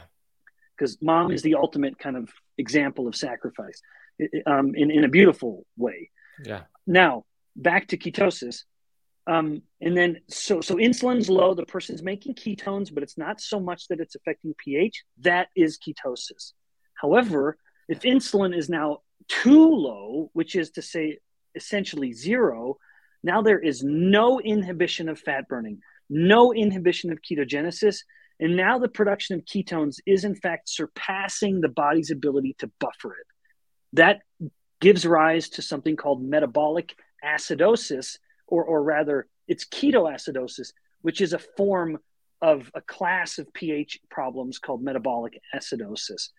Because 0.77 0.97
mom 1.01 1.31
is 1.31 1.41
the 1.41 1.55
ultimate 1.55 1.99
kind 1.99 2.15
of 2.15 2.29
example 2.57 3.07
of 3.07 3.15
sacrifice 3.15 3.81
um, 4.45 4.73
in, 4.75 4.91
in 4.91 5.03
a 5.03 5.09
beautiful 5.09 5.65
way. 5.75 6.11
Yeah. 6.43 6.61
Now, 6.85 7.25
back 7.55 7.87
to 7.87 7.97
ketosis. 7.97 8.63
Um, 9.27 9.61
and 9.81 9.95
then, 9.95 10.21
so, 10.29 10.61
so 10.61 10.75
insulin's 10.75 11.29
low, 11.29 11.53
the 11.53 11.65
person's 11.65 12.01
making 12.01 12.35
ketones, 12.35 12.93
but 12.93 13.03
it's 13.03 13.17
not 13.17 13.41
so 13.41 13.59
much 13.59 13.89
that 13.89 13.99
it's 13.99 14.15
affecting 14.15 14.55
pH. 14.57 15.03
That 15.19 15.49
is 15.55 15.77
ketosis. 15.77 16.53
However, 16.93 17.57
if 17.89 18.01
insulin 18.01 18.57
is 18.57 18.69
now 18.69 18.99
too 19.27 19.69
low, 19.69 20.29
which 20.33 20.55
is 20.55 20.71
to 20.71 20.81
say 20.81 21.19
essentially 21.55 22.13
zero, 22.13 22.77
now 23.23 23.41
there 23.41 23.59
is 23.59 23.83
no 23.83 24.39
inhibition 24.39 25.09
of 25.09 25.19
fat 25.19 25.47
burning, 25.49 25.79
no 26.09 26.53
inhibition 26.53 27.11
of 27.11 27.19
ketogenesis. 27.21 27.97
And 28.39 28.55
now 28.55 28.79
the 28.79 28.87
production 28.87 29.35
of 29.35 29.45
ketones 29.45 29.97
is 30.05 30.23
in 30.23 30.35
fact 30.35 30.69
surpassing 30.69 31.59
the 31.59 31.69
body's 31.69 32.11
ability 32.11 32.55
to 32.59 32.71
buffer 32.79 33.13
it. 33.13 33.27
That 33.93 34.21
gives 34.79 35.05
rise 35.05 35.49
to 35.49 35.61
something 35.61 35.95
called 35.95 36.23
metabolic 36.23 36.95
acidosis, 37.25 38.17
or, 38.47 38.63
or 38.63 38.83
rather, 38.83 39.27
it's 39.47 39.65
ketoacidosis, 39.65 40.73
which 41.01 41.21
is 41.21 41.33
a 41.33 41.39
form 41.39 41.99
of 42.41 42.69
a 42.75 42.81
class 42.81 43.39
of 43.39 43.51
pH 43.53 43.99
problems 44.09 44.59
called 44.59 44.83
metabolic 44.83 45.41
acidosis. 45.55 46.29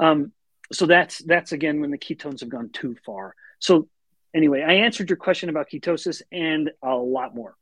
Um, 0.00 0.32
so 0.72 0.86
that's 0.86 1.18
that's 1.18 1.52
again 1.52 1.80
when 1.80 1.90
the 1.90 1.98
ketones 1.98 2.40
have 2.40 2.48
gone 2.48 2.70
too 2.72 2.96
far. 3.04 3.34
So 3.58 3.88
anyway, 4.34 4.62
I 4.62 4.74
answered 4.74 5.08
your 5.10 5.16
question 5.16 5.48
about 5.48 5.68
ketosis 5.72 6.22
and 6.32 6.70
a 6.82 6.94
lot 6.94 7.34
more. 7.34 7.56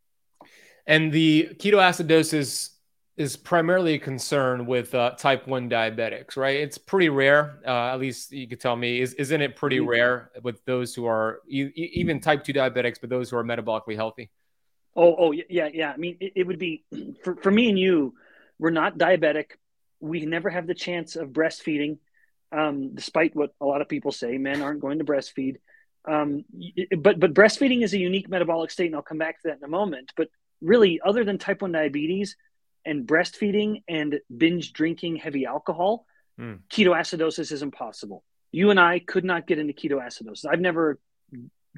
And 0.87 1.12
the 1.12 1.51
ketoacidosis 1.55 2.70
is 3.16 3.37
primarily 3.37 3.94
a 3.94 3.98
concern 3.98 4.66
with 4.66 4.94
uh, 4.94 5.12
type 5.12 5.46
1 5.46 5.70
diabetics, 5.70 6.37
right? 6.37 6.57
It's 6.57 6.79
pretty 6.79 7.09
rare, 7.09 7.61
uh, 7.64 7.92
at 7.92 8.00
least 8.00 8.33
you 8.33 8.48
could 8.48 8.61
tell 8.61 8.74
me. 8.74 9.00
Is, 9.00 9.14
isn't 9.14 9.40
it 9.40 9.55
pretty 9.55 9.79
mm-hmm. 9.79 9.88
rare 9.88 10.31
with 10.42 10.64
those 10.64 10.94
who 10.94 11.07
are 11.07 11.40
e- 11.48 11.70
even 11.77 12.20
type 12.20 12.42
2 12.42 12.53
diabetics, 12.53 13.00
but 13.00 13.11
those 13.11 13.31
who 13.31 13.37
are 13.37 13.44
metabolically 13.44 13.94
healthy? 13.94 14.31
Oh, 14.96 15.14
oh, 15.16 15.33
yeah, 15.33 15.68
yeah. 15.72 15.92
I 15.92 15.96
mean, 15.96 16.16
it, 16.20 16.33
it 16.37 16.46
would 16.46 16.59
be 16.59 16.85
for, 17.22 17.37
for 17.37 17.50
me 17.50 17.68
and 17.68 17.79
you, 17.79 18.14
we're 18.59 18.70
not 18.70 18.98
diabetic. 18.98 19.53
We 20.00 20.27
never 20.27 20.50
have 20.50 20.66
the 20.66 20.74
chance 20.74 21.14
of 21.14 21.29
breastfeeding, 21.29 21.98
um, 22.50 22.94
despite 22.94 23.37
what 23.37 23.55
a 23.61 23.64
lot 23.64 23.81
of 23.81 23.88
people 23.88 24.11
say. 24.11 24.38
Men 24.38 24.61
aren't 24.61 24.81
going 24.81 24.98
to 24.98 25.05
breastfeed. 25.05 25.57
Um, 26.07 26.44
but 26.98 27.18
but 27.18 27.33
breastfeeding 27.33 27.83
is 27.83 27.94
a 27.94 27.98
unique 27.98 28.29
metabolic 28.29 28.70
state, 28.70 28.87
and 28.87 28.94
I'll 28.94 29.03
come 29.03 29.18
back 29.18 29.40
to 29.40 29.48
that 29.48 29.59
in 29.59 29.64
a 29.64 29.68
moment. 29.68 30.12
But 30.16 30.29
really, 30.61 31.00
other 31.03 31.24
than 31.24 31.38
type 31.38 31.62
one 31.62 31.72
diabetes 31.72 32.37
and 32.85 33.07
breastfeeding 33.07 33.83
and 33.88 34.20
binge 34.35 34.73
drinking 34.73 35.16
heavy 35.16 35.47
alcohol, 35.47 36.07
mm. 36.38 36.59
ketoacidosis 36.70 37.53
is 37.53 37.62
impossible. 37.62 38.25
You 38.53 38.70
and 38.70 38.79
I 38.79 38.99
could 39.01 39.25
not 39.25 39.47
get 39.47 39.59
into 39.59 39.73
ketoacidosis. 39.73 40.47
I've 40.51 40.61
never 40.61 40.99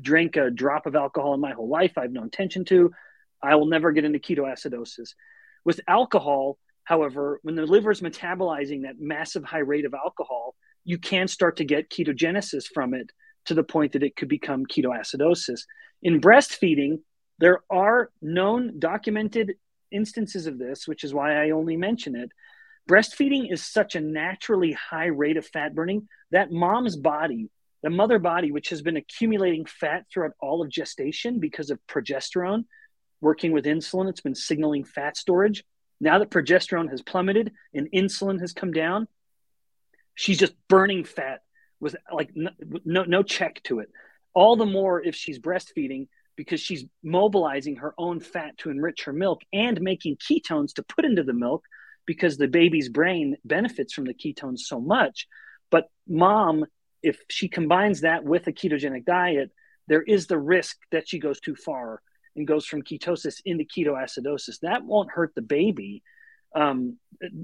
drank 0.00 0.36
a 0.36 0.50
drop 0.50 0.86
of 0.86 0.94
alcohol 0.94 1.34
in 1.34 1.40
my 1.40 1.52
whole 1.52 1.68
life. 1.68 1.92
I 1.96 2.02
have 2.02 2.12
no 2.12 2.22
intention 2.22 2.64
to. 2.66 2.92
I 3.42 3.54
will 3.54 3.66
never 3.66 3.92
get 3.92 4.04
into 4.04 4.18
ketoacidosis. 4.18 5.14
With 5.64 5.80
alcohol, 5.88 6.58
however, 6.84 7.40
when 7.42 7.54
the 7.54 7.66
liver 7.66 7.90
is 7.90 8.00
metabolizing 8.00 8.82
that 8.82 9.00
massive 9.00 9.44
high 9.44 9.58
rate 9.58 9.84
of 9.84 9.94
alcohol, 9.94 10.54
you 10.84 10.98
can 10.98 11.28
start 11.28 11.56
to 11.56 11.64
get 11.64 11.90
ketogenesis 11.90 12.66
from 12.72 12.94
it 12.94 13.10
to 13.46 13.54
the 13.54 13.64
point 13.64 13.92
that 13.92 14.02
it 14.02 14.16
could 14.16 14.28
become 14.28 14.66
ketoacidosis. 14.66 15.62
In 16.02 16.20
breastfeeding, 16.20 17.00
there 17.38 17.60
are 17.70 18.10
known 18.22 18.78
documented 18.78 19.54
instances 19.90 20.46
of 20.46 20.58
this, 20.58 20.86
which 20.86 21.04
is 21.04 21.14
why 21.14 21.42
I 21.42 21.50
only 21.50 21.76
mention 21.76 22.16
it. 22.16 22.30
Breastfeeding 22.88 23.52
is 23.52 23.64
such 23.64 23.94
a 23.94 24.00
naturally 24.00 24.72
high 24.72 25.06
rate 25.06 25.36
of 25.36 25.46
fat 25.46 25.74
burning 25.74 26.08
that 26.30 26.52
mom's 26.52 26.96
body, 26.96 27.50
the 27.82 27.90
mother 27.90 28.18
body, 28.18 28.52
which 28.52 28.68
has 28.70 28.82
been 28.82 28.96
accumulating 28.96 29.64
fat 29.64 30.04
throughout 30.12 30.32
all 30.40 30.62
of 30.62 30.68
gestation 30.68 31.40
because 31.40 31.70
of 31.70 31.80
progesterone 31.88 32.64
working 33.20 33.52
with 33.52 33.64
insulin, 33.64 34.08
it's 34.08 34.20
been 34.20 34.34
signaling 34.34 34.84
fat 34.84 35.16
storage. 35.16 35.64
Now 36.00 36.18
that 36.18 36.30
progesterone 36.30 36.90
has 36.90 37.02
plummeted 37.02 37.52
and 37.74 37.88
insulin 37.92 38.40
has 38.40 38.52
come 38.52 38.72
down, 38.72 39.08
she's 40.14 40.38
just 40.38 40.54
burning 40.68 41.04
fat 41.04 41.40
with 41.80 41.96
like 42.12 42.30
no, 42.34 43.04
no, 43.04 43.22
check 43.22 43.62
to 43.64 43.80
it. 43.80 43.88
All 44.34 44.56
the 44.56 44.66
more 44.66 45.02
if 45.02 45.14
she's 45.14 45.38
breastfeeding 45.38 46.08
because 46.36 46.60
she's 46.60 46.84
mobilizing 47.02 47.76
her 47.76 47.94
own 47.98 48.20
fat 48.20 48.56
to 48.58 48.70
enrich 48.70 49.04
her 49.04 49.12
milk 49.12 49.42
and 49.52 49.80
making 49.80 50.16
ketones 50.16 50.74
to 50.74 50.82
put 50.82 51.04
into 51.04 51.22
the 51.22 51.32
milk 51.32 51.64
because 52.06 52.36
the 52.36 52.48
baby's 52.48 52.88
brain 52.88 53.36
benefits 53.44 53.92
from 53.92 54.04
the 54.04 54.14
ketones 54.14 54.60
so 54.60 54.80
much. 54.80 55.26
But 55.70 55.90
mom, 56.06 56.66
if 57.02 57.20
she 57.28 57.48
combines 57.48 58.02
that 58.02 58.24
with 58.24 58.46
a 58.46 58.52
ketogenic 58.52 59.04
diet, 59.04 59.50
there 59.88 60.02
is 60.02 60.26
the 60.26 60.38
risk 60.38 60.76
that 60.92 61.08
she 61.08 61.18
goes 61.18 61.40
too 61.40 61.56
far 61.56 62.02
and 62.36 62.46
goes 62.46 62.66
from 62.66 62.82
ketosis 62.82 63.40
into 63.44 63.64
ketoacidosis. 63.64 64.60
That 64.60 64.84
won't 64.84 65.10
hurt 65.10 65.34
the 65.34 65.42
baby, 65.42 66.02
um, 66.54 66.98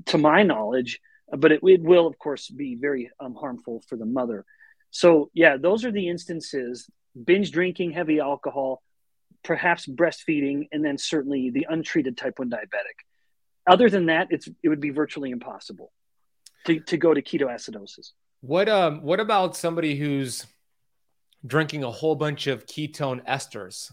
to 0.06 0.18
my 0.18 0.42
knowledge, 0.42 1.00
but 1.36 1.52
it, 1.52 1.60
it 1.62 1.82
will 1.82 2.06
of 2.06 2.18
course 2.18 2.48
be 2.48 2.74
very 2.74 3.10
um, 3.20 3.34
harmful 3.34 3.82
for 3.88 3.96
the 3.96 4.06
mother 4.06 4.44
so 4.90 5.30
yeah 5.34 5.56
those 5.56 5.84
are 5.84 5.92
the 5.92 6.08
instances 6.08 6.88
binge 7.24 7.50
drinking 7.50 7.92
heavy 7.92 8.20
alcohol 8.20 8.82
perhaps 9.42 9.86
breastfeeding 9.86 10.68
and 10.72 10.84
then 10.84 10.96
certainly 10.98 11.50
the 11.50 11.66
untreated 11.68 12.16
type 12.16 12.38
1 12.38 12.48
diabetic. 12.48 13.04
Other 13.66 13.90
than 13.90 14.06
that 14.06 14.28
it's 14.30 14.48
it 14.62 14.68
would 14.68 14.80
be 14.80 14.90
virtually 14.90 15.30
impossible 15.30 15.92
to, 16.66 16.80
to 16.80 16.96
go 16.96 17.14
to 17.14 17.22
ketoacidosis. 17.22 18.12
What 18.40 18.68
um 18.68 19.02
what 19.02 19.20
about 19.20 19.56
somebody 19.56 19.96
who's 19.96 20.46
drinking 21.46 21.84
a 21.84 21.90
whole 21.90 22.14
bunch 22.14 22.46
of 22.46 22.66
ketone 22.66 23.24
esters? 23.26 23.90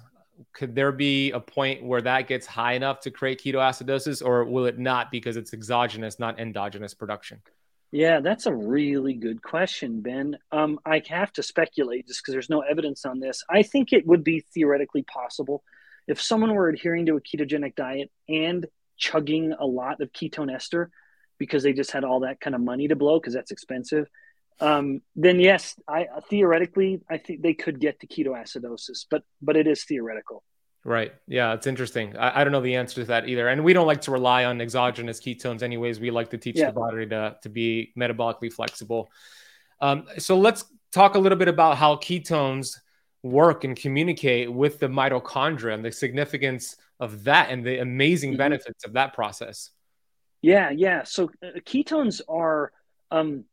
Could 0.53 0.73
there 0.73 0.91
be 0.91 1.31
a 1.31 1.39
point 1.39 1.83
where 1.83 2.01
that 2.01 2.27
gets 2.27 2.47
high 2.47 2.73
enough 2.73 3.01
to 3.01 3.11
create 3.11 3.41
ketoacidosis, 3.43 4.25
or 4.25 4.45
will 4.45 4.65
it 4.65 4.79
not 4.79 5.11
because 5.11 5.35
it's 5.35 5.53
exogenous, 5.53 6.17
not 6.17 6.39
endogenous 6.39 6.93
production? 6.93 7.41
Yeah, 7.91 8.19
that's 8.19 8.45
a 8.45 8.53
really 8.53 9.13
good 9.13 9.41
question, 9.41 10.01
Ben. 10.01 10.37
Um, 10.51 10.79
I 10.85 11.01
have 11.09 11.33
to 11.33 11.43
speculate 11.43 12.07
just 12.07 12.21
because 12.21 12.33
there's 12.33 12.49
no 12.49 12.61
evidence 12.61 13.03
on 13.03 13.19
this. 13.19 13.43
I 13.49 13.63
think 13.63 13.93
it 13.93 14.05
would 14.05 14.23
be 14.23 14.45
theoretically 14.53 15.01
possible 15.03 15.63
if 16.07 16.21
someone 16.21 16.53
were 16.53 16.69
adhering 16.69 17.07
to 17.07 17.17
a 17.17 17.21
ketogenic 17.21 17.75
diet 17.75 18.11
and 18.27 18.67
chugging 18.97 19.53
a 19.57 19.65
lot 19.65 20.01
of 20.01 20.11
ketone 20.11 20.53
ester 20.53 20.91
because 21.39 21.63
they 21.63 21.73
just 21.73 21.91
had 21.91 22.03
all 22.03 22.19
that 22.19 22.39
kind 22.39 22.55
of 22.55 22.61
money 22.61 22.87
to 22.87 22.95
blow 22.95 23.19
because 23.19 23.33
that's 23.33 23.51
expensive. 23.51 24.07
Um, 24.59 25.01
then 25.15 25.39
yes, 25.39 25.75
I 25.87 26.07
theoretically 26.29 27.01
I 27.09 27.17
think 27.17 27.41
they 27.41 27.53
could 27.53 27.79
get 27.79 28.01
to 28.01 28.07
ketoacidosis, 28.07 29.05
but 29.09 29.23
but 29.41 29.55
it 29.55 29.65
is 29.67 29.85
theoretical. 29.85 30.43
Right. 30.85 31.13
Yeah, 31.27 31.53
it's 31.53 31.67
interesting. 31.67 32.15
I, 32.15 32.39
I, 32.39 32.43
don't 32.43 32.53
know 32.53 32.61
the 32.61 32.75
answer 32.75 33.01
to 33.01 33.07
that 33.07 33.27
either. 33.27 33.49
And 33.49 33.63
we 33.65 33.73
don't 33.73 33.85
like 33.85 34.01
to 34.01 34.11
rely 34.11 34.45
on 34.45 34.61
exogenous 34.61 35.19
ketones 35.19 35.61
anyways. 35.61 35.99
We 35.99 36.09
like 36.09 36.29
to 36.29 36.37
teach 36.37 36.57
yeah. 36.57 36.67
the 36.67 36.73
body 36.73 37.05
to, 37.07 37.35
to 37.41 37.49
be 37.49 37.91
metabolically 37.97 38.51
flexible. 38.51 39.11
Um, 39.81 40.05
so 40.17 40.37
let's 40.37 40.63
talk 40.91 41.15
a 41.15 41.19
little 41.19 41.37
bit 41.37 41.49
about 41.49 41.77
how 41.77 41.95
ketones 41.97 42.77
work 43.23 43.65
and 43.65 43.75
communicate 43.75 44.51
with 44.51 44.79
the 44.79 44.87
mitochondria 44.87 45.73
and 45.73 45.83
the 45.83 45.91
significance 45.91 46.77
of 46.99 47.25
that 47.25 47.49
and 47.49 47.65
the 47.65 47.79
amazing 47.79 48.31
mm-hmm. 48.31 48.37
benefits 48.37 48.85
of 48.85 48.93
that 48.93 49.13
process. 49.13 49.71
Yeah, 50.41 50.69
yeah. 50.69 51.03
So 51.03 51.31
uh, 51.43 51.59
ketones 51.65 52.21
are 52.29 52.71
um, 53.11 53.43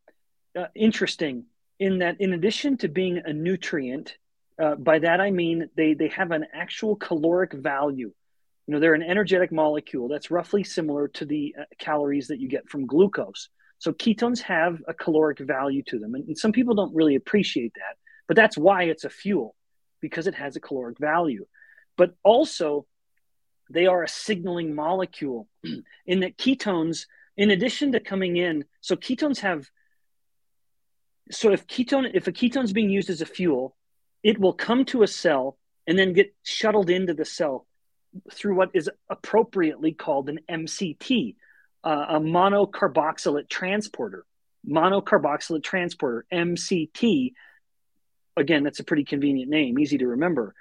uh, 0.56 0.66
interesting 0.74 1.46
in 1.78 1.98
that, 1.98 2.20
in 2.20 2.32
addition 2.32 2.76
to 2.78 2.88
being 2.88 3.20
a 3.24 3.32
nutrient, 3.32 4.16
uh, 4.62 4.74
by 4.74 4.98
that 4.98 5.20
I 5.20 5.30
mean 5.30 5.68
they 5.76 5.94
they 5.94 6.08
have 6.08 6.30
an 6.30 6.46
actual 6.52 6.96
caloric 6.96 7.52
value. 7.52 8.12
You 8.66 8.74
know, 8.74 8.80
they're 8.80 8.94
an 8.94 9.02
energetic 9.02 9.52
molecule 9.52 10.08
that's 10.08 10.30
roughly 10.30 10.64
similar 10.64 11.08
to 11.08 11.24
the 11.24 11.54
uh, 11.58 11.64
calories 11.78 12.28
that 12.28 12.40
you 12.40 12.48
get 12.48 12.68
from 12.68 12.86
glucose. 12.86 13.48
So 13.78 13.92
ketones 13.92 14.40
have 14.40 14.82
a 14.88 14.94
caloric 14.94 15.38
value 15.38 15.82
to 15.88 15.98
them, 15.98 16.14
and, 16.14 16.26
and 16.28 16.38
some 16.38 16.52
people 16.52 16.74
don't 16.74 16.94
really 16.94 17.14
appreciate 17.14 17.74
that. 17.74 17.96
But 18.26 18.36
that's 18.36 18.56
why 18.56 18.84
it's 18.84 19.04
a 19.04 19.10
fuel 19.10 19.54
because 20.00 20.26
it 20.26 20.34
has 20.34 20.56
a 20.56 20.60
caloric 20.60 20.98
value. 20.98 21.46
But 21.96 22.14
also, 22.24 22.86
they 23.70 23.86
are 23.86 24.02
a 24.02 24.08
signaling 24.08 24.74
molecule 24.74 25.48
in 26.06 26.20
that 26.20 26.36
ketones, 26.38 27.06
in 27.36 27.50
addition 27.50 27.92
to 27.92 28.00
coming 28.00 28.36
in, 28.36 28.64
so 28.80 28.96
ketones 28.96 29.40
have 29.40 29.68
so 31.30 31.52
if 31.52 31.66
ketone 31.66 32.10
if 32.14 32.28
a 32.28 32.32
ketone 32.32 32.64
is 32.64 32.72
being 32.72 32.90
used 32.90 33.10
as 33.10 33.20
a 33.20 33.26
fuel 33.26 33.76
it 34.26 34.40
will 34.40 34.52
come 34.52 34.84
to 34.84 35.04
a 35.04 35.06
cell 35.06 35.56
and 35.86 35.96
then 35.96 36.12
get 36.12 36.34
shuttled 36.42 36.90
into 36.90 37.14
the 37.14 37.24
cell 37.24 37.64
through 38.32 38.56
what 38.56 38.70
is 38.74 38.90
appropriately 39.08 39.92
called 39.92 40.28
an 40.28 40.40
mct 40.50 41.36
uh, 41.84 42.06
a 42.08 42.20
monocarboxylate 42.20 43.48
transporter. 43.48 44.24
Monocarboxylate 44.68 45.62
transporter 45.62 46.26
mct 46.32 47.34
again 48.36 48.64
that's 48.64 48.80
a 48.80 48.84
pretty 48.84 49.04
convenient 49.04 49.48
name 49.48 49.78
easy 49.78 49.96
to 49.96 50.08
remember. 50.08 50.56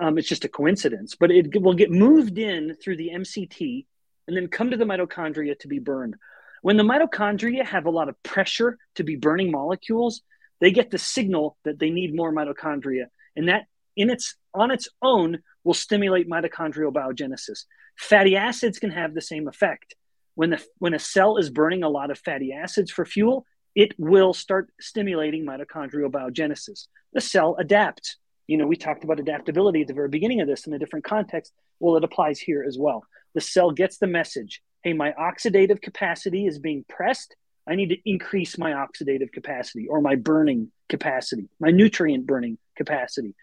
Um, 0.00 0.18
it's 0.18 0.28
just 0.28 0.44
a 0.44 0.48
coincidence 0.48 1.14
but 1.14 1.30
it 1.30 1.62
will 1.62 1.74
get 1.74 1.92
moved 1.92 2.38
in 2.38 2.74
through 2.82 2.96
the 2.96 3.10
mct 3.14 3.86
and 4.26 4.36
then 4.36 4.48
come 4.48 4.72
to 4.72 4.76
the 4.76 4.84
mitochondria 4.84 5.56
to 5.60 5.68
be 5.68 5.78
burned. 5.78 6.16
When 6.62 6.76
the 6.76 6.82
mitochondria 6.82 7.64
have 7.64 7.86
a 7.86 7.90
lot 7.90 8.08
of 8.08 8.20
pressure 8.24 8.78
to 8.96 9.04
be 9.04 9.14
burning 9.14 9.52
molecules, 9.52 10.22
they 10.60 10.70
get 10.70 10.90
the 10.90 10.98
signal 10.98 11.56
that 11.64 11.78
they 11.78 11.90
need 11.90 12.14
more 12.14 12.32
mitochondria. 12.32 13.06
And 13.34 13.48
that 13.48 13.66
in 13.96 14.10
its 14.10 14.36
on 14.54 14.70
its 14.70 14.88
own 15.02 15.38
will 15.64 15.74
stimulate 15.74 16.28
mitochondrial 16.28 16.92
biogenesis. 16.92 17.64
Fatty 17.98 18.36
acids 18.36 18.78
can 18.78 18.90
have 18.90 19.14
the 19.14 19.20
same 19.20 19.48
effect. 19.48 19.94
When 20.34 20.50
the 20.50 20.64
when 20.78 20.94
a 20.94 20.98
cell 20.98 21.38
is 21.38 21.50
burning 21.50 21.82
a 21.82 21.88
lot 21.88 22.10
of 22.10 22.18
fatty 22.18 22.52
acids 22.52 22.90
for 22.90 23.04
fuel, 23.04 23.46
it 23.74 23.94
will 23.98 24.32
start 24.32 24.70
stimulating 24.80 25.44
mitochondrial 25.44 26.10
biogenesis. 26.10 26.86
The 27.12 27.20
cell 27.20 27.56
adapts. 27.58 28.16
You 28.46 28.58
know, 28.58 28.66
we 28.66 28.76
talked 28.76 29.02
about 29.02 29.18
adaptability 29.18 29.82
at 29.82 29.88
the 29.88 29.94
very 29.94 30.08
beginning 30.08 30.40
of 30.40 30.46
this 30.46 30.66
in 30.66 30.72
a 30.72 30.78
different 30.78 31.04
context. 31.04 31.52
Well, 31.80 31.96
it 31.96 32.04
applies 32.04 32.38
here 32.38 32.64
as 32.66 32.78
well. 32.78 33.04
The 33.34 33.40
cell 33.40 33.70
gets 33.70 33.98
the 33.98 34.06
message 34.06 34.62
hey, 34.82 34.92
my 34.92 35.12
oxidative 35.18 35.82
capacity 35.82 36.46
is 36.46 36.60
being 36.60 36.84
pressed. 36.88 37.34
I 37.66 37.74
need 37.74 37.88
to 37.88 38.10
increase 38.10 38.58
my 38.58 38.72
oxidative 38.72 39.32
capacity 39.32 39.88
or 39.88 40.00
my 40.00 40.14
burning 40.14 40.70
capacity, 40.88 41.48
my 41.58 41.70
nutrient 41.70 42.26
burning 42.26 42.58
capacity. 42.76 43.34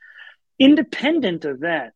Independent 0.59 1.45
of 1.45 1.61
that, 1.61 1.93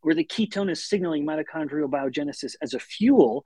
where 0.00 0.14
the 0.14 0.24
ketone 0.24 0.70
is 0.70 0.84
signaling 0.84 1.24
mitochondrial 1.24 1.90
biogenesis 1.90 2.54
as 2.60 2.74
a 2.74 2.78
fuel, 2.78 3.44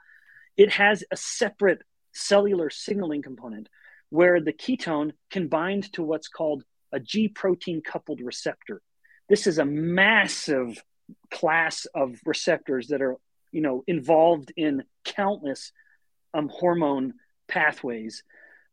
it 0.56 0.70
has 0.70 1.04
a 1.10 1.16
separate 1.16 1.82
cellular 2.12 2.70
signaling 2.70 3.22
component 3.22 3.68
where 4.10 4.40
the 4.40 4.52
ketone 4.52 5.12
can 5.30 5.48
bind 5.48 5.92
to 5.94 6.02
what's 6.02 6.28
called 6.28 6.64
a 6.92 7.00
G 7.00 7.28
protein 7.28 7.82
coupled 7.82 8.20
receptor. 8.20 8.82
This 9.28 9.46
is 9.46 9.58
a 9.58 9.64
massive 9.64 10.82
class 11.30 11.86
of 11.94 12.20
receptors 12.24 12.88
that 12.88 13.02
are 13.02 13.16
you 13.50 13.62
know 13.62 13.82
involved 13.86 14.52
in 14.56 14.84
countless 15.04 15.72
um, 16.34 16.48
hormone 16.48 17.14
pathways. 17.48 18.22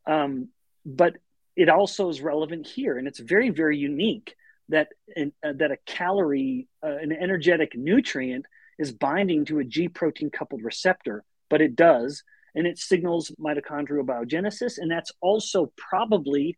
Um, 0.06 0.50
but 0.86 1.18
it 1.56 1.70
also 1.70 2.10
is 2.10 2.22
relevant 2.22 2.66
here 2.66 2.98
and 2.98 3.08
it's 3.08 3.20
very 3.20 3.50
very 3.50 3.78
unique 3.78 4.36
that 4.70 4.88
uh, 5.18 5.26
that 5.44 5.72
a 5.72 5.78
calorie 5.86 6.68
uh, 6.84 6.96
an 7.02 7.12
energetic 7.12 7.76
nutrient 7.76 8.46
is 8.78 8.94
binding 8.94 9.44
to 9.44 9.60
a 9.60 9.64
g 9.64 9.90
protein 9.90 10.30
coupled 10.30 10.64
receptor 10.64 11.24
but 11.50 11.62
it 11.62 11.76
does 11.76 12.24
and 12.56 12.66
it 12.66 12.78
signals 12.78 13.32
mitochondrial 13.40 14.06
biogenesis 14.06 14.78
and 14.78 14.90
that's 14.90 15.12
also 15.22 15.72
probably 15.76 16.58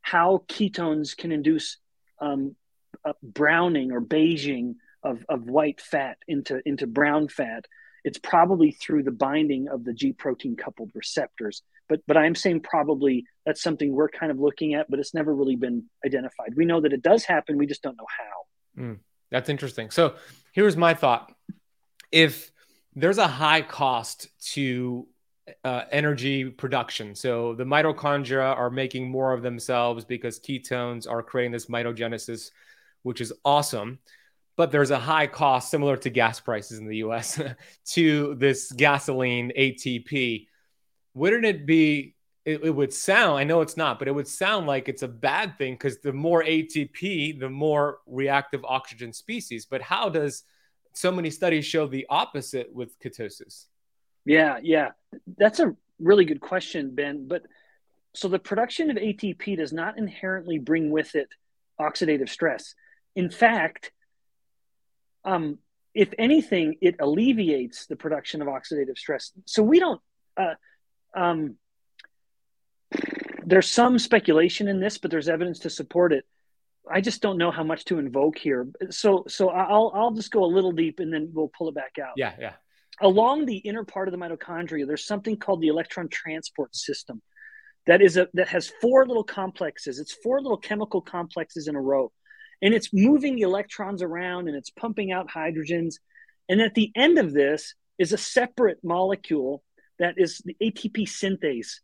how 0.00 0.42
ketones 0.48 1.16
can 1.16 1.30
induce 1.30 1.78
um, 2.20 2.56
uh, 3.04 3.12
browning 3.22 3.92
or 3.92 4.00
beiging 4.00 4.76
of, 5.02 5.24
of 5.28 5.48
white 5.48 5.80
fat 5.80 6.18
into, 6.28 6.60
into 6.66 6.86
brown 6.86 7.28
fat, 7.28 7.64
it's 8.04 8.18
probably 8.18 8.72
through 8.72 9.04
the 9.04 9.12
binding 9.12 9.68
of 9.68 9.84
the 9.84 9.92
G 9.92 10.12
protein 10.12 10.56
coupled 10.56 10.90
receptors. 10.94 11.62
But 11.88 12.00
but 12.06 12.16
I'm 12.16 12.34
saying 12.34 12.60
probably 12.60 13.24
that's 13.46 13.62
something 13.62 13.92
we're 13.92 14.08
kind 14.08 14.32
of 14.32 14.38
looking 14.38 14.74
at, 14.74 14.90
but 14.90 14.98
it's 14.98 15.14
never 15.14 15.34
really 15.34 15.56
been 15.56 15.84
identified. 16.04 16.54
We 16.56 16.64
know 16.64 16.80
that 16.80 16.92
it 16.92 17.02
does 17.02 17.24
happen, 17.24 17.58
we 17.58 17.66
just 17.66 17.82
don't 17.82 17.96
know 17.96 18.06
how. 18.18 18.82
Mm, 18.82 18.98
that's 19.30 19.48
interesting. 19.48 19.90
So 19.90 20.14
here's 20.52 20.76
my 20.76 20.94
thought: 20.94 21.32
if 22.10 22.50
there's 22.94 23.18
a 23.18 23.28
high 23.28 23.62
cost 23.62 24.28
to 24.52 25.06
uh, 25.64 25.82
energy 25.90 26.44
production. 26.50 27.14
So 27.14 27.54
the 27.54 27.64
mitochondria 27.64 28.56
are 28.56 28.70
making 28.70 29.10
more 29.10 29.32
of 29.32 29.42
themselves 29.42 30.04
because 30.04 30.38
ketones 30.38 31.10
are 31.10 31.22
creating 31.22 31.52
this 31.52 31.66
mitogenesis, 31.66 32.50
which 33.02 33.20
is 33.20 33.32
awesome. 33.44 33.98
But 34.56 34.70
there's 34.70 34.90
a 34.90 34.98
high 34.98 35.26
cost, 35.26 35.70
similar 35.70 35.96
to 35.98 36.10
gas 36.10 36.40
prices 36.40 36.78
in 36.78 36.86
the 36.86 36.98
US, 36.98 37.40
to 37.92 38.34
this 38.34 38.70
gasoline 38.72 39.52
ATP. 39.58 40.46
Wouldn't 41.14 41.44
it 41.44 41.66
be? 41.66 42.16
It, 42.44 42.64
it 42.64 42.70
would 42.70 42.92
sound, 42.92 43.38
I 43.38 43.44
know 43.44 43.60
it's 43.60 43.76
not, 43.76 44.00
but 44.00 44.08
it 44.08 44.10
would 44.12 44.26
sound 44.26 44.66
like 44.66 44.88
it's 44.88 45.02
a 45.02 45.08
bad 45.08 45.58
thing 45.58 45.74
because 45.74 46.00
the 46.00 46.12
more 46.12 46.42
ATP, 46.42 47.38
the 47.38 47.48
more 47.48 47.98
reactive 48.04 48.64
oxygen 48.64 49.12
species. 49.12 49.64
But 49.64 49.80
how 49.80 50.08
does 50.08 50.42
so 50.92 51.12
many 51.12 51.30
studies 51.30 51.64
show 51.64 51.86
the 51.86 52.06
opposite 52.10 52.74
with 52.74 52.98
ketosis? 52.98 53.66
Yeah, 54.24 54.58
yeah. 54.62 54.90
That's 55.38 55.60
a 55.60 55.76
really 56.00 56.24
good 56.24 56.40
question, 56.40 56.94
Ben. 56.94 57.28
But 57.28 57.42
so 58.14 58.28
the 58.28 58.38
production 58.38 58.90
of 58.90 58.96
ATP 58.96 59.56
does 59.56 59.72
not 59.72 59.98
inherently 59.98 60.58
bring 60.58 60.90
with 60.90 61.14
it 61.14 61.28
oxidative 61.80 62.28
stress. 62.28 62.74
In 63.16 63.30
fact, 63.30 63.92
um, 65.24 65.58
if 65.94 66.12
anything, 66.18 66.76
it 66.80 66.96
alleviates 67.00 67.86
the 67.86 67.96
production 67.96 68.42
of 68.42 68.48
oxidative 68.48 68.96
stress. 68.96 69.32
So 69.46 69.62
we 69.62 69.78
don't. 69.78 70.00
Uh, 70.36 70.54
um, 71.14 71.56
there's 73.44 73.68
some 73.68 73.98
speculation 73.98 74.68
in 74.68 74.80
this, 74.80 74.98
but 74.98 75.10
there's 75.10 75.28
evidence 75.28 75.60
to 75.60 75.70
support 75.70 76.12
it. 76.12 76.24
I 76.90 77.00
just 77.00 77.22
don't 77.22 77.38
know 77.38 77.50
how 77.50 77.62
much 77.62 77.84
to 77.86 77.98
invoke 77.98 78.38
here. 78.38 78.68
So, 78.90 79.24
so 79.28 79.50
I'll 79.50 79.92
I'll 79.94 80.12
just 80.12 80.30
go 80.30 80.44
a 80.44 80.46
little 80.46 80.72
deep, 80.72 81.00
and 81.00 81.12
then 81.12 81.30
we'll 81.32 81.52
pull 81.56 81.68
it 81.68 81.74
back 81.74 81.98
out. 82.00 82.14
Yeah, 82.16 82.34
yeah 82.38 82.52
along 83.00 83.46
the 83.46 83.56
inner 83.56 83.84
part 83.84 84.08
of 84.08 84.12
the 84.12 84.18
mitochondria, 84.18 84.86
there's 84.86 85.04
something 85.04 85.36
called 85.36 85.60
the 85.60 85.68
electron 85.68 86.08
transport 86.08 86.74
system 86.74 87.22
that 87.86 88.00
is 88.00 88.16
a 88.16 88.28
that 88.34 88.48
has 88.48 88.70
four 88.80 89.06
little 89.06 89.24
complexes. 89.24 89.98
It's 89.98 90.12
four 90.12 90.40
little 90.40 90.56
chemical 90.56 91.00
complexes 91.00 91.68
in 91.68 91.74
a 91.74 91.80
row. 91.80 92.12
And 92.62 92.72
it's 92.72 92.92
moving 92.92 93.36
the 93.36 93.42
electrons 93.42 94.02
around 94.02 94.48
and 94.48 94.56
it's 94.56 94.70
pumping 94.70 95.12
out 95.12 95.28
hydrogens. 95.28 95.96
And 96.48 96.60
at 96.60 96.74
the 96.74 96.92
end 96.94 97.18
of 97.18 97.32
this 97.32 97.74
is 97.98 98.12
a 98.12 98.18
separate 98.18 98.78
molecule 98.82 99.62
that 99.98 100.14
is 100.16 100.40
the 100.44 100.56
ATP 100.62 101.08
synthase. 101.08 101.80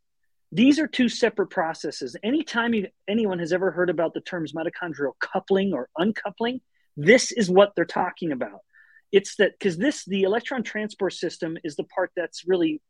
These 0.51 0.79
are 0.79 0.87
two 0.87 1.09
separate 1.09 1.51
processes. 1.51 2.17
Anytime 2.23 2.75
anyone 3.07 3.39
has 3.41 3.53
ever 3.53 3.71
heard 3.71 3.91
about 3.91 4.15
the 4.15 4.21
terms 4.21 4.53
mitochondrial 4.55 5.13
coupling 5.21 5.75
or 5.75 5.89
uncoupling, 5.99 6.61
this 6.97 7.33
is 7.33 7.51
what 7.51 7.73
they're 7.77 7.85
talking 7.85 8.33
about 8.33 8.61
it's 9.13 9.37
that 9.37 9.53
because 9.59 9.77
this 9.79 10.05
the 10.05 10.23
electron 10.23 10.63
transport 10.63 11.13
system 11.13 11.57
is 11.65 11.77
the 11.77 11.85
part 11.85 12.11
that's 12.17 12.47
really 12.47 12.81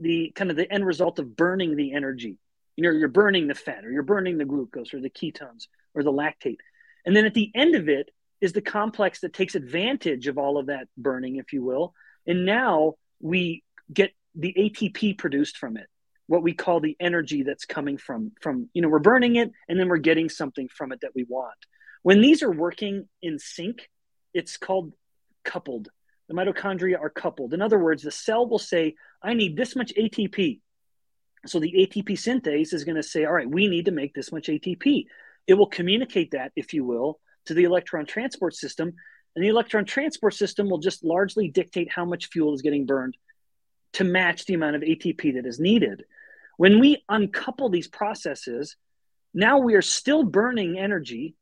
the 0.00 0.32
kind 0.34 0.50
of 0.50 0.56
the 0.56 0.70
end 0.70 0.84
result 0.84 1.18
of 1.18 1.36
burning 1.36 1.76
the 1.76 1.94
energy 1.94 2.38
you 2.76 2.84
know 2.84 2.90
you're 2.90 3.08
burning 3.08 3.46
the 3.46 3.54
fat 3.54 3.84
or 3.84 3.90
you're 3.90 4.02
burning 4.02 4.38
the 4.38 4.44
glucose 4.44 4.94
or 4.94 5.00
the 5.00 5.10
ketones 5.10 5.66
or 5.94 6.02
the 6.02 6.12
lactate 6.12 6.58
and 7.04 7.14
then 7.14 7.24
at 7.24 7.34
the 7.34 7.50
end 7.54 7.74
of 7.74 7.88
it 7.88 8.10
is 8.40 8.52
the 8.52 8.60
complex 8.60 9.20
that 9.20 9.32
takes 9.32 9.54
advantage 9.54 10.26
of 10.26 10.38
all 10.38 10.58
of 10.58 10.66
that 10.66 10.88
burning 10.96 11.36
if 11.36 11.52
you 11.52 11.62
will 11.62 11.94
and 12.26 12.44
now 12.44 12.94
we 13.20 13.62
get 13.92 14.12
the 14.34 14.54
atp 14.58 15.16
produced 15.18 15.56
from 15.56 15.76
it 15.76 15.86
what 16.28 16.42
we 16.42 16.52
call 16.52 16.80
the 16.80 16.96
energy 17.00 17.42
that's 17.42 17.64
coming 17.64 17.96
from 17.96 18.32
from 18.40 18.68
you 18.74 18.82
know 18.82 18.88
we're 18.88 18.98
burning 18.98 19.36
it 19.36 19.50
and 19.68 19.78
then 19.78 19.88
we're 19.88 19.96
getting 19.96 20.28
something 20.28 20.68
from 20.68 20.92
it 20.92 21.00
that 21.00 21.14
we 21.14 21.24
want 21.24 21.54
when 22.02 22.20
these 22.20 22.42
are 22.42 22.52
working 22.52 23.08
in 23.22 23.38
sync 23.38 23.88
it's 24.34 24.58
called 24.58 24.92
coupled. 25.46 25.88
The 26.28 26.34
mitochondria 26.34 27.00
are 27.00 27.08
coupled. 27.08 27.54
In 27.54 27.62
other 27.62 27.78
words, 27.78 28.02
the 28.02 28.10
cell 28.10 28.46
will 28.46 28.58
say, 28.58 28.96
I 29.22 29.32
need 29.32 29.56
this 29.56 29.74
much 29.74 29.94
ATP. 29.96 30.60
So 31.46 31.60
the 31.60 31.72
ATP 31.72 32.10
synthase 32.12 32.72
is 32.72 32.84
going 32.84 32.96
to 32.96 33.02
say, 33.02 33.24
all 33.24 33.32
right, 33.32 33.48
we 33.48 33.68
need 33.68 33.86
to 33.86 33.90
make 33.90 34.14
this 34.14 34.32
much 34.32 34.48
ATP. 34.48 35.06
It 35.46 35.54
will 35.54 35.66
communicate 35.66 36.32
that, 36.32 36.52
if 36.56 36.74
you 36.74 36.84
will, 36.84 37.20
to 37.46 37.54
the 37.54 37.64
electron 37.64 38.06
transport 38.06 38.54
system. 38.54 38.92
And 39.34 39.44
the 39.44 39.48
electron 39.48 39.84
transport 39.84 40.34
system 40.34 40.68
will 40.68 40.78
just 40.78 41.04
largely 41.04 41.48
dictate 41.48 41.90
how 41.90 42.04
much 42.04 42.28
fuel 42.30 42.54
is 42.54 42.62
getting 42.62 42.86
burned 42.86 43.16
to 43.94 44.04
match 44.04 44.46
the 44.46 44.54
amount 44.54 44.76
of 44.76 44.82
ATP 44.82 45.34
that 45.34 45.46
is 45.46 45.60
needed. 45.60 46.04
When 46.56 46.80
we 46.80 47.04
uncouple 47.08 47.68
these 47.68 47.88
processes, 47.88 48.76
now 49.34 49.58
we 49.58 49.74
are 49.74 49.82
still 49.82 50.22
burning 50.22 50.78
energy, 50.78 51.36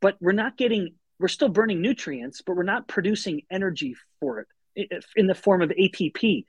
but 0.00 0.16
we're 0.20 0.32
not 0.32 0.56
getting 0.56 0.94
we're 1.18 1.28
still 1.28 1.48
burning 1.48 1.80
nutrients, 1.80 2.42
but 2.42 2.56
we're 2.56 2.64
not 2.64 2.88
producing 2.88 3.42
energy 3.50 3.94
for 4.20 4.46
it 4.76 5.02
in 5.16 5.26
the 5.26 5.34
form 5.34 5.62
of 5.62 5.70
ATP. 5.70 6.44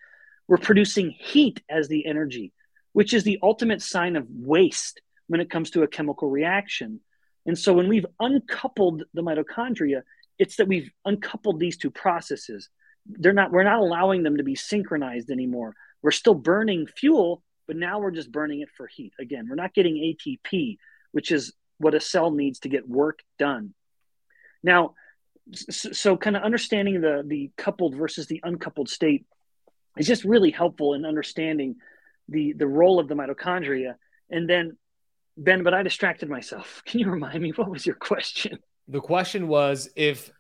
We're 0.48 0.58
producing 0.58 1.12
heat 1.12 1.62
as 1.70 1.88
the 1.88 2.06
energy, 2.06 2.52
which 2.96 3.14
is 3.14 3.26
the 3.26 3.40
ultimate 3.44 3.82
sign 3.82 4.16
of 4.16 4.26
waste 4.30 5.02
when 5.28 5.42
it 5.42 5.50
comes 5.50 5.70
to 5.70 5.84
a 5.84 5.88
chemical 5.88 6.30
reaction. 6.30 7.02
And 7.46 7.60
so 7.60 7.74
when 7.74 7.90
we've 7.90 8.06
uncoupled 8.22 9.04
the 9.14 9.22
mitochondria, 9.22 10.04
it's 10.40 10.56
that 10.56 10.70
we've 10.70 10.90
uncoupled 11.04 11.60
these 11.60 11.76
two 11.76 11.92
processes. 11.92 12.70
They're 13.06 13.34
not 13.34 13.52
we're 13.52 13.64
not 13.64 13.82
allowing 13.82 14.24
them 14.24 14.38
to 14.38 14.44
be 14.44 14.56
synchronized 14.56 15.30
anymore. 15.30 15.76
We're 16.02 16.12
still 16.12 16.36
burning 16.36 16.88
fuel, 16.88 17.44
but 17.68 17.76
now 17.76 18.00
we're 18.00 18.12
just 18.12 18.32
burning 18.32 18.62
it 18.62 18.70
for 18.78 18.88
heat. 18.88 19.12
Again, 19.20 19.48
we're 19.50 19.56
not 19.56 19.74
getting 19.74 19.96
ATP, 19.96 20.78
which 21.12 21.32
is 21.32 21.52
what 21.80 21.96
a 21.96 22.00
cell 22.00 22.32
needs 22.32 22.60
to 22.60 22.70
get 22.70 22.88
work 22.88 23.20
done. 23.38 23.74
Now, 24.64 24.96
so, 25.52 26.16
kind 26.16 26.38
of 26.38 26.44
understanding 26.44 27.02
the 27.02 27.26
the 27.28 27.52
coupled 27.58 27.94
versus 27.96 28.28
the 28.28 28.40
uncoupled 28.42 28.88
state 28.88 29.26
is 29.98 30.08
just 30.08 30.24
really 30.24 30.52
helpful 30.52 30.94
in 30.94 31.04
understanding 31.04 31.76
the 32.30 32.54
the 32.54 32.68
role 32.68 33.00
of 33.00 33.08
the 33.08 33.16
mitochondria. 33.16 33.96
And 34.30 34.50
then, 34.50 34.78
Ben, 35.38 35.64
but 35.64 35.74
I 35.74 35.84
distracted 35.84 36.30
myself. 36.30 36.82
Can 36.86 37.00
you 37.00 37.10
remind 37.10 37.42
me 37.42 37.52
what 37.52 37.70
was 37.70 37.86
your 37.86 37.96
question? 37.96 38.60
The 38.88 39.02
question 39.02 39.48
was 39.48 39.90
if 39.96 40.32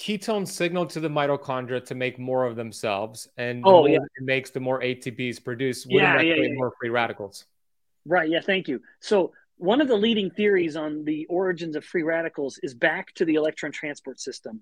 ketones 0.00 0.48
signal 0.48 0.86
to 0.86 1.00
the 1.00 1.08
mitochondria 1.08 1.84
to 1.84 1.94
make 1.94 2.18
more 2.18 2.46
of 2.46 2.56
themselves, 2.56 3.28
and 3.36 3.62
the 3.62 3.68
oh, 3.68 3.86
yeah. 3.86 3.96
it 3.96 4.24
makes 4.24 4.50
the 4.50 4.60
more 4.60 4.80
ATPs 4.80 5.42
produced, 5.42 5.86
wouldn't 5.90 6.24
yeah, 6.24 6.34
yeah, 6.34 6.42
yeah. 6.42 6.54
more 6.54 6.72
free 6.80 6.90
radicals? 6.90 7.44
Right. 8.06 8.30
Yeah. 8.30 8.40
Thank 8.40 8.66
you. 8.66 8.80
So 9.00 9.32
one 9.58 9.82
of 9.82 9.88
the 9.88 9.96
leading 9.96 10.30
theories 10.30 10.74
on 10.74 11.04
the 11.04 11.26
origins 11.26 11.76
of 11.76 11.84
free 11.84 12.02
radicals 12.02 12.58
is 12.62 12.72
back 12.72 13.12
to 13.14 13.26
the 13.26 13.34
electron 13.34 13.72
transport 13.72 14.18
system, 14.18 14.60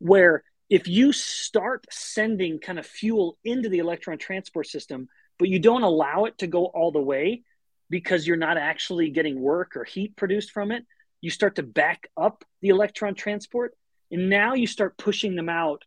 where 0.00 0.42
if 0.68 0.88
you 0.88 1.12
start 1.12 1.86
sending 1.90 2.58
kind 2.58 2.78
of 2.78 2.86
fuel 2.86 3.38
into 3.44 3.68
the 3.68 3.78
electron 3.78 4.18
transport 4.18 4.66
system, 4.66 5.08
but 5.40 5.48
you 5.48 5.58
don't 5.58 5.82
allow 5.82 6.26
it 6.26 6.36
to 6.38 6.46
go 6.46 6.66
all 6.66 6.92
the 6.92 7.00
way 7.00 7.42
because 7.88 8.26
you're 8.26 8.36
not 8.36 8.58
actually 8.58 9.10
getting 9.10 9.40
work 9.40 9.74
or 9.74 9.84
heat 9.84 10.14
produced 10.14 10.52
from 10.52 10.70
it, 10.70 10.84
you 11.22 11.30
start 11.30 11.56
to 11.56 11.62
back 11.62 12.08
up 12.14 12.44
the 12.60 12.68
electron 12.68 13.14
transport. 13.14 13.74
And 14.12 14.28
now 14.28 14.52
you 14.52 14.66
start 14.66 14.98
pushing 14.98 15.34
them 15.34 15.48
out 15.48 15.82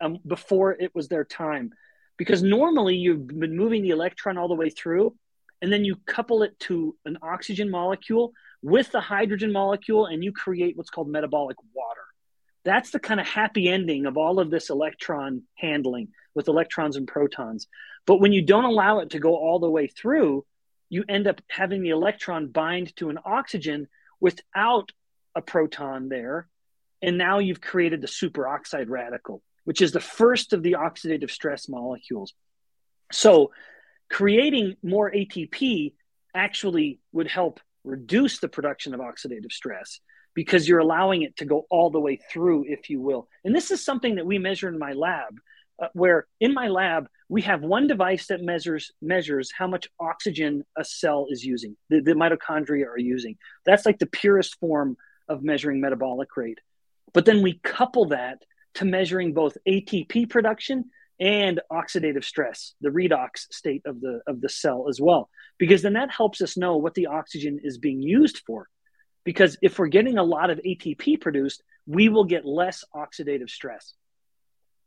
um, 0.00 0.18
before 0.26 0.72
it 0.72 0.94
was 0.94 1.08
their 1.08 1.24
time. 1.24 1.72
Because 2.16 2.42
normally 2.42 2.96
you've 2.96 3.28
been 3.28 3.54
moving 3.54 3.82
the 3.82 3.90
electron 3.90 4.38
all 4.38 4.48
the 4.48 4.54
way 4.54 4.70
through 4.70 5.14
and 5.62 5.70
then 5.70 5.84
you 5.84 5.96
couple 6.06 6.42
it 6.42 6.58
to 6.60 6.96
an 7.04 7.18
oxygen 7.22 7.70
molecule 7.70 8.32
with 8.62 8.90
the 8.92 9.00
hydrogen 9.00 9.52
molecule 9.52 10.06
and 10.06 10.24
you 10.24 10.32
create 10.32 10.76
what's 10.76 10.90
called 10.90 11.08
metabolic 11.08 11.56
water 11.74 11.89
that's 12.64 12.90
the 12.90 13.00
kind 13.00 13.20
of 13.20 13.26
happy 13.26 13.68
ending 13.68 14.06
of 14.06 14.16
all 14.16 14.38
of 14.38 14.50
this 14.50 14.70
electron 14.70 15.42
handling 15.56 16.08
with 16.34 16.48
electrons 16.48 16.96
and 16.96 17.08
protons. 17.08 17.66
But 18.06 18.20
when 18.20 18.32
you 18.32 18.42
don't 18.42 18.64
allow 18.64 19.00
it 19.00 19.10
to 19.10 19.18
go 19.18 19.36
all 19.36 19.58
the 19.58 19.70
way 19.70 19.86
through 19.86 20.44
you 20.92 21.04
end 21.08 21.28
up 21.28 21.40
having 21.48 21.82
the 21.82 21.90
electron 21.90 22.48
bind 22.48 22.96
to 22.96 23.10
an 23.10 23.18
oxygen 23.24 23.86
without 24.18 24.90
a 25.36 25.40
proton 25.40 26.08
there. 26.08 26.48
And 27.00 27.16
now 27.16 27.38
you've 27.38 27.60
created 27.60 28.00
the 28.00 28.08
superoxide 28.08 28.88
radical 28.88 29.40
which 29.64 29.82
is 29.82 29.92
the 29.92 30.00
first 30.00 30.52
of 30.52 30.62
the 30.62 30.72
oxidative 30.72 31.30
stress 31.30 31.68
molecules. 31.68 32.34
So 33.12 33.52
creating 34.10 34.76
more 34.82 35.10
ATP 35.10 35.92
actually 36.34 36.98
would 37.12 37.28
help 37.28 37.60
reduce 37.84 38.40
the 38.40 38.48
production 38.48 38.94
of 38.94 39.00
oxidative 39.00 39.52
stress 39.52 40.00
because 40.34 40.68
you're 40.68 40.78
allowing 40.78 41.22
it 41.22 41.36
to 41.36 41.44
go 41.44 41.66
all 41.70 41.90
the 41.90 42.00
way 42.00 42.16
through, 42.30 42.64
if 42.68 42.90
you 42.90 43.00
will. 43.00 43.28
And 43.44 43.54
this 43.54 43.70
is 43.70 43.84
something 43.84 44.16
that 44.16 44.26
we 44.26 44.38
measure 44.38 44.68
in 44.68 44.78
my 44.78 44.92
lab, 44.92 45.38
uh, 45.82 45.88
where 45.92 46.26
in 46.40 46.54
my 46.54 46.68
lab, 46.68 47.08
we 47.28 47.42
have 47.42 47.62
one 47.62 47.86
device 47.86 48.26
that 48.26 48.42
measures 48.42 48.92
measures 49.00 49.52
how 49.56 49.66
much 49.66 49.88
oxygen 49.98 50.64
a 50.76 50.84
cell 50.84 51.26
is 51.30 51.44
using, 51.44 51.76
the, 51.88 52.00
the 52.00 52.12
mitochondria 52.12 52.86
are 52.86 52.98
using. 52.98 53.36
That's 53.64 53.86
like 53.86 53.98
the 53.98 54.06
purest 54.06 54.58
form 54.58 54.96
of 55.28 55.42
measuring 55.42 55.80
metabolic 55.80 56.36
rate. 56.36 56.58
But 57.12 57.24
then 57.24 57.42
we 57.42 57.60
couple 57.62 58.06
that 58.06 58.42
to 58.74 58.84
measuring 58.84 59.32
both 59.32 59.56
ATP 59.66 60.28
production 60.28 60.90
and 61.18 61.60
oxidative 61.70 62.24
stress, 62.24 62.74
the 62.80 62.88
redox 62.88 63.46
state 63.52 63.82
of 63.84 64.00
the 64.00 64.20
of 64.26 64.40
the 64.40 64.48
cell 64.48 64.86
as 64.88 65.00
well, 65.00 65.28
because 65.58 65.82
then 65.82 65.92
that 65.92 66.10
helps 66.10 66.40
us 66.40 66.56
know 66.56 66.76
what 66.76 66.94
the 66.94 67.06
oxygen 67.06 67.60
is 67.62 67.78
being 67.78 68.00
used 68.00 68.42
for. 68.46 68.68
Because 69.24 69.56
if 69.62 69.78
we're 69.78 69.88
getting 69.88 70.18
a 70.18 70.24
lot 70.24 70.50
of 70.50 70.60
ATP 70.64 71.20
produced, 71.20 71.62
we 71.86 72.08
will 72.08 72.24
get 72.24 72.44
less 72.44 72.84
oxidative 72.94 73.50
stress, 73.50 73.94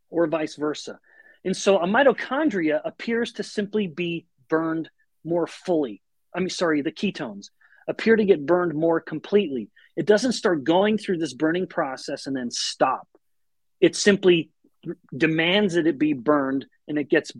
or 0.09 0.27
vice 0.27 0.55
versa. 0.55 0.99
And 1.45 1.55
so 1.55 1.79
a 1.79 1.87
mitochondria 1.87 2.81
appears 2.83 3.33
to 3.33 3.43
simply 3.43 3.87
be 3.87 4.25
burned 4.49 4.89
more 5.23 5.47
fully. 5.47 6.01
I 6.33 6.39
mean, 6.39 6.49
sorry, 6.49 6.81
the 6.81 6.91
ketones 6.91 7.47
appear 7.87 8.15
to 8.15 8.25
get 8.25 8.45
burned 8.45 8.73
more 8.73 9.01
completely. 9.01 9.69
It 9.95 10.05
doesn't 10.05 10.31
start 10.33 10.63
going 10.63 10.97
through 10.97 11.17
this 11.17 11.33
burning 11.33 11.67
process 11.67 12.27
and 12.27 12.35
then 12.35 12.49
stop. 12.49 13.07
It 13.81 13.95
simply 13.95 14.49
demands 15.15 15.75
that 15.75 15.87
it 15.87 15.97
be 15.97 16.13
burned 16.13 16.65
and 16.87 16.97
it 16.97 17.09
gets 17.09 17.31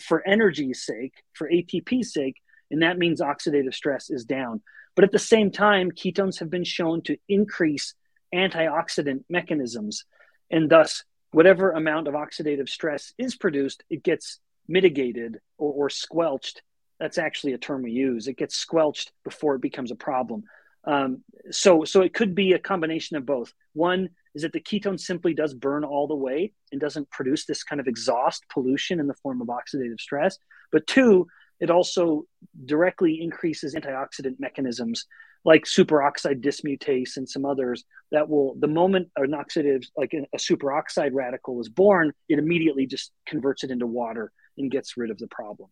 for 0.00 0.26
energy's 0.26 0.84
sake, 0.84 1.14
for 1.32 1.48
ATP's 1.48 2.12
sake, 2.12 2.36
and 2.70 2.82
that 2.82 2.98
means 2.98 3.20
oxidative 3.20 3.74
stress 3.74 4.10
is 4.10 4.24
down. 4.24 4.62
But 4.94 5.04
at 5.04 5.12
the 5.12 5.18
same 5.18 5.50
time, 5.50 5.90
ketones 5.90 6.38
have 6.40 6.50
been 6.50 6.64
shown 6.64 7.02
to 7.02 7.16
increase 7.28 7.94
antioxidant 8.34 9.24
mechanisms, 9.28 10.04
and 10.50 10.68
thus, 10.70 11.04
whatever 11.32 11.70
amount 11.70 12.08
of 12.08 12.14
oxidative 12.14 12.68
stress 12.68 13.12
is 13.18 13.36
produced, 13.36 13.84
it 13.88 14.02
gets 14.02 14.38
mitigated 14.68 15.40
or, 15.58 15.72
or 15.72 15.90
squelched. 15.90 16.62
That's 17.00 17.18
actually 17.18 17.54
a 17.54 17.58
term 17.58 17.82
we 17.82 17.92
use. 17.92 18.28
It 18.28 18.36
gets 18.36 18.56
squelched 18.56 19.12
before 19.24 19.54
it 19.54 19.62
becomes 19.62 19.90
a 19.90 19.96
problem. 19.96 20.44
Um, 20.84 21.22
so, 21.50 21.84
so 21.84 22.02
it 22.02 22.14
could 22.14 22.34
be 22.34 22.52
a 22.52 22.58
combination 22.58 23.16
of 23.16 23.26
both. 23.26 23.52
One 23.72 24.10
is 24.34 24.42
that 24.42 24.52
the 24.52 24.60
ketone 24.60 24.98
simply 24.98 25.34
does 25.34 25.54
burn 25.54 25.84
all 25.84 26.06
the 26.06 26.14
way 26.14 26.52
and 26.70 26.80
doesn't 26.80 27.10
produce 27.10 27.44
this 27.44 27.62
kind 27.64 27.80
of 27.80 27.86
exhaust 27.86 28.44
pollution 28.52 29.00
in 29.00 29.06
the 29.06 29.14
form 29.14 29.40
of 29.40 29.48
oxidative 29.48 30.00
stress. 30.00 30.38
But 30.70 30.86
two, 30.86 31.28
it 31.62 31.70
also 31.70 32.24
directly 32.66 33.22
increases 33.22 33.74
antioxidant 33.74 34.38
mechanisms 34.38 35.06
like 35.44 35.64
superoxide 35.64 36.44
dismutase 36.44 37.16
and 37.16 37.28
some 37.28 37.44
others 37.44 37.84
that 38.10 38.28
will 38.28 38.54
the 38.58 38.68
moment 38.68 39.08
an 39.16 39.30
oxidative 39.32 39.84
like 39.96 40.12
a 40.12 40.36
superoxide 40.36 41.10
radical 41.12 41.60
is 41.60 41.68
born 41.68 42.12
it 42.28 42.38
immediately 42.38 42.86
just 42.86 43.12
converts 43.26 43.64
it 43.64 43.70
into 43.70 43.86
water 43.86 44.30
and 44.58 44.70
gets 44.70 44.96
rid 44.96 45.10
of 45.10 45.18
the 45.18 45.28
problem. 45.28 45.68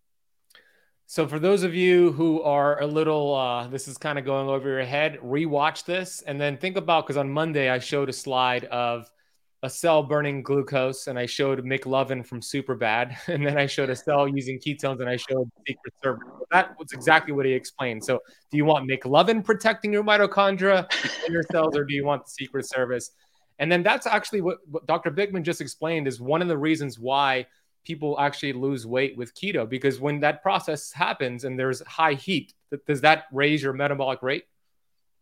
So 1.07 1.27
for 1.27 1.41
those 1.41 1.65
of 1.65 1.75
you 1.75 2.13
who 2.13 2.41
are 2.43 2.81
a 2.81 2.87
little, 2.87 3.35
uh, 3.35 3.67
this 3.67 3.89
is 3.89 3.99
kind 3.99 4.17
of 4.17 4.25
going 4.25 4.49
over 4.49 4.69
your 4.69 4.85
head, 4.85 5.19
rewatch 5.25 5.85
this 5.85 6.23
and 6.23 6.41
then 6.41 6.57
think 6.57 6.77
about 6.77 7.05
because 7.05 7.17
on 7.17 7.29
Monday 7.31 7.69
I 7.69 7.81
showed 7.81 8.09
a 8.09 8.13
slide 8.13 8.65
of 8.67 9.11
a 9.63 9.69
cell 9.69 10.03
burning 10.03 10.43
glucose 10.43 11.07
and 11.07 11.19
I 11.19 11.27
showed 11.27 11.65
McLovin 11.65 12.25
from 12.25 12.41
Superbad, 12.41 13.17
and 13.29 13.47
then 13.47 13.59
I 13.59 13.67
showed 13.67 13.91
a 13.91 13.97
cell 13.97 14.27
using 14.27 14.59
ketones 14.59 15.01
and 15.01 15.09
I 15.09 15.17
showed 15.17 15.51
Secret 15.67 15.95
Service. 16.03 16.29
That 16.51 16.79
was 16.79 16.93
exactly 16.93 17.33
what 17.33 17.47
he 17.47 17.53
explained. 17.53 18.05
So 18.05 18.21
do 18.51 18.57
you 18.57 18.65
want 18.65 18.89
McLovin 18.89 19.45
protecting 19.45 19.93
your 19.93 20.03
mitochondria 20.03 20.91
your 21.29 21.43
cells, 21.51 21.77
or 21.77 21.85
do 21.85 21.95
you 21.95 22.05
want 22.05 22.25
the 22.25 22.31
Secret 22.31 22.67
Service? 22.67 23.11
And 23.59 23.71
then 23.71 23.83
that's 23.83 24.07
actually 24.07 24.41
what, 24.41 24.59
what 24.71 24.87
Dr. 24.87 25.11
Bikman 25.11 25.43
just 25.43 25.61
explained 25.61 26.09
is 26.09 26.21
one 26.21 26.41
of 26.41 26.49
the 26.49 26.57
reasons 26.57 26.99
why 26.99 27.47
people 27.85 28.19
actually 28.19 28.55
lose 28.55 28.87
weight 28.87 29.17
with 29.17 29.35
keto 29.35 29.69
because 29.69 30.01
when 30.01 30.21
that 30.21 30.43
process 30.43 30.93
happens 30.93 31.45
and 31.45 31.59
there's 31.59 31.81
high 31.87 32.15
heat, 32.15 32.55
does 32.87 33.03
that 33.03 33.25
raise 33.33 33.63
your 33.63 33.75
metabolic 33.75 34.23
rate? 34.23 34.45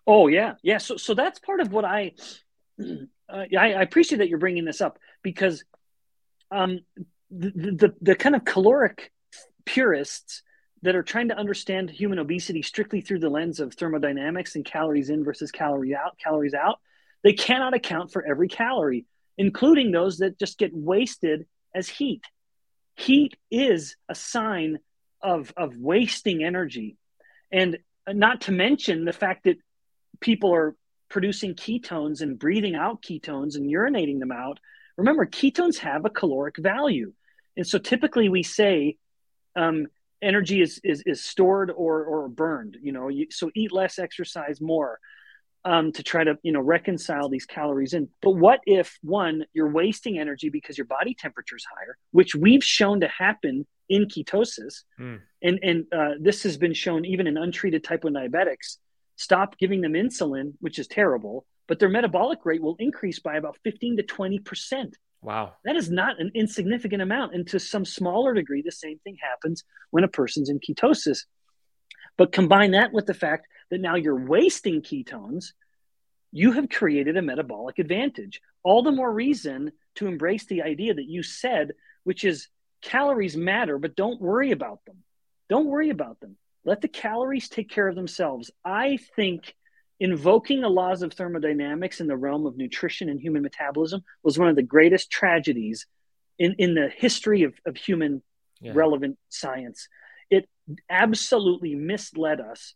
Oh 0.06 0.28
yeah, 0.28 0.54
yeah. 0.62 0.78
So 0.78 0.96
so 0.96 1.14
that's 1.14 1.38
part 1.38 1.60
of 1.60 1.72
what 1.72 1.84
I 1.84 2.12
uh, 3.28 3.44
I, 3.58 3.74
I, 3.74 3.82
appreciate 3.82 4.18
that 4.18 4.28
you're 4.28 4.38
bringing 4.38 4.64
this 4.64 4.80
up 4.80 4.98
because 5.22 5.64
um, 6.50 6.80
the, 7.30 7.50
the 7.50 7.94
the 8.00 8.14
kind 8.14 8.34
of 8.34 8.44
caloric 8.44 9.12
purists 9.64 10.42
that 10.82 10.96
are 10.96 11.02
trying 11.02 11.28
to 11.28 11.36
understand 11.36 11.90
human 11.90 12.18
obesity 12.18 12.62
strictly 12.62 13.00
through 13.00 13.18
the 13.18 13.28
lens 13.28 13.60
of 13.60 13.74
thermodynamics 13.74 14.54
and 14.54 14.64
calories 14.64 15.10
in 15.10 15.24
versus 15.24 15.50
calorie 15.50 15.94
out, 15.94 16.16
calories 16.22 16.54
out, 16.54 16.78
they 17.24 17.32
cannot 17.32 17.74
account 17.74 18.12
for 18.12 18.24
every 18.24 18.48
calorie, 18.48 19.04
including 19.36 19.90
those 19.90 20.18
that 20.18 20.38
just 20.38 20.56
get 20.56 20.70
wasted 20.72 21.46
as 21.74 21.88
heat. 21.88 22.22
Heat 22.94 23.36
is 23.50 23.96
a 24.08 24.14
sign 24.14 24.78
of 25.20 25.52
of 25.56 25.76
wasting 25.76 26.44
energy. 26.44 26.96
And 27.50 27.78
not 28.06 28.42
to 28.42 28.52
mention 28.52 29.04
the 29.04 29.12
fact 29.12 29.44
that 29.44 29.58
people 30.20 30.54
are 30.54 30.74
producing 31.08 31.54
ketones 31.54 32.20
and 32.20 32.38
breathing 32.38 32.74
out 32.74 33.02
ketones 33.02 33.56
and 33.56 33.70
urinating 33.70 34.18
them 34.18 34.32
out 34.32 34.58
remember 34.96 35.26
ketones 35.26 35.78
have 35.78 36.04
a 36.04 36.10
caloric 36.10 36.56
value 36.58 37.12
and 37.56 37.66
so 37.66 37.78
typically 37.78 38.28
we 38.28 38.42
say 38.42 38.96
um, 39.56 39.86
energy 40.22 40.60
is, 40.60 40.80
is 40.84 41.02
is 41.06 41.24
stored 41.24 41.70
or 41.70 42.04
or 42.04 42.28
burned 42.28 42.76
you 42.82 42.92
know 42.92 43.08
you, 43.08 43.26
so 43.30 43.50
eat 43.54 43.72
less 43.72 43.98
exercise 43.98 44.60
more 44.60 44.98
um, 45.64 45.92
to 45.92 46.02
try 46.02 46.24
to 46.24 46.38
you 46.42 46.52
know 46.52 46.60
reconcile 46.60 47.28
these 47.28 47.46
calories 47.46 47.92
in. 47.92 48.08
But 48.22 48.32
what 48.32 48.60
if 48.66 48.98
one 49.02 49.44
you're 49.52 49.70
wasting 49.70 50.18
energy 50.18 50.48
because 50.48 50.78
your 50.78 50.86
body 50.86 51.14
temperature 51.14 51.56
is 51.56 51.66
higher, 51.76 51.96
which 52.12 52.34
we've 52.34 52.64
shown 52.64 53.00
to 53.00 53.08
happen 53.08 53.66
in 53.88 54.06
ketosis, 54.06 54.84
mm. 54.98 55.20
and 55.42 55.58
and 55.62 55.86
uh, 55.92 56.14
this 56.20 56.42
has 56.44 56.56
been 56.56 56.74
shown 56.74 57.04
even 57.04 57.26
in 57.26 57.36
untreated 57.36 57.84
type 57.84 58.04
1 58.04 58.12
diabetics. 58.12 58.78
Stop 59.18 59.58
giving 59.58 59.80
them 59.80 59.94
insulin, 59.94 60.52
which 60.60 60.78
is 60.78 60.86
terrible, 60.86 61.44
but 61.66 61.80
their 61.80 61.88
metabolic 61.88 62.46
rate 62.46 62.62
will 62.62 62.76
increase 62.78 63.18
by 63.18 63.36
about 63.36 63.58
15 63.64 63.96
to 63.96 64.02
20 64.04 64.38
percent. 64.38 64.96
Wow. 65.20 65.54
That 65.64 65.74
is 65.74 65.90
not 65.90 66.20
an 66.20 66.30
insignificant 66.36 67.02
amount. 67.02 67.34
And 67.34 67.44
to 67.48 67.58
some 67.58 67.84
smaller 67.84 68.32
degree, 68.32 68.62
the 68.62 68.70
same 68.70 69.00
thing 69.00 69.16
happens 69.20 69.64
when 69.90 70.04
a 70.04 70.08
person's 70.08 70.48
in 70.48 70.60
ketosis. 70.60 71.24
But 72.16 72.30
combine 72.30 72.70
that 72.70 72.92
with 72.92 73.06
the 73.06 73.14
fact 73.14 73.48
that 73.70 73.80
now 73.80 73.96
you're 73.96 74.24
wasting 74.24 74.82
ketones, 74.82 75.46
you 76.30 76.52
have 76.52 76.68
created 76.68 77.16
a 77.16 77.22
metabolic 77.22 77.80
advantage. 77.80 78.40
All 78.62 78.84
the 78.84 78.92
more 78.92 79.12
reason 79.12 79.72
to 79.96 80.06
embrace 80.06 80.46
the 80.46 80.62
idea 80.62 80.94
that 80.94 81.08
you 81.08 81.24
said, 81.24 81.72
which 82.04 82.22
is 82.22 82.46
calories 82.82 83.36
matter, 83.36 83.78
but 83.78 83.96
don't 83.96 84.20
worry 84.20 84.52
about 84.52 84.84
them. 84.86 85.02
Don't 85.48 85.66
worry 85.66 85.90
about 85.90 86.20
them. 86.20 86.36
Let 86.68 86.82
the 86.82 86.88
calories 86.88 87.48
take 87.48 87.70
care 87.70 87.88
of 87.88 87.94
themselves. 87.94 88.50
I 88.62 88.98
think 89.16 89.54
invoking 89.98 90.60
the 90.60 90.68
laws 90.68 91.02
of 91.02 91.14
thermodynamics 91.14 92.00
in 92.00 92.06
the 92.06 92.16
realm 92.16 92.44
of 92.44 92.58
nutrition 92.58 93.08
and 93.08 93.18
human 93.18 93.42
metabolism 93.42 94.02
was 94.22 94.38
one 94.38 94.48
of 94.48 94.56
the 94.56 94.62
greatest 94.62 95.10
tragedies 95.10 95.86
in, 96.38 96.54
in 96.58 96.74
the 96.74 96.90
history 96.94 97.44
of, 97.44 97.54
of 97.64 97.76
human 97.78 98.22
yeah. 98.60 98.72
relevant 98.74 99.16
science 99.30 99.88
it 100.30 100.46
absolutely 100.90 101.74
misled 101.74 102.38
us 102.38 102.74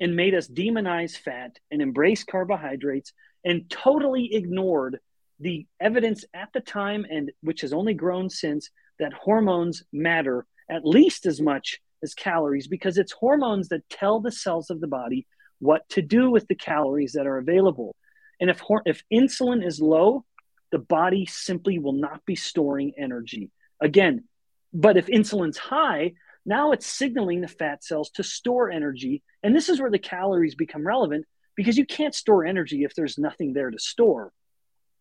and 0.00 0.16
made 0.16 0.34
us 0.34 0.48
demonize 0.48 1.16
fat 1.16 1.58
and 1.70 1.80
embrace 1.80 2.24
carbohydrates 2.24 3.12
and 3.44 3.70
totally 3.70 4.34
ignored 4.34 4.98
the 5.38 5.64
evidence 5.80 6.24
at 6.34 6.48
the 6.52 6.60
time 6.60 7.06
and 7.08 7.30
which 7.42 7.60
has 7.60 7.72
only 7.72 7.94
grown 7.94 8.28
since 8.28 8.70
that 8.98 9.12
hormones 9.12 9.84
matter 9.92 10.44
at 10.68 10.84
least 10.84 11.24
as 11.24 11.40
much 11.40 11.78
as 12.02 12.14
calories 12.14 12.68
because 12.68 12.98
it's 12.98 13.12
hormones 13.12 13.68
that 13.68 13.88
tell 13.88 14.20
the 14.20 14.32
cells 14.32 14.70
of 14.70 14.80
the 14.80 14.86
body 14.86 15.26
what 15.58 15.88
to 15.88 16.02
do 16.02 16.30
with 16.30 16.46
the 16.48 16.54
calories 16.54 17.12
that 17.12 17.26
are 17.26 17.38
available 17.38 17.96
and 18.40 18.50
if 18.50 18.62
if 18.84 19.02
insulin 19.12 19.64
is 19.64 19.80
low 19.80 20.24
the 20.70 20.78
body 20.78 21.26
simply 21.26 21.78
will 21.78 21.94
not 21.94 22.24
be 22.24 22.36
storing 22.36 22.92
energy 22.96 23.50
again 23.80 24.24
but 24.72 24.96
if 24.96 25.06
insulin's 25.06 25.58
high 25.58 26.12
now 26.48 26.72
it's 26.72 26.86
signaling 26.86 27.42
the 27.42 27.48
fat 27.48 27.84
cells 27.84 28.08
to 28.12 28.22
store 28.22 28.70
energy. 28.70 29.22
And 29.42 29.54
this 29.54 29.68
is 29.68 29.80
where 29.80 29.90
the 29.90 29.98
calories 29.98 30.54
become 30.54 30.86
relevant 30.86 31.26
because 31.54 31.76
you 31.76 31.84
can't 31.84 32.14
store 32.14 32.46
energy 32.46 32.84
if 32.84 32.94
there's 32.94 33.18
nothing 33.18 33.52
there 33.52 33.70
to 33.70 33.78
store. 33.78 34.32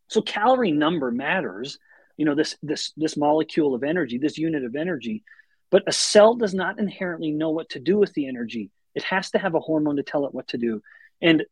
So 0.09 0.21
calorie 0.21 0.73
number 0.73 1.09
matters, 1.09 1.79
you 2.17 2.25
know, 2.25 2.35
this 2.35 2.57
this 2.61 2.91
this 2.97 3.15
molecule 3.15 3.75
of 3.75 3.83
energy, 3.85 4.17
this 4.17 4.37
unit 4.37 4.65
of 4.65 4.75
energy, 4.75 5.23
but 5.69 5.83
a 5.87 5.91
cell 5.91 6.35
does 6.35 6.53
not 6.53 6.79
inherently 6.79 7.31
know 7.31 7.49
what 7.49 7.69
to 7.69 7.79
do 7.79 7.97
with 7.97 8.13
the 8.13 8.27
energy. 8.27 8.71
It 8.95 9.03
has 9.03 9.31
to 9.31 9.39
have 9.39 9.55
a 9.55 9.59
hormone 9.59 9.97
to 9.97 10.03
tell 10.03 10.25
it 10.25 10.33
what 10.33 10.47
to 10.49 10.57
do. 10.57 10.81
And 11.21 11.43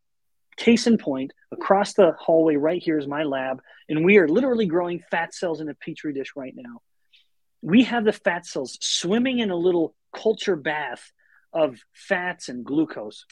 case 0.57 0.87
in 0.87 0.97
point, 0.97 1.33
across 1.51 1.93
the 1.93 2.13
hallway 2.17 2.55
right 2.55 2.81
here 2.81 2.97
is 2.97 3.07
my 3.07 3.23
lab, 3.23 3.61
and 3.89 4.05
we 4.05 4.17
are 4.17 4.27
literally 4.27 4.65
growing 4.65 5.03
fat 5.11 5.33
cells 5.33 5.59
in 5.59 5.69
a 5.69 5.75
petri 5.75 6.13
dish 6.13 6.31
right 6.35 6.53
now 6.55 6.81
we 7.65 7.83
have 7.83 8.05
the 8.05 8.13
fat 8.13 8.45
cells 8.45 8.77
swimming 8.79 9.39
in 9.39 9.49
a 9.49 9.55
little 9.55 9.95
culture 10.15 10.55
bath 10.55 11.11
of 11.51 11.79
fats 11.93 12.47
and 12.47 12.63
glucose. 12.63 13.25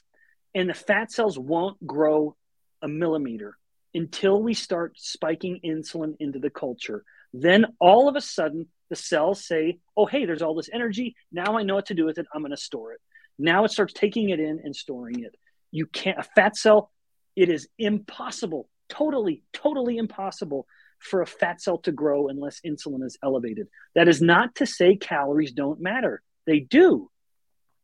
And 0.56 0.68
the 0.68 0.74
fat 0.74 1.12
cells 1.12 1.38
won't 1.38 1.86
grow 1.86 2.36
a 2.82 2.88
millimeter 2.88 3.60
until 3.94 4.42
we 4.42 4.56
start 4.56 4.96
spiking 4.98 5.60
insulin 5.64 6.16
into 6.20 6.40
the 6.40 6.50
culture. 6.50 7.04
Then 7.32 7.68
all 7.80 8.10
of 8.10 8.16
a 8.16 8.22
sudden, 8.22 8.70
the 8.94 9.02
cells 9.02 9.44
say, 9.44 9.80
oh, 9.98 10.06
hey, 10.06 10.26
there's 10.26 10.44
all 10.44 10.54
this 10.54 10.70
energy. 10.72 11.16
Now 11.32 11.58
I 11.58 11.64
know 11.64 11.74
what 11.74 11.88
to 11.88 11.96
do 11.96 12.06
with 12.06 12.20
it. 12.20 12.28
I'm 12.32 12.42
going 12.42 12.52
to 12.52 12.58
store 12.58 12.94
it. 12.94 13.02
Now 13.40 13.64
it 13.64 13.72
starts 13.72 13.94
taking 13.94 14.30
it 14.30 14.40
in 14.40 14.62
and 14.64 14.76
storing 14.76 15.24
it. 15.24 15.34
You 15.72 15.88
can't, 15.88 16.20
a 16.20 16.24
fat 16.24 16.56
cell, 16.56 16.92
it 17.36 17.50
is 17.50 17.68
impossible, 17.80 18.70
totally, 18.90 19.42
totally 19.52 19.98
impossible 19.98 20.68
for 21.00 21.24
a 21.24 21.26
fat 21.26 21.60
cell 21.60 21.80
to 21.80 21.92
grow 21.92 22.28
unless 22.28 22.62
insulin 22.62 23.04
is 23.04 23.18
elevated. 23.24 23.68
That 23.96 24.08
is 24.08 24.22
not 24.22 24.54
to 24.56 24.68
say 24.68 24.96
calories 24.96 25.54
don't 25.54 25.82
matter, 25.82 26.22
they 26.46 26.60
do. 26.60 27.10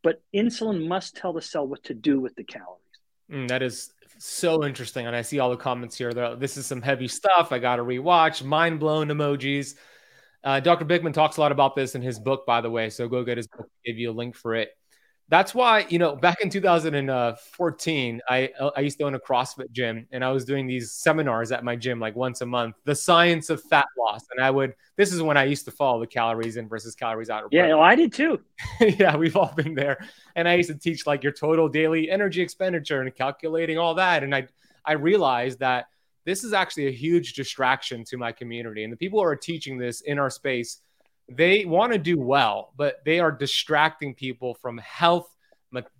But 0.04 0.22
insulin 0.34 0.88
must 0.88 1.18
tell 1.18 1.34
the 1.34 1.42
cell 1.42 1.66
what 1.66 1.84
to 1.86 1.96
do 1.96 2.20
with 2.20 2.36
the 2.36 2.44
calories. 2.44 2.78
Mm, 3.32 3.48
that 3.48 3.64
is 3.64 3.92
so 4.20 4.64
interesting. 4.64 5.08
And 5.08 5.16
I 5.16 5.24
see 5.24 5.40
all 5.40 5.50
the 5.50 5.58
comments 5.58 5.98
here. 5.98 6.14
This 6.38 6.58
is 6.58 6.68
some 6.68 6.84
heavy 6.84 7.08
stuff. 7.08 7.52
I 7.52 7.58
got 7.58 7.78
to 7.78 7.84
rewatch. 7.84 8.44
Mind 8.44 8.80
blown 8.80 9.08
emojis. 9.08 9.76
Uh, 10.44 10.60
Dr. 10.60 10.86
Bikman 10.86 11.14
talks 11.14 11.38
a 11.38 11.42
lot 11.42 11.52
about 11.52 11.76
this 11.76 11.96
in 11.96 12.02
his 12.02 12.20
book, 12.20 12.46
by 12.46 12.62
the 12.62 12.70
way. 12.70 12.90
So 12.90 13.08
go 13.08 13.24
get 13.24 13.38
his 13.38 13.48
book. 13.48 13.70
Give 13.86 13.98
you 13.98 14.12
a 14.12 14.14
link 14.14 14.36
for 14.36 14.56
it 14.56 14.70
that's 15.30 15.54
why 15.54 15.86
you 15.90 16.00
know 16.00 16.16
back 16.16 16.42
in 16.42 16.50
2014 16.50 18.22
i 18.28 18.50
i 18.76 18.80
used 18.80 18.98
to 18.98 19.04
own 19.06 19.16
a 19.16 19.20
crossfit 19.20 19.72
gym 19.72 20.08
and 20.12 20.26
i 20.26 20.32
was 20.32 20.44
doing 20.44 20.68
these 20.68 20.92
seminars 20.92 21.52
at 21.52 21.64
my 21.64 21.76
gym 21.76 22.00
like 22.00 22.16
once 22.16 22.42
a 22.42 22.46
month 22.46 22.76
the 22.84 22.96
science 22.96 23.50
of 23.50 23.62
fat 23.64 23.86
loss 23.98 24.26
and 24.32 24.44
i 24.44 24.50
would 24.50 24.74
this 24.98 25.14
is 25.14 25.22
when 25.22 25.38
i 25.38 25.44
used 25.44 25.66
to 25.66 25.72
follow 25.72 26.00
the 26.00 26.08
calories 26.08 26.58
in 26.58 26.68
versus 26.68 26.96
calories 26.96 27.30
out 27.30 27.44
yeah 27.52 27.68
well, 27.68 27.82
i 27.82 27.96
did 27.96 28.12
too 28.12 28.40
yeah 28.82 29.16
we've 29.16 29.38
all 29.38 29.54
been 29.56 29.76
there 29.76 30.04
and 30.36 30.48
i 30.48 30.56
used 30.56 30.70
to 30.70 30.78
teach 30.78 31.06
like 31.06 31.24
your 31.24 31.34
total 31.34 31.70
daily 31.70 32.10
energy 32.10 32.42
expenditure 32.42 33.02
and 33.02 33.16
calculating 33.16 33.78
all 33.78 33.96
that 33.96 34.24
and 34.24 34.34
i 34.36 34.46
i 34.84 34.94
realized 34.94 35.60
that 35.60 35.88
this 36.30 36.44
is 36.44 36.54
actually 36.54 36.88
a 36.88 36.92
huge 36.92 37.34
distraction 37.34 38.04
to 38.04 38.18
my 38.18 38.32
community 38.32 38.84
and 38.84 38.94
the 38.94 38.98
people 38.98 39.20
who 39.20 39.26
are 39.26 39.36
teaching 39.36 39.78
this 39.78 40.02
in 40.02 40.20
our 40.20 40.30
space 40.30 40.82
they 41.32 41.66
want 41.66 41.94
to 41.94 42.00
do 42.00 42.20
well, 42.20 42.74
but 42.76 43.04
they 43.06 43.20
are 43.20 43.32
distracting 43.32 44.14
people 44.14 44.56
from 44.56 44.78
health, 44.80 45.36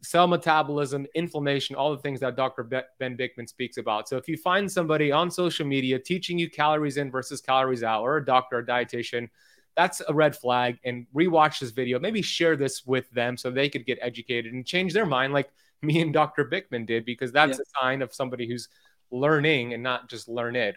cell 0.02 0.28
metabolism, 0.28 1.06
inflammation, 1.14 1.76
all 1.76 1.92
the 1.92 2.02
things 2.02 2.20
that 2.22 2.36
Dr. 2.36 2.64
Ben 2.64 3.18
Bikman 3.18 3.48
speaks 3.48 3.78
about. 3.78 4.10
So 4.10 4.18
if 4.18 4.28
you 4.28 4.38
find 4.38 4.72
somebody 4.72 5.12
on 5.12 5.30
social 5.30 5.66
media 5.66 6.00
teaching 6.00 6.40
you 6.40 6.50
calories 6.50 6.98
in 6.98 7.12
versus 7.12 7.42
calories 7.42 7.84
out, 7.84 8.02
or 8.02 8.18
a 8.18 8.26
doctor 8.26 8.58
or 8.58 8.64
dietitian, 8.64 9.30
that's 9.78 10.02
a 10.08 10.14
red 10.14 10.36
flag. 10.36 10.80
And 10.84 11.06
rewatch 11.16 11.60
this 11.60 11.72
video. 11.72 12.00
Maybe 12.00 12.22
share 12.22 12.56
this 12.56 12.86
with 12.86 13.10
them 13.12 13.38
so 13.38 13.52
they 13.52 13.70
could 13.70 13.86
get 13.86 14.00
educated 14.02 14.54
and 14.54 14.66
change 14.66 14.94
their 14.94 15.06
mind, 15.06 15.34
like 15.34 15.52
me 15.82 16.02
and 16.02 16.12
Dr. 16.12 16.46
bikman 16.46 16.86
did, 16.88 17.06
because 17.06 17.32
that's 17.32 17.58
yeah. 17.58 17.64
a 17.64 17.82
sign 17.82 18.02
of 18.02 18.14
somebody 18.14 18.48
who's 18.48 18.68
learning 19.12 19.74
and 19.74 19.84
not 19.84 20.10
just 20.10 20.28
learned. 20.28 20.76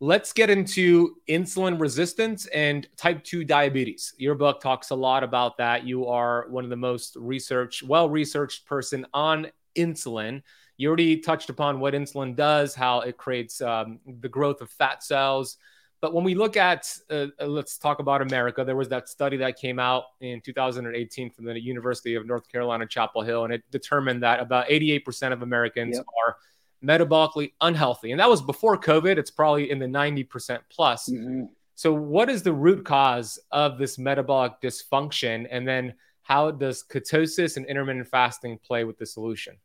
Let's 0.00 0.32
get 0.32 0.50
into 0.50 1.16
insulin 1.28 1.80
resistance 1.80 2.46
and 2.46 2.86
type 2.96 3.24
2 3.24 3.44
diabetes. 3.44 4.12
Your 4.18 4.34
book 4.34 4.60
talks 4.60 4.90
a 4.90 4.94
lot 4.94 5.22
about 5.22 5.56
that. 5.58 5.86
You 5.86 6.06
are 6.08 6.46
one 6.50 6.64
of 6.64 6.70
the 6.70 6.76
most 6.76 7.16
researched, 7.16 7.82
well 7.82 8.08
researched 8.08 8.66
person 8.66 9.06
on 9.14 9.48
insulin. 9.76 10.42
You 10.76 10.88
already 10.88 11.18
touched 11.18 11.48
upon 11.48 11.78
what 11.78 11.94
insulin 11.94 12.34
does, 12.34 12.74
how 12.74 13.00
it 13.00 13.16
creates 13.16 13.60
um, 13.60 14.00
the 14.20 14.28
growth 14.28 14.60
of 14.60 14.70
fat 14.70 15.02
cells. 15.02 15.56
But 16.00 16.12
when 16.12 16.24
we 16.24 16.34
look 16.34 16.56
at, 16.58 16.94
uh, 17.08 17.28
uh 17.40 17.46
let's 17.46 17.78
talk 17.78 17.98
about 17.98 18.20
America, 18.20 18.62
there 18.62 18.76
was 18.76 18.88
that 18.90 19.08
study 19.08 19.38
that 19.38 19.56
came 19.56 19.78
out 19.78 20.04
in 20.20 20.40
2018 20.42 21.30
from 21.30 21.46
the 21.46 21.58
University 21.58 22.14
of 22.14 22.26
North 22.26 22.46
Carolina, 22.50 22.86
Chapel 22.86 23.22
Hill, 23.22 23.44
and 23.44 23.54
it 23.54 23.62
determined 23.70 24.22
that 24.22 24.40
about 24.40 24.68
88% 24.68 25.32
of 25.32 25.40
Americans 25.40 25.96
yep. 25.96 26.04
are 26.26 26.36
metabolically 26.84 27.52
unhealthy. 27.60 28.10
And 28.10 28.20
that 28.20 28.28
was 28.28 28.42
before 28.42 28.78
COVID. 28.78 29.16
It's 29.16 29.30
probably 29.30 29.70
in 29.70 29.78
the 29.78 29.86
90% 29.86 30.60
plus. 30.70 31.08
Mm-hmm. 31.08 31.44
So, 31.74 31.92
what 31.92 32.30
is 32.30 32.42
the 32.42 32.52
root 32.52 32.84
cause 32.84 33.38
of 33.50 33.78
this 33.78 33.98
metabolic 33.98 34.60
dysfunction? 34.62 35.46
And 35.50 35.66
then, 35.66 35.94
how 36.22 36.50
does 36.50 36.84
ketosis 36.88 37.56
and 37.56 37.66
intermittent 37.66 38.08
fasting 38.08 38.58
play 38.64 38.84
with 38.84 38.98
the 38.98 39.06
solution? 39.06 39.56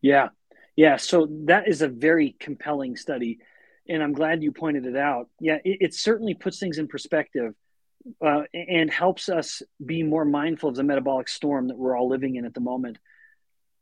Yeah. 0.00 0.28
Yeah. 0.76 0.96
So, 0.96 1.28
that 1.46 1.68
is 1.68 1.82
a 1.82 1.88
very 1.88 2.36
compelling 2.38 2.96
study. 2.96 3.40
And 3.88 4.02
I'm 4.02 4.12
glad 4.12 4.42
you 4.42 4.52
pointed 4.52 4.86
it 4.86 4.96
out. 4.96 5.28
Yeah. 5.40 5.58
It, 5.64 5.78
it 5.80 5.94
certainly 5.94 6.34
puts 6.34 6.60
things 6.60 6.78
in 6.78 6.86
perspective 6.86 7.54
uh, 8.24 8.42
and 8.54 8.90
helps 8.90 9.28
us 9.28 9.62
be 9.84 10.02
more 10.02 10.24
mindful 10.24 10.70
of 10.70 10.76
the 10.76 10.84
metabolic 10.84 11.28
storm 11.28 11.68
that 11.68 11.76
we're 11.76 11.96
all 11.96 12.08
living 12.08 12.36
in 12.36 12.44
at 12.44 12.54
the 12.54 12.60
moment 12.60 12.98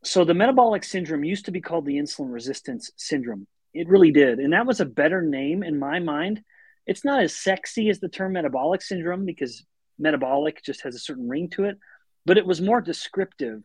so 0.02 0.24
the 0.24 0.34
metabolic 0.34 0.84
syndrome 0.84 1.24
used 1.24 1.44
to 1.46 1.52
be 1.52 1.60
called 1.60 1.84
the 1.84 1.96
insulin 1.96 2.32
resistance 2.32 2.90
syndrome. 2.96 3.46
It 3.74 3.88
really 3.88 4.10
did. 4.10 4.38
And 4.38 4.52
that 4.52 4.66
was 4.66 4.80
a 4.80 4.86
better 4.86 5.22
name 5.22 5.62
in 5.62 5.78
my 5.78 6.00
mind. 6.00 6.42
It's 6.86 7.04
not 7.04 7.22
as 7.22 7.36
sexy 7.36 7.88
as 7.90 8.00
the 8.00 8.08
term 8.08 8.32
metabolic 8.32 8.82
syndrome 8.82 9.24
because 9.24 9.64
metabolic 9.98 10.62
just 10.64 10.82
has 10.82 10.94
a 10.94 10.98
certain 10.98 11.28
ring 11.28 11.50
to 11.50 11.64
it, 11.64 11.78
but 12.24 12.38
it 12.38 12.46
was 12.46 12.60
more 12.60 12.80
descriptive 12.80 13.62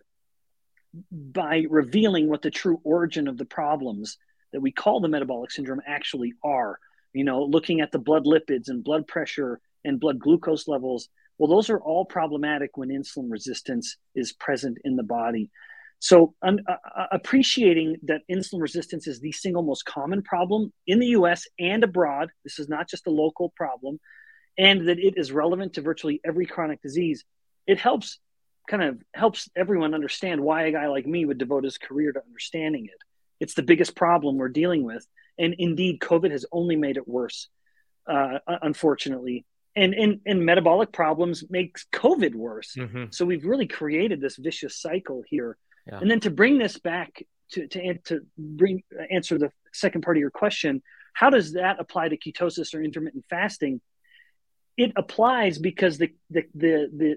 by 1.12 1.66
revealing 1.70 2.30
what 2.30 2.42
the 2.42 2.52
true 2.52 2.80
origin 2.84 3.28
of 3.28 3.38
the 3.38 3.46
problems 3.46 4.18
that 4.52 4.62
we 4.62 4.72
call 4.72 5.00
the 5.00 5.08
metabolic 5.08 5.52
syndrome 5.52 5.82
actually 5.88 6.34
are. 6.44 6.80
You 7.14 7.24
know, 7.24 7.44
looking 7.44 7.80
at 7.80 7.92
the 7.92 8.00
blood 8.00 8.26
lipids 8.26 8.68
and 8.68 8.84
blood 8.84 9.08
pressure 9.08 9.60
and 9.86 10.00
blood 10.00 10.20
glucose 10.20 10.68
levels. 10.68 11.10
Well, 11.38 11.50
those 11.50 11.70
are 11.70 11.80
all 11.80 12.06
problematic 12.06 12.78
when 12.78 12.90
insulin 12.90 13.32
resistance 13.32 13.98
is 14.16 14.34
present 14.34 14.78
in 14.84 14.96
the 14.96 15.04
body. 15.04 15.50
So, 16.00 16.36
uh, 16.42 16.54
uh, 16.68 17.06
appreciating 17.12 17.98
that 18.04 18.22
insulin 18.32 18.62
resistance 18.62 19.08
is 19.08 19.20
the 19.20 19.32
single 19.32 19.64
most 19.64 19.86
common 19.86 20.22
problem 20.22 20.72
in 20.86 21.00
the 21.00 21.08
US 21.08 21.48
and 21.60 21.84
abroad, 21.84 22.30
this 22.44 22.60
is 22.60 22.70
not 22.70 22.90
just 22.90 23.08
a 23.08 23.12
local 23.12 23.54
problem, 23.56 24.00
and 24.58 24.88
that 24.88 25.00
it 25.00 25.16
is 25.18 25.32
relevant 25.32 25.74
to 25.74 25.82
virtually 25.82 26.22
every 26.26 26.46
chronic 26.46 26.82
disease, 26.82 27.24
it 27.68 27.80
helps 27.80 28.20
kind 28.68 28.84
of 28.84 29.02
helps 29.14 29.50
everyone 29.56 29.94
understand 29.94 30.42
why 30.42 30.64
a 30.64 30.72
guy 30.72 30.88
like 30.88 31.06
me 31.06 31.26
would 31.26 31.38
devote 31.38 31.64
his 31.64 31.78
career 31.78 32.12
to 32.12 32.22
understanding 32.24 32.86
it. 32.86 32.98
It's 33.40 33.54
the 33.54 33.64
biggest 33.64 33.96
problem 33.96 34.38
we're 34.38 34.50
dealing 34.50 34.84
with. 34.84 35.06
And 35.38 35.56
indeed, 35.60 36.00
COVID 36.00 36.32
has 36.32 36.46
only 36.52 36.76
made 36.76 36.98
it 36.98 37.08
worse, 37.08 37.50
uh, 38.08 38.40
unfortunately. 38.48 39.46
And, 39.76 39.94
and, 39.94 40.22
and 40.26 40.46
metabolic 40.46 40.94
problems 40.94 41.44
makes 41.50 41.86
COVID 41.92 42.34
worse. 42.34 42.76
Mm-hmm. 42.78 43.06
So 43.12 43.26
we've 43.26 43.46
really 43.46 43.68
created 43.68 44.22
this 44.22 44.38
vicious 44.38 44.80
cycle 44.80 45.22
here 45.28 45.58
yeah. 45.88 46.00
And 46.00 46.10
then 46.10 46.20
to 46.22 46.32
bring 46.32 46.58
this 46.58 46.78
back 46.78 47.24
to, 47.52 47.68
to, 47.68 47.98
to 48.06 48.22
bring 48.38 48.84
answer 49.12 49.38
the 49.38 49.52
second 49.74 50.02
part 50.02 50.18
of 50.18 50.22
your 50.22 50.32
question, 50.32 50.82
how 51.14 51.30
does 51.30 51.54
that 51.54 51.80
apply 51.80 52.10
to 52.10 52.18
ketosis 52.18 52.74
or 52.74 52.82
intermittent 52.82 53.26
fasting? 53.30 53.82
It 54.78 54.92
applies 54.96 55.58
because 55.58 55.98
the, 55.98 56.12
the, 56.30 56.44
the, 56.54 56.90
the 56.94 57.16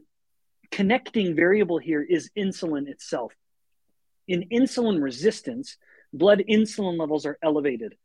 connecting 0.70 1.34
variable 1.34 1.78
here 1.78 2.02
is 2.02 2.30
insulin 2.36 2.88
itself. 2.88 3.32
In 4.28 4.44
insulin 4.52 5.02
resistance, 5.02 5.76
blood 6.12 6.44
insulin 6.48 6.98
levels 6.98 7.26
are 7.26 7.38
elevated. 7.42 7.96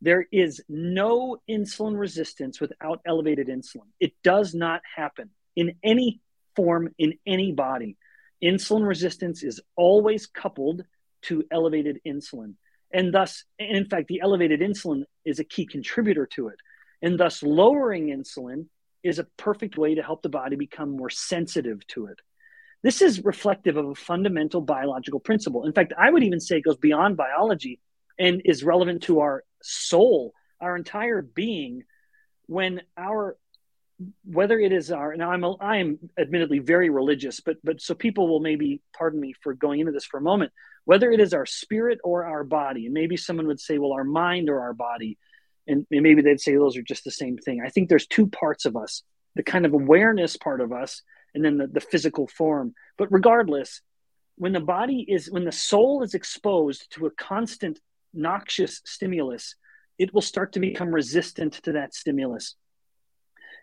There 0.00 0.26
is 0.32 0.62
no 0.68 1.38
insulin 1.48 1.98
resistance 1.98 2.60
without 2.60 3.00
elevated 3.06 3.48
insulin. 3.48 3.88
It 4.00 4.14
does 4.24 4.54
not 4.54 4.80
happen 4.96 5.30
in 5.54 5.76
any 5.82 6.20
form 6.54 6.88
in 6.98 7.18
any 7.26 7.52
body 7.52 7.96
insulin 8.42 8.86
resistance 8.86 9.42
is 9.42 9.60
always 9.76 10.26
coupled 10.26 10.84
to 11.22 11.44
elevated 11.50 12.00
insulin. 12.06 12.54
And 12.92 13.12
thus, 13.12 13.44
and 13.58 13.76
in 13.76 13.86
fact, 13.86 14.08
the 14.08 14.20
elevated 14.20 14.60
insulin 14.60 15.04
is 15.24 15.38
a 15.38 15.44
key 15.44 15.66
contributor 15.66 16.26
to 16.34 16.48
it. 16.48 16.58
And 17.02 17.18
thus, 17.18 17.42
lowering 17.42 18.08
insulin 18.08 18.66
is 19.02 19.18
a 19.18 19.26
perfect 19.36 19.76
way 19.76 19.94
to 19.94 20.02
help 20.02 20.22
the 20.22 20.28
body 20.28 20.56
become 20.56 20.90
more 20.90 21.10
sensitive 21.10 21.86
to 21.88 22.06
it. 22.06 22.18
This 22.82 23.02
is 23.02 23.24
reflective 23.24 23.76
of 23.76 23.88
a 23.88 23.94
fundamental 23.94 24.60
biological 24.60 25.20
principle. 25.20 25.66
In 25.66 25.72
fact, 25.72 25.92
I 25.98 26.10
would 26.10 26.22
even 26.22 26.40
say 26.40 26.58
it 26.58 26.64
goes 26.64 26.76
beyond 26.76 27.16
biology 27.16 27.80
and 28.18 28.42
is 28.44 28.62
relevant 28.62 29.02
to 29.04 29.20
our 29.20 29.44
soul, 29.62 30.32
our 30.60 30.76
entire 30.76 31.22
being. 31.22 31.84
When 32.46 32.82
our 32.96 33.36
whether 34.24 34.58
it 34.58 34.72
is 34.72 34.90
our 34.90 35.16
now 35.16 35.30
I'm 35.30 35.44
a, 35.44 35.54
I 35.56 35.78
am 35.78 35.98
admittedly 36.18 36.58
very 36.58 36.90
religious, 36.90 37.40
but 37.40 37.56
but 37.64 37.80
so 37.80 37.94
people 37.94 38.28
will 38.28 38.40
maybe 38.40 38.82
pardon 38.96 39.20
me 39.20 39.32
for 39.42 39.54
going 39.54 39.80
into 39.80 39.92
this 39.92 40.04
for 40.04 40.18
a 40.18 40.22
moment. 40.22 40.52
Whether 40.84 41.10
it 41.10 41.20
is 41.20 41.32
our 41.32 41.46
spirit 41.46 41.98
or 42.04 42.24
our 42.24 42.44
body, 42.44 42.86
and 42.86 42.94
maybe 42.94 43.16
someone 43.16 43.46
would 43.46 43.60
say, 43.60 43.78
well, 43.78 43.92
our 43.92 44.04
mind 44.04 44.50
or 44.50 44.60
our 44.60 44.74
body, 44.74 45.18
and 45.66 45.86
maybe 45.90 46.20
they'd 46.20 46.40
say 46.40 46.54
those 46.54 46.76
are 46.76 46.82
just 46.82 47.04
the 47.04 47.10
same 47.10 47.38
thing. 47.38 47.62
I 47.64 47.70
think 47.70 47.88
there's 47.88 48.06
two 48.06 48.26
parts 48.26 48.66
of 48.66 48.76
us: 48.76 49.02
the 49.34 49.42
kind 49.42 49.64
of 49.64 49.72
awareness 49.72 50.36
part 50.36 50.60
of 50.60 50.72
us, 50.72 51.02
and 51.34 51.42
then 51.44 51.56
the, 51.56 51.66
the 51.66 51.80
physical 51.80 52.28
form. 52.28 52.74
But 52.98 53.10
regardless, 53.10 53.80
when 54.36 54.52
the 54.52 54.60
body 54.60 55.06
is 55.08 55.30
when 55.30 55.44
the 55.44 55.52
soul 55.52 56.02
is 56.02 56.12
exposed 56.12 56.92
to 56.92 57.06
a 57.06 57.10
constant 57.12 57.80
noxious 58.12 58.82
stimulus, 58.84 59.54
it 59.98 60.12
will 60.12 60.22
start 60.22 60.52
to 60.52 60.60
become 60.60 60.94
resistant 60.94 61.54
to 61.64 61.72
that 61.72 61.94
stimulus 61.94 62.56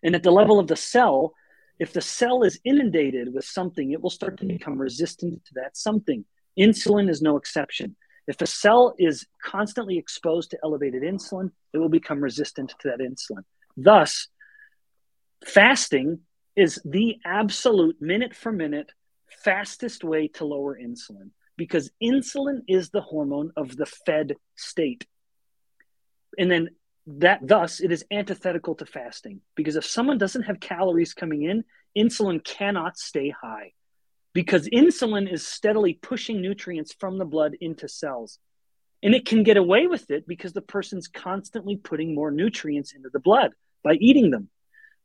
and 0.03 0.15
at 0.15 0.23
the 0.23 0.31
level 0.31 0.59
of 0.59 0.67
the 0.67 0.75
cell, 0.75 1.33
if 1.79 1.93
the 1.93 2.01
cell 2.01 2.43
is 2.43 2.59
inundated 2.63 3.33
with 3.33 3.45
something, 3.45 3.91
it 3.91 4.01
will 4.01 4.09
start 4.09 4.37
to 4.37 4.45
mm-hmm. 4.45 4.57
become 4.57 4.77
resistant 4.77 5.43
to 5.45 5.53
that 5.55 5.75
something. 5.77 6.25
Insulin 6.59 7.09
is 7.09 7.21
no 7.21 7.37
exception. 7.37 7.95
If 8.27 8.41
a 8.41 8.47
cell 8.47 8.93
is 8.97 9.25
constantly 9.43 9.97
exposed 9.97 10.51
to 10.51 10.59
elevated 10.63 11.03
insulin, 11.03 11.51
it 11.73 11.77
will 11.77 11.89
become 11.89 12.21
resistant 12.21 12.73
to 12.79 12.89
that 12.89 12.99
insulin. 12.99 13.43
Thus, 13.75 14.27
fasting 15.45 16.19
is 16.55 16.79
the 16.85 17.17
absolute 17.25 18.01
minute 18.01 18.35
for 18.35 18.51
minute 18.51 18.91
fastest 19.43 20.03
way 20.03 20.27
to 20.27 20.45
lower 20.45 20.77
insulin 20.77 21.31
because 21.57 21.91
insulin 22.01 22.61
is 22.67 22.89
the 22.89 23.01
hormone 23.01 23.51
of 23.57 23.75
the 23.75 23.85
fed 23.85 24.35
state. 24.55 25.05
And 26.37 26.49
then 26.49 26.69
that 27.05 27.39
thus 27.45 27.81
it 27.81 27.91
is 27.91 28.05
antithetical 28.11 28.75
to 28.75 28.85
fasting 28.85 29.41
because 29.55 29.75
if 29.75 29.85
someone 29.85 30.17
doesn't 30.17 30.43
have 30.43 30.59
calories 30.59 31.13
coming 31.13 31.43
in, 31.43 31.63
insulin 31.97 32.43
cannot 32.43 32.97
stay 32.97 33.29
high 33.29 33.73
because 34.33 34.67
insulin 34.69 35.31
is 35.31 35.45
steadily 35.45 35.93
pushing 35.93 36.41
nutrients 36.41 36.93
from 36.97 37.17
the 37.17 37.25
blood 37.25 37.55
into 37.61 37.87
cells. 37.87 38.39
And 39.03 39.13
it 39.13 39.25
can 39.25 39.43
get 39.43 39.57
away 39.57 39.85
with 39.85 40.09
it 40.11 40.25
because 40.25 40.53
the 40.53 40.61
person's 40.61 41.07
constantly 41.09 41.75
putting 41.75 42.15
more 42.15 42.31
nutrients 42.31 42.93
into 42.93 43.09
the 43.11 43.19
blood 43.19 43.51
by 43.83 43.93
eating 43.95 44.31
them. 44.31 44.49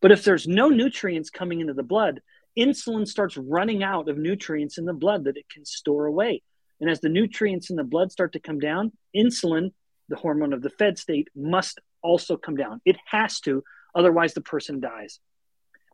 But 0.00 0.12
if 0.12 0.24
there's 0.24 0.46
no 0.46 0.68
nutrients 0.68 1.30
coming 1.30 1.60
into 1.60 1.74
the 1.74 1.82
blood, 1.82 2.20
insulin 2.56 3.06
starts 3.06 3.36
running 3.36 3.82
out 3.82 4.08
of 4.08 4.16
nutrients 4.16 4.78
in 4.78 4.84
the 4.84 4.92
blood 4.92 5.24
that 5.24 5.36
it 5.36 5.48
can 5.52 5.64
store 5.64 6.06
away. 6.06 6.42
And 6.80 6.88
as 6.88 7.00
the 7.00 7.08
nutrients 7.08 7.70
in 7.70 7.76
the 7.76 7.82
blood 7.82 8.12
start 8.12 8.32
to 8.34 8.40
come 8.40 8.60
down, 8.60 8.92
insulin, 9.14 9.72
the 10.08 10.16
hormone 10.16 10.52
of 10.52 10.62
the 10.62 10.70
fed 10.70 10.96
state, 10.96 11.28
must 11.34 11.80
also 12.02 12.36
come 12.36 12.56
down. 12.56 12.80
It 12.84 12.96
has 13.06 13.40
to, 13.40 13.64
otherwise, 13.94 14.34
the 14.34 14.40
person 14.40 14.80
dies 14.80 15.20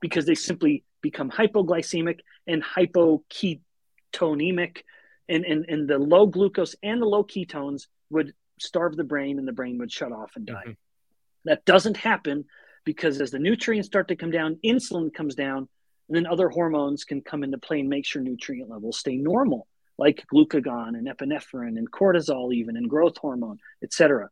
because 0.00 0.26
they 0.26 0.34
simply 0.34 0.84
become 1.00 1.30
hypoglycemic 1.30 2.20
and 2.46 2.62
hypoketonemic. 2.62 4.82
And, 5.26 5.46
and, 5.46 5.64
and 5.68 5.88
the 5.88 5.98
low 5.98 6.26
glucose 6.26 6.76
and 6.82 7.00
the 7.00 7.06
low 7.06 7.24
ketones 7.24 7.86
would 8.10 8.34
starve 8.58 8.96
the 8.96 9.04
brain 9.04 9.38
and 9.38 9.48
the 9.48 9.52
brain 9.52 9.78
would 9.78 9.90
shut 9.90 10.12
off 10.12 10.32
and 10.36 10.46
die. 10.46 10.54
Mm-hmm. 10.54 10.72
That 11.46 11.64
doesn't 11.64 11.96
happen 11.96 12.44
because 12.84 13.20
as 13.20 13.30
the 13.30 13.38
nutrients 13.38 13.86
start 13.86 14.08
to 14.08 14.16
come 14.16 14.30
down, 14.30 14.58
insulin 14.64 15.12
comes 15.12 15.34
down, 15.34 15.68
and 16.08 16.16
then 16.16 16.26
other 16.26 16.48
hormones 16.48 17.04
can 17.04 17.22
come 17.22 17.42
into 17.42 17.58
play 17.58 17.80
and 17.80 17.88
make 17.88 18.04
sure 18.04 18.22
nutrient 18.22 18.70
levels 18.70 18.98
stay 18.98 19.16
normal, 19.16 19.66
like 19.98 20.24
glucagon 20.32 20.88
and 20.88 21.08
epinephrine 21.08 21.78
and 21.78 21.90
cortisol, 21.90 22.54
even 22.54 22.76
and 22.76 22.90
growth 22.90 23.16
hormone, 23.16 23.58
etc. 23.82 24.28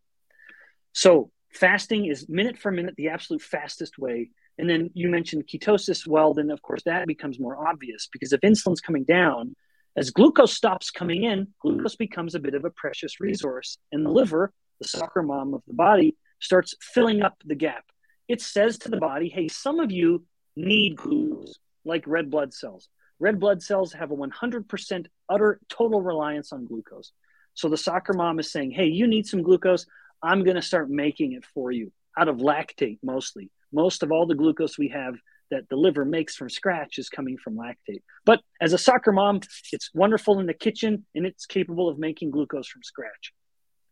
So 0.93 1.31
fasting 1.53 2.07
is 2.07 2.29
minute 2.29 2.59
for 2.59 2.71
minute 2.71 2.95
the 2.97 3.09
absolute 3.09 3.43
fastest 3.43 3.99
way. 3.99 4.31
And 4.59 4.69
then 4.69 4.91
you 4.95 5.09
mentioned 5.09 5.47
ketosis. 5.47 6.07
Well, 6.07 6.35
then 6.35 6.51
of 6.51 6.63
course 6.63 6.83
that 6.85 7.07
becomes 7.07 7.41
more 7.41 7.69
obvious 7.69 8.09
because 8.13 8.33
if 8.33 8.41
insulin's 8.41 8.81
coming 8.81 9.05
down, 9.05 9.55
as 9.97 10.11
glucose 10.11 10.55
stops 10.55 10.91
coming 10.91 11.25
in, 11.25 11.49
glucose 11.61 11.97
becomes 11.97 12.35
a 12.35 12.41
bit 12.41 12.55
of 12.55 12.65
a 12.65 12.71
precious 12.71 13.21
resource, 13.21 13.77
and 13.93 14.07
the 14.07 14.11
liver, 14.11 14.53
the 14.81 14.89
soccer 14.89 15.23
mom 15.23 15.53
of 15.53 15.63
the 15.67 15.75
body, 15.75 16.17
starts 16.41 16.75
filling 16.81 17.23
up 17.23 17.37
the 17.45 17.55
gap. 17.55 17.85
It 18.27 18.41
says 18.41 18.79
to 18.79 18.89
the 18.89 18.97
body, 18.97 19.29
hey, 19.29 19.49
some 19.49 19.81
of 19.81 19.93
you 19.93 20.25
need 20.57 20.97
glucose, 20.97 21.59
like 21.85 22.07
red 22.07 22.31
blood 22.31 22.55
cells. 22.55 22.89
Red 23.19 23.39
blood 23.39 23.63
cells 23.63 23.93
have 23.93 24.11
a 24.11 24.17
100% 24.17 25.07
utter 25.29 25.61
total 25.69 26.01
reliance 26.01 26.53
on 26.53 26.67
glucose. 26.67 27.13
So 27.55 27.69
the 27.69 27.77
soccer 27.77 28.15
mom 28.15 28.39
is 28.39 28.51
saying, 28.51 28.71
hey, 28.71 28.87
you 28.87 29.07
need 29.07 29.27
some 29.27 29.43
glucose. 29.43 29.85
I'm 30.23 30.45
going 30.45 30.57
to 30.57 30.63
start 30.63 30.91
making 30.91 31.33
it 31.33 31.45
for 31.45 31.71
you 31.71 31.93
out 32.19 32.29
of 32.29 32.37
lactate 32.37 32.99
mostly. 33.03 33.51
Most 33.73 34.03
of 34.03 34.13
all 34.13 34.27
the 34.27 34.35
glucose 34.35 34.79
we 34.79 34.89
have 34.89 35.17
that 35.51 35.69
the 35.69 35.77
liver 35.77 36.05
makes 36.05 36.35
from 36.35 36.49
scratch 36.49 36.99
is 36.99 37.09
coming 37.09 37.37
from 37.37 37.57
lactate. 37.57 38.03
But 38.25 38.41
as 38.61 38.73
a 38.73 38.79
soccer 38.79 39.13
mom, 39.13 39.41
it's 39.73 39.91
wonderful 39.95 40.41
in 40.41 40.47
the 40.47 40.55
kitchen 40.55 41.05
and 41.15 41.27
it's 41.27 41.47
capable 41.47 41.89
of 41.89 41.99
making 41.99 42.31
glucose 42.31 42.69
from 42.69 42.83
scratch 42.83 43.33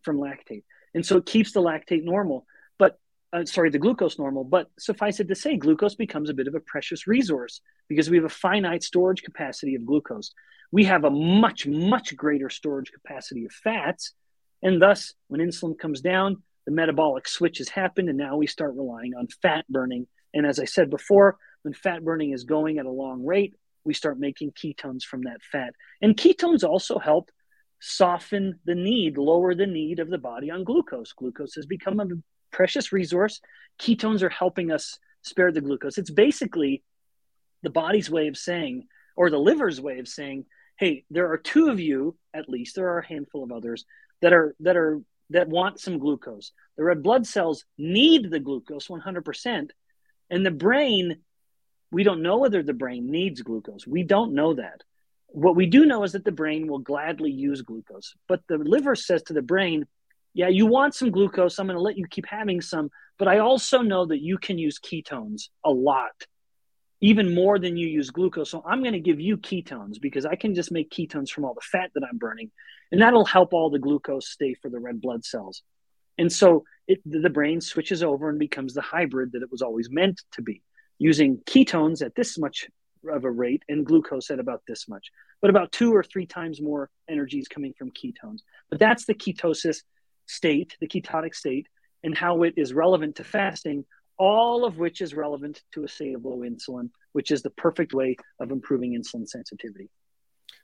from 0.03 0.19
lactate. 0.19 0.65
And 0.95 1.05
so 1.05 1.19
it 1.19 1.27
keeps 1.27 1.53
the 1.53 1.61
lactate 1.61 2.03
normal. 2.03 2.47
But 2.79 2.99
uh, 3.33 3.45
sorry, 3.45 3.71
the 3.71 3.79
glucose 3.79 4.19
normal. 4.19 4.45
But 4.45 4.71
suffice 4.79 5.21
it 5.21 5.29
to 5.29 5.35
say, 5.35 5.57
glucose 5.57 5.95
becomes 5.95 6.31
a 6.31 6.35
bit 6.35 6.49
of 6.49 6.55
a 6.55 6.61
precious 6.61 7.07
resource 7.07 7.61
because 7.89 8.09
we 8.09 8.17
have 8.17 8.25
a 8.25 8.31
finite 8.31 8.83
storage 8.83 9.23
capacity 9.23 9.75
of 9.75 9.85
glucose. 9.85 10.33
We 10.73 10.85
have 10.85 11.05
a 11.05 11.11
much, 11.11 11.67
much 11.67 12.17
greater 12.17 12.49
storage 12.49 12.91
capacity 12.93 13.45
of 13.45 13.53
fats 13.53 14.15
and 14.63 14.81
thus, 14.81 15.15
when 15.29 15.41
insulin 15.41 15.79
comes 15.79 16.01
down, 16.01 16.43
the 16.67 16.73
metabolic 16.73 17.27
switch 17.27 17.59
has 17.59 17.69
happened, 17.69 18.09
and 18.09 18.19
now 18.19 18.37
we 18.37 18.47
start 18.47 18.75
relying 18.77 19.15
on 19.15 19.29
fat 19.43 19.65
burning. 19.69 20.07
And 20.35 20.47
as 20.47 20.59
I 20.59 20.65
said 20.65 20.91
before, 20.91 21.39
when 21.63 21.75
fat 21.75 22.05
burning 22.05 22.33
is 22.33 22.45
going 22.45 22.79
at 22.79 22.87
a 22.87 22.91
long 22.91 23.25
rate, 23.25 23.55
we 23.85 23.95
start 23.95 24.19
making 24.19 24.53
ketones 24.53 25.03
from 25.03 25.23
that 25.23 25.43
fat. 25.43 25.75
And 26.03 26.17
ketones 26.17 26.65
also 26.65 26.99
help 26.99 27.31
soften 27.81 28.61
the 28.67 28.75
need, 28.75 29.17
lower 29.17 29.55
the 29.55 29.67
need 29.67 30.01
of 30.01 30.11
the 30.11 30.19
body 30.19 30.51
on 30.51 30.65
glucose. 30.65 31.13
Glucose 31.13 31.55
has 31.55 31.67
become 31.67 31.99
a 31.99 32.07
precious 32.53 32.93
resource. 32.93 33.41
Ketones 33.81 34.23
are 34.23 34.29
helping 34.29 34.71
us 34.71 34.99
spare 35.23 35.51
the 35.51 35.63
glucose. 35.63 35.97
It's 35.97 36.11
basically 36.11 36.83
the 37.63 37.71
body's 37.71 38.11
way 38.11 38.29
of 38.29 38.37
saying, 38.37 38.87
or 39.17 39.31
the 39.31 39.39
liver's 39.39 39.81
way 39.81 39.99
of 39.99 40.09
saying, 40.09 40.45
hey, 40.79 41.05
there 41.11 41.31
are 41.31 41.39
two 41.39 41.69
of 41.69 41.81
you, 41.81 42.17
at 42.33 42.49
least, 42.49 42.75
there 42.75 42.89
are 42.89 43.01
a 43.01 43.07
handful 43.07 43.45
of 43.45 43.53
others, 43.53 43.85
that 44.23 44.33
are 44.33 44.55
that 44.61 44.77
are 44.77 45.01
that 45.31 45.49
want 45.49 45.81
some 45.81 45.99
glucose. 45.99 46.53
The 46.77 46.85
red 46.85 47.03
blood 47.03 47.27
cells 47.27 47.65
need 47.79 48.31
the 48.31 48.41
glucose 48.41 48.89
100%, 48.89 49.71
and 50.31 50.47
the 50.47 50.51
brain 50.51 51.19
we 51.93 52.05
don't 52.05 52.23
know 52.23 52.39
whether 52.39 52.63
the 52.63 52.73
brain 52.73 53.11
needs 53.11 53.43
glucose. 53.43 53.87
We 53.87 54.05
don't 54.05 54.35
know 54.35 54.55
that. 54.55 54.83
What 55.27 55.57
we 55.57 55.67
do 55.67 55.87
know 55.87 56.05
is 56.05 56.13
that 56.13 56.25
the 56.25 56.33
brain 56.33 56.67
will 56.67 56.79
gladly 56.79 57.31
use 57.31 57.63
glucose. 57.63 58.15
But 58.29 58.43
the 58.49 58.59
liver 58.59 58.95
says 58.95 59.23
to 59.25 59.33
the 59.33 59.43
brain, 59.43 59.87
yeah, 60.33 60.49
you 60.49 60.67
want 60.67 60.95
some 60.95 61.11
glucose. 61.11 61.59
I'm 61.59 61.67
going 61.67 61.77
to 61.77 61.83
let 61.83 61.97
you 61.97 62.07
keep 62.09 62.27
having 62.27 62.61
some. 62.61 62.91
But 63.19 63.29
I 63.29 63.39
also 63.39 63.83
know 63.83 64.07
that 64.07 64.21
you 64.21 64.39
can 64.39 64.59
use 64.59 64.79
ketones 64.79 65.49
a 65.65 65.71
lot 65.71 66.13
even 67.01 67.35
more 67.35 67.59
than 67.59 67.77
you 67.77 67.87
use 67.87 68.11
glucose. 68.11 68.51
So 68.51 68.63
I'm 68.67 68.83
going 68.83 68.93
to 68.93 69.01
give 69.01 69.21
you 69.21 69.39
ketones 69.39 70.01
because 70.01 70.27
I 70.27 70.35
can 70.35 70.55
just 70.55 70.71
make 70.71 70.91
ketones 70.91 71.31
from 71.31 71.45
all 71.45 71.55
the 71.55 71.61
fat 71.61 71.91
that 71.95 72.05
I'm 72.05 72.19
burning. 72.19 72.51
And 72.93 73.01
that'll 73.01 73.25
help 73.25 73.53
all 73.53 73.71
the 73.71 73.79
glucose 73.79 74.29
stay 74.29 74.55
for 74.55 74.69
the 74.69 74.81
red 74.81 75.01
blood 75.01 75.25
cells. 75.25 75.63
And 76.19 76.31
so 76.31 76.65
it, 76.87 77.01
the 77.07 77.31
brain 77.31 77.61
switches 77.61 78.03
over 78.03 78.29
and 78.29 78.39
becomes 78.39 78.75
the 78.75 78.83
hybrid 78.83 79.33
that 79.33 79.43
it 79.43 79.51
was 79.51 79.63
always 79.63 79.89
meant 79.91 80.21
to 80.33 80.43
be, 80.43 80.63
using 80.99 81.39
ketones 81.47 82.05
at 82.05 82.15
this 82.15 82.37
much 82.39 82.69
of 83.11 83.25
a 83.25 83.31
rate 83.31 83.63
and 83.69 83.87
glucose 83.87 84.31
at 84.31 84.39
about 84.39 84.63
this 84.69 84.87
much, 84.87 85.11
but 85.41 85.49
about 85.49 85.73
two 85.73 85.95
or 85.95 86.03
three 86.03 86.27
times 86.27 86.61
more 86.61 86.91
energy 87.09 87.39
is 87.39 87.49
coming 87.49 87.73
from 87.79 87.91
ketones. 87.91 88.41
But 88.69 88.79
that's 88.79 89.07
the 89.07 89.15
ketosis 89.15 89.79
state, 90.27 90.77
the 90.81 90.89
ketotic 90.89 91.35
state, 91.35 91.67
and 92.03 92.17
how 92.17 92.43
it 92.43 92.55
is 92.59 92.75
relevant 92.75 93.17
to 93.17 93.25
fasting 93.25 93.87
all 94.21 94.67
of 94.67 94.77
which 94.77 95.01
is 95.01 95.15
relevant 95.15 95.63
to 95.73 95.83
a 95.83 95.89
state 95.89 96.15
of 96.15 96.27
low 96.27 96.41
insulin, 96.41 96.91
which 97.13 97.31
is 97.31 97.41
the 97.41 97.51
perfect 97.51 97.95
way 97.95 98.15
of 98.39 98.51
improving 98.51 98.93
insulin 98.93 99.27
sensitivity. 99.27 99.89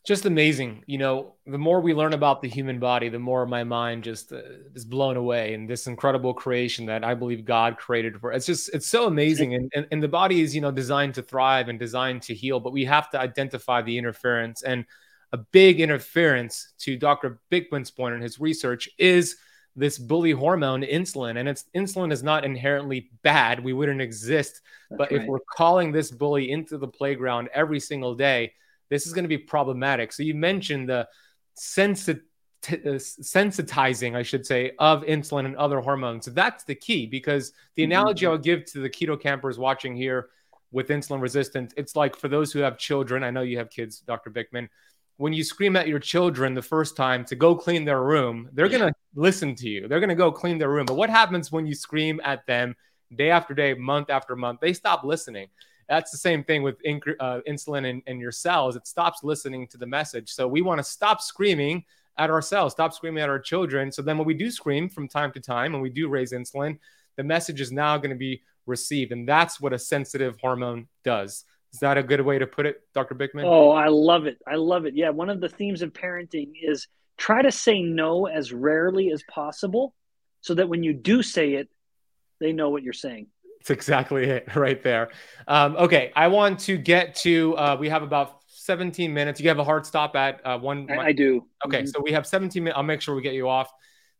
Just 0.06 0.26
amazing. 0.26 0.84
You 0.86 0.98
know, 0.98 1.34
the 1.46 1.56
more 1.56 1.80
we 1.80 1.94
learn 1.94 2.12
about 2.12 2.42
the 2.42 2.48
human 2.48 2.78
body, 2.78 3.08
the 3.08 3.18
more 3.18 3.46
my 3.46 3.64
mind 3.64 4.04
just 4.04 4.30
uh, 4.30 4.42
is 4.74 4.84
blown 4.84 5.16
away. 5.16 5.54
And 5.54 5.68
this 5.68 5.86
incredible 5.86 6.34
creation 6.34 6.86
that 6.86 7.02
I 7.02 7.14
believe 7.14 7.46
God 7.46 7.78
created 7.78 8.20
for 8.20 8.30
it's 8.30 8.46
just, 8.46 8.72
it's 8.74 8.86
so 8.86 9.06
amazing. 9.06 9.54
And, 9.54 9.72
and, 9.74 9.86
and 9.90 10.02
the 10.02 10.08
body 10.08 10.42
is, 10.42 10.54
you 10.54 10.60
know, 10.60 10.70
designed 10.70 11.14
to 11.14 11.22
thrive 11.22 11.68
and 11.68 11.78
designed 11.78 12.22
to 12.22 12.34
heal, 12.34 12.60
but 12.60 12.74
we 12.74 12.84
have 12.84 13.10
to 13.10 13.18
identify 13.18 13.80
the 13.80 13.96
interference. 13.96 14.62
And 14.62 14.84
a 15.32 15.38
big 15.38 15.80
interference 15.80 16.74
to 16.80 16.96
Dr. 16.96 17.40
Bikman's 17.50 17.90
point 17.90 18.14
in 18.14 18.20
his 18.20 18.38
research 18.38 18.88
is 18.98 19.36
this 19.76 19.98
bully 19.98 20.32
hormone 20.32 20.82
insulin 20.82 21.38
and 21.38 21.48
it's 21.48 21.66
insulin 21.76 22.10
is 22.10 22.22
not 22.22 22.44
inherently 22.44 23.10
bad 23.22 23.62
we 23.62 23.72
wouldn't 23.72 24.00
exist 24.00 24.62
That's 24.90 24.98
but 24.98 25.12
right. 25.12 25.20
if 25.20 25.28
we're 25.28 25.38
calling 25.54 25.92
this 25.92 26.10
bully 26.10 26.50
into 26.50 26.78
the 26.78 26.88
playground 26.88 27.50
every 27.52 27.78
single 27.78 28.14
day 28.14 28.54
this 28.88 29.06
is 29.06 29.12
going 29.12 29.24
to 29.24 29.28
be 29.28 29.38
problematic 29.38 30.12
so 30.12 30.22
you 30.22 30.34
mentioned 30.34 30.88
the 30.88 31.06
sensit- 31.58 32.22
uh, 32.68 32.98
sensitizing 32.98 34.16
i 34.16 34.22
should 34.22 34.46
say 34.46 34.72
of 34.78 35.02
insulin 35.04 35.44
and 35.44 35.56
other 35.56 35.80
hormones 35.80 36.24
so 36.24 36.30
that's 36.30 36.64
the 36.64 36.74
key 36.74 37.06
because 37.06 37.52
the 37.74 37.82
mm-hmm. 37.82 37.92
analogy 37.92 38.26
i'll 38.26 38.38
give 38.38 38.64
to 38.64 38.80
the 38.80 38.90
Keto 38.90 39.20
Kampers 39.20 39.58
watching 39.58 39.94
here 39.94 40.30
with 40.72 40.88
insulin 40.88 41.20
resistance 41.20 41.72
it's 41.76 41.94
like 41.94 42.16
for 42.16 42.28
those 42.28 42.50
who 42.50 42.60
have 42.60 42.78
children 42.78 43.22
i 43.22 43.30
know 43.30 43.42
you 43.42 43.58
have 43.58 43.70
kids 43.70 44.00
dr 44.00 44.30
bikman 44.30 44.68
when 45.18 45.32
you 45.32 45.42
scream 45.42 45.76
at 45.76 45.88
your 45.88 45.98
children 45.98 46.54
the 46.54 46.62
first 46.62 46.96
time 46.96 47.24
to 47.24 47.34
go 47.34 47.54
clean 47.54 47.84
their 47.84 48.02
room, 48.02 48.48
they're 48.52 48.68
going 48.68 48.86
to 48.86 48.92
listen 49.14 49.54
to 49.56 49.68
you. 49.68 49.88
They're 49.88 50.00
going 50.00 50.10
to 50.10 50.14
go 50.14 50.30
clean 50.30 50.58
their 50.58 50.70
room. 50.70 50.86
But 50.86 50.96
what 50.96 51.08
happens 51.08 51.50
when 51.50 51.66
you 51.66 51.74
scream 51.74 52.20
at 52.22 52.46
them 52.46 52.76
day 53.14 53.30
after 53.30 53.54
day, 53.54 53.74
month 53.74 54.10
after 54.10 54.36
month? 54.36 54.60
They 54.60 54.74
stop 54.74 55.04
listening. 55.04 55.48
That's 55.88 56.10
the 56.10 56.18
same 56.18 56.44
thing 56.44 56.62
with 56.62 56.82
inc- 56.82 57.16
uh, 57.18 57.40
insulin 57.48 57.86
in, 57.86 58.02
in 58.06 58.20
your 58.20 58.32
cells. 58.32 58.76
It 58.76 58.86
stops 58.86 59.22
listening 59.22 59.68
to 59.68 59.78
the 59.78 59.86
message. 59.86 60.30
So 60.30 60.46
we 60.46 60.60
want 60.60 60.78
to 60.78 60.84
stop 60.84 61.22
screaming 61.22 61.84
at 62.18 62.30
ourselves, 62.30 62.72
stop 62.72 62.92
screaming 62.92 63.22
at 63.22 63.28
our 63.28 63.38
children. 63.38 63.92
So 63.92 64.02
then 64.02 64.18
when 64.18 64.26
we 64.26 64.34
do 64.34 64.50
scream 64.50 64.88
from 64.88 65.08
time 65.08 65.32
to 65.32 65.40
time 65.40 65.74
and 65.74 65.82
we 65.82 65.90
do 65.90 66.08
raise 66.08 66.32
insulin, 66.32 66.78
the 67.16 67.24
message 67.24 67.60
is 67.60 67.72
now 67.72 67.96
going 67.96 68.10
to 68.10 68.16
be 68.16 68.42
received. 68.66 69.12
And 69.12 69.28
that's 69.28 69.60
what 69.60 69.72
a 69.72 69.78
sensitive 69.78 70.38
hormone 70.40 70.88
does. 71.04 71.44
Is 71.72 71.80
that 71.80 71.98
a 71.98 72.02
good 72.02 72.20
way 72.20 72.38
to 72.38 72.46
put 72.46 72.66
it, 72.66 72.80
Dr. 72.94 73.14
Bikman? 73.14 73.44
Oh, 73.44 73.70
I 73.70 73.88
love 73.88 74.26
it. 74.26 74.38
I 74.46 74.54
love 74.54 74.86
it. 74.86 74.94
Yeah, 74.96 75.10
one 75.10 75.28
of 75.28 75.40
the 75.40 75.48
themes 75.48 75.82
of 75.82 75.92
parenting 75.92 76.52
is 76.62 76.88
try 77.16 77.42
to 77.42 77.52
say 77.52 77.82
no 77.82 78.26
as 78.26 78.52
rarely 78.52 79.10
as 79.10 79.22
possible 79.28 79.94
so 80.40 80.54
that 80.54 80.68
when 80.68 80.82
you 80.82 80.92
do 80.92 81.22
say 81.22 81.54
it, 81.54 81.68
they 82.40 82.52
know 82.52 82.70
what 82.70 82.82
you're 82.82 82.92
saying. 82.92 83.26
It's 83.60 83.70
exactly 83.70 84.24
it 84.24 84.48
right 84.56 84.82
there. 84.82 85.10
Um, 85.48 85.76
okay, 85.76 86.12
I 86.14 86.28
want 86.28 86.60
to 86.60 86.76
get 86.76 87.16
to. 87.16 87.56
Uh, 87.56 87.76
we 87.78 87.88
have 87.88 88.02
about 88.02 88.42
17 88.46 89.12
minutes. 89.12 89.40
You 89.40 89.48
have 89.48 89.58
a 89.58 89.64
hard 89.64 89.84
stop 89.84 90.16
at 90.16 90.40
uh, 90.46 90.58
one. 90.58 90.88
I, 90.90 91.06
I 91.06 91.12
do. 91.12 91.46
Okay, 91.66 91.78
mm-hmm. 91.78 91.86
so 91.86 92.00
we 92.02 92.12
have 92.12 92.26
17 92.26 92.62
minutes. 92.62 92.76
I'll 92.76 92.82
make 92.82 93.00
sure 93.00 93.14
we 93.14 93.22
get 93.22 93.34
you 93.34 93.48
off. 93.48 93.70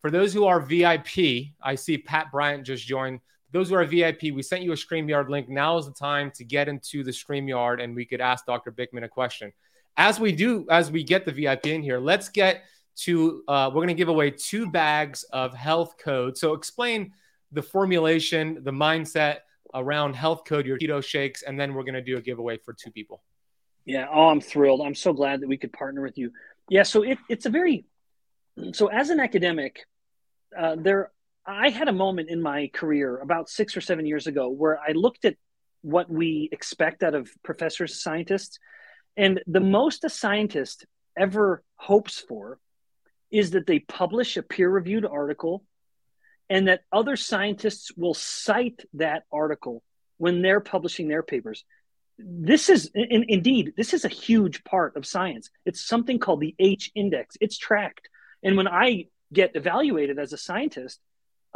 For 0.01 0.11
those 0.11 0.32
who 0.32 0.44
are 0.44 0.61
VIP, 0.61 1.53
I 1.62 1.74
see 1.74 1.99
Pat 1.99 2.30
Bryant 2.30 2.66
just 2.66 2.86
joined. 2.86 3.20
Those 3.57 3.70
who 3.70 3.76
are 3.76 3.86
VIP, 3.86 4.34
we 4.34 4.42
sent 4.42 4.64
you 4.64 4.72
a 4.72 4.74
StreamYard 4.74 5.30
link. 5.30 5.48
Now 5.48 5.78
is 5.78 5.86
the 5.86 5.92
time 5.92 6.30
to 6.32 6.44
get 6.44 6.68
into 6.68 7.02
the 7.02 7.11
StreamYard 7.11 7.82
and 7.82 7.96
we 7.96 8.04
could 8.04 8.20
ask 8.20 8.44
Dr. 8.44 8.70
Bikman 8.70 9.04
a 9.04 9.09
question. 9.09 9.50
As 9.96 10.20
we 10.20 10.32
do, 10.32 10.66
as 10.68 10.90
we 10.90 11.02
get 11.02 11.24
the 11.24 11.32
VIP 11.32 11.68
in 11.68 11.82
here, 11.82 11.98
let's 11.98 12.28
get 12.28 12.64
to, 12.96 13.42
uh, 13.48 13.70
we're 13.70 13.80
going 13.80 13.88
to 13.88 13.94
give 13.94 14.11
away 14.11 14.30
two 14.30 14.70
bags 14.70 15.22
of 15.32 15.54
health 15.54 15.96
code. 15.96 16.36
So 16.36 16.52
explain 16.52 17.14
the 17.50 17.62
formulation, 17.62 18.62
the 18.62 18.72
mindset 18.72 19.38
around 19.72 20.16
health 20.16 20.44
code, 20.44 20.66
your 20.66 20.78
keto 20.78 21.02
shakes, 21.02 21.40
and 21.40 21.59
then 21.59 21.72
we're 21.72 21.84
going 21.84 21.94
to 21.94 22.02
do 22.02 22.18
a 22.18 22.20
giveaway 22.20 22.59
for 22.59 22.74
two 22.74 22.90
people. 22.90 23.22
Yeah. 23.86 24.07
Oh, 24.12 24.28
I'm 24.28 24.42
thrilled. 24.42 24.82
I'm 24.82 24.94
so 24.94 25.14
glad 25.14 25.40
that 25.40 25.48
we 25.48 25.57
could 25.57 25.72
partner 25.72 26.02
with 26.02 26.18
you. 26.18 26.30
Yeah. 26.68 26.82
So 26.82 27.04
it, 27.04 27.16
it's 27.30 27.46
a 27.46 27.50
very, 27.50 27.86
so 28.74 28.88
as 28.88 29.09
an 29.09 29.18
academic, 29.18 29.86
uh, 30.54 30.76
there, 30.78 31.11
I 31.47 31.70
had 31.70 31.88
a 31.88 31.92
moment 31.92 32.28
in 32.28 32.42
my 32.42 32.70
career 32.72 33.18
about 33.18 33.49
six 33.49 33.76
or 33.76 33.80
seven 33.80 34.05
years 34.05 34.26
ago 34.26 34.49
where 34.49 34.78
I 34.80 34.92
looked 34.92 35.24
at 35.24 35.36
what 35.82 36.11
we 36.11 36.49
expect 36.51 37.05
out 37.05 37.14
of 37.14 37.30
professors, 37.44 38.03
scientists, 38.03 38.59
and 39.16 39.40
the 39.47 39.61
most 39.61 40.05
a 40.05 40.11
scientist 40.11 40.86
ever 41.16 41.62
hopes 41.76 42.18
for 42.18 42.59
is 43.30 43.53
that 43.53 43.66
they 43.66 43.78
publish 43.78 44.36
a 44.36 44.42
peer 44.42 44.68
reviewed 44.68 45.07
article 45.07 45.64
and 46.51 46.68
that 46.68 46.82
other 46.92 47.16
scientists 47.16 47.92
will 47.97 48.14
cite 48.14 48.84
that 48.94 49.22
article 49.32 49.82
when 50.18 50.42
they're 50.42 50.61
publishing 50.61 51.09
their 51.09 51.22
papers. 51.22 51.64
This 52.18 52.68
is 52.68 52.90
in, 52.94 53.24
indeed 53.28 53.74
this 53.76 53.94
is 53.94 54.05
a 54.05 54.09
huge 54.09 54.64
part 54.64 54.97
of 54.97 55.07
science. 55.07 55.51
It's 55.64 55.86
something 55.86 56.18
called 56.18 56.40
the 56.40 56.55
H 56.59 56.90
index. 56.94 57.36
It's 57.40 57.59
tracked. 57.59 58.09
And 58.42 58.57
when 58.57 58.68
I 58.68 59.07
get 59.32 59.55
evaluated 59.55 60.18
as 60.18 60.32
a 60.32 60.38
scientist, 60.38 61.01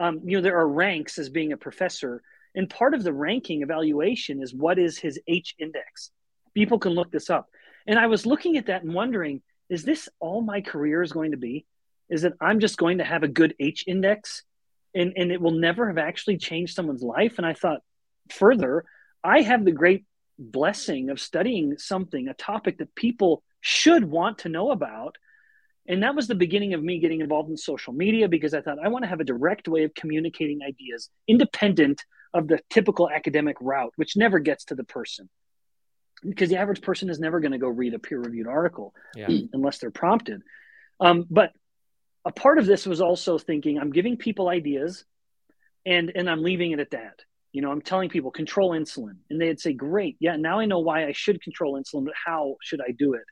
um, 0.00 0.22
you 0.24 0.38
know, 0.38 0.42
there 0.42 0.58
are 0.58 0.66
ranks 0.66 1.18
as 1.18 1.28
being 1.28 1.52
a 1.52 1.56
professor. 1.56 2.22
And 2.54 2.68
part 2.68 2.94
of 2.94 3.04
the 3.04 3.12
ranking 3.12 3.62
evaluation 3.62 4.42
is 4.42 4.52
what 4.52 4.78
is 4.78 4.98
his 4.98 5.20
H 5.28 5.54
index. 5.58 6.10
People 6.54 6.80
can 6.80 6.92
look 6.92 7.12
this 7.12 7.30
up. 7.30 7.48
And 7.86 7.98
I 7.98 8.06
was 8.06 8.26
looking 8.26 8.56
at 8.56 8.66
that 8.66 8.82
and 8.82 8.94
wondering, 8.94 9.42
is 9.68 9.84
this 9.84 10.08
all 10.18 10.40
my 10.40 10.62
career 10.62 11.02
is 11.02 11.12
going 11.12 11.30
to 11.30 11.36
be? 11.36 11.66
Is 12.08 12.22
that 12.22 12.32
I'm 12.40 12.58
just 12.58 12.78
going 12.78 12.98
to 12.98 13.04
have 13.04 13.22
a 13.22 13.28
good 13.28 13.54
H 13.60 13.84
index 13.86 14.42
and, 14.94 15.12
and 15.16 15.30
it 15.30 15.40
will 15.40 15.52
never 15.52 15.86
have 15.86 15.98
actually 15.98 16.38
changed 16.38 16.74
someone's 16.74 17.02
life? 17.02 17.34
And 17.36 17.46
I 17.46 17.52
thought, 17.52 17.82
further, 18.30 18.84
I 19.22 19.42
have 19.42 19.64
the 19.64 19.70
great 19.70 20.04
blessing 20.38 21.10
of 21.10 21.20
studying 21.20 21.76
something, 21.78 22.26
a 22.26 22.34
topic 22.34 22.78
that 22.78 22.94
people 22.94 23.42
should 23.60 24.04
want 24.04 24.38
to 24.38 24.48
know 24.48 24.70
about 24.70 25.18
and 25.90 26.04
that 26.04 26.14
was 26.14 26.28
the 26.28 26.36
beginning 26.36 26.72
of 26.72 26.82
me 26.82 27.00
getting 27.00 27.20
involved 27.20 27.50
in 27.50 27.56
social 27.56 27.92
media 27.92 28.28
because 28.28 28.54
I 28.54 28.60
thought 28.60 28.78
I 28.82 28.86
want 28.88 29.02
to 29.02 29.08
have 29.08 29.18
a 29.18 29.24
direct 29.24 29.66
way 29.66 29.82
of 29.82 29.92
communicating 29.92 30.60
ideas 30.62 31.10
independent 31.26 32.04
of 32.32 32.46
the 32.46 32.60
typical 32.70 33.10
academic 33.10 33.56
route, 33.60 33.92
which 33.96 34.16
never 34.16 34.38
gets 34.38 34.66
to 34.66 34.76
the 34.76 34.84
person. 34.84 35.28
Because 36.22 36.48
the 36.48 36.58
average 36.58 36.80
person 36.80 37.10
is 37.10 37.18
never 37.18 37.40
going 37.40 37.52
to 37.52 37.58
go 37.58 37.66
read 37.66 37.94
a 37.94 37.98
peer 37.98 38.20
reviewed 38.20 38.46
article 38.46 38.94
yeah. 39.16 39.26
unless 39.52 39.78
they're 39.78 39.90
prompted. 39.90 40.42
Um, 41.00 41.26
but 41.28 41.50
a 42.24 42.30
part 42.30 42.58
of 42.58 42.66
this 42.66 42.86
was 42.86 43.00
also 43.00 43.36
thinking 43.36 43.76
I'm 43.76 43.90
giving 43.90 44.16
people 44.16 44.48
ideas 44.48 45.04
and, 45.84 46.12
and 46.14 46.30
I'm 46.30 46.44
leaving 46.44 46.70
it 46.70 46.78
at 46.78 46.92
that. 46.92 47.18
You 47.50 47.62
know, 47.62 47.72
I'm 47.72 47.82
telling 47.82 48.10
people 48.10 48.30
control 48.30 48.78
insulin. 48.78 49.16
And 49.28 49.40
they'd 49.40 49.58
say, 49.58 49.72
great. 49.72 50.18
Yeah, 50.20 50.36
now 50.36 50.60
I 50.60 50.66
know 50.66 50.78
why 50.78 51.06
I 51.06 51.12
should 51.12 51.42
control 51.42 51.82
insulin, 51.82 52.04
but 52.04 52.14
how 52.14 52.58
should 52.62 52.80
I 52.80 52.92
do 52.92 53.14
it? 53.14 53.24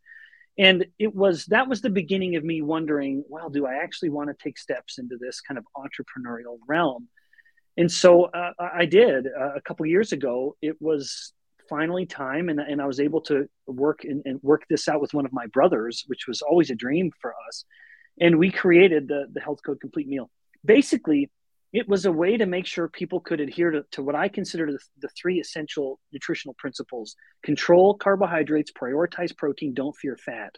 And 0.59 0.85
it 0.99 1.15
was 1.15 1.47
that 1.47 1.69
was 1.69 1.81
the 1.81 1.91
beginning 1.91 2.37
of 2.37 2.45
me 2.45 2.61
wondering 2.63 3.25
well 3.29 3.49
do 3.49 3.67
i 3.67 3.77
actually 3.77 4.11
want 4.11 4.29
to 4.29 4.37
take 4.43 4.59
steps 4.59 4.99
into 4.99 5.17
this 5.19 5.41
kind 5.41 5.59
of 5.59 5.65
entrepreneurial 5.77 6.59
realm? 6.67 7.09
And 7.77 7.91
so 7.91 8.25
uh, 8.25 8.53
i 8.59 8.85
did. 8.87 9.27
Uh, 9.27 9.55
a 9.55 9.61
couple 9.61 9.87
years 9.87 10.13
ago 10.13 10.57
it 10.61 10.77
was 10.81 11.33
finally 11.69 12.07
time 12.07 12.49
and, 12.49 12.61
and 12.61 12.81
i 12.83 12.87
was 12.87 12.99
able 12.99 13.21
to 13.21 13.47
work 13.67 14.05
and, 14.05 14.23
and, 14.25 14.41
work 14.43 14.65
this 14.69 14.89
out 14.89 15.01
with 15.01 15.15
one 15.15 15.27
of 15.27 15.33
my 15.33 15.47
brothers 15.47 16.05
which 16.07 16.27
was 16.27 16.43
always 16.43 16.71
a 16.71 16.75
dream 16.75 17.11
for 17.21 17.35
us. 17.49 17.65
And 18.21 18.39
we 18.39 18.51
created 18.51 19.07
the, 19.07 19.27
the 19.33 19.41
health 19.41 19.61
code 19.65 19.81
complete 19.81 20.09
meal. 20.09 20.29
Basically 20.65 21.31
it 21.73 21.89
was 21.89 22.07
a 22.07 22.13
way 22.13 22.37
to 22.37 22.47
make 22.47 22.67
sure 22.67 22.89
people 22.89 23.21
could 23.21 23.41
adhere 23.41 23.71
to, 23.71 23.85
to 23.93 24.03
what 24.03 24.15
I 24.15 24.29
consider 24.29 24.73
the, 24.73 24.79
the 25.01 25.09
three 25.09 25.39
essential 25.39 26.01
nutritional 26.13 26.55
principles 26.55 27.15
control 27.43 27.95
carbohydrates, 27.95 28.73
prioritize 28.73 29.37
protein, 29.37 29.75
don't 29.75 29.97
fear 29.97 30.17
fat. 30.17 30.57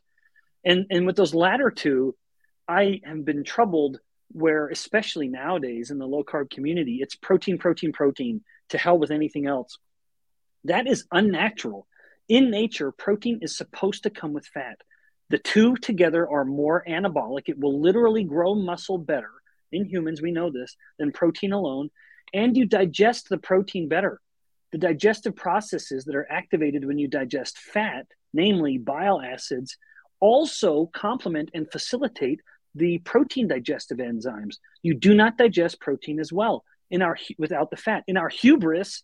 And, 0.64 0.86
and 0.90 1.06
with 1.06 1.16
those 1.16 1.34
latter 1.34 1.70
two, 1.70 2.14
I 2.68 3.00
have 3.04 3.24
been 3.24 3.42
troubled 3.42 3.98
where, 4.32 4.68
especially 4.68 5.26
nowadays 5.26 5.90
in 5.90 5.98
the 5.98 6.06
low 6.06 6.22
carb 6.22 6.50
community, 6.50 6.98
it's 7.00 7.16
protein, 7.16 7.58
protein, 7.58 7.92
protein 7.92 8.42
to 8.68 8.78
hell 8.78 8.98
with 8.98 9.11
anything 9.11 9.46
else. 9.46 9.78
That 10.64 10.86
is 10.86 11.06
unnatural. 11.11 11.88
In 12.28 12.50
nature, 12.50 12.92
protein 12.92 13.40
is 13.42 13.56
supposed 13.56 14.04
to 14.04 14.11
come 14.11 14.32
with 14.32 14.46
fat. 14.46 14.76
The 15.30 15.38
two 15.38 15.74
together 15.76 16.28
are 16.30 16.44
more 16.44 16.84
anabolic. 16.88 17.48
It 17.48 17.58
will 17.58 17.80
literally 17.80 18.22
grow 18.22 18.54
muscle 18.54 18.98
better 18.98 19.30
in 19.73 19.85
humans, 19.85 20.23
we 20.23 20.33
know 20.33 20.51
this, 20.51 20.77
than 20.99 21.12
protein 21.12 21.53
alone. 21.53 21.91
And 22.33 22.57
you 22.57 22.66
digest 22.66 23.29
the 23.29 23.39
protein 23.39 23.89
better. 23.89 24.21
The 24.73 24.79
digestive 24.79 25.35
processes 25.35 26.05
that 26.05 26.14
are 26.14 26.31
activated 26.31 26.85
when 26.85 26.99
you 26.99 27.09
digest 27.09 27.59
fat, 27.59 28.07
namely 28.33 28.79
bile 28.79 29.21
acids, 29.21 29.77
also 30.21 30.87
complement 30.93 31.51
and 31.55 31.71
facilitate 31.71 32.41
the 32.75 32.99
protein 32.99 33.49
digestive 33.49 33.99
enzymes. 33.99 34.57
You 34.83 34.95
do 34.95 35.14
not 35.14 35.37
digest 35.37 35.81
protein 35.81 36.21
as 36.21 36.33
well 36.33 36.64
in 36.91 37.03
our 37.03 37.16
without 37.39 37.71
the 37.71 37.77
fat. 37.77 38.05
In 38.07 38.16
our 38.16 38.29
hubris, 38.29 39.03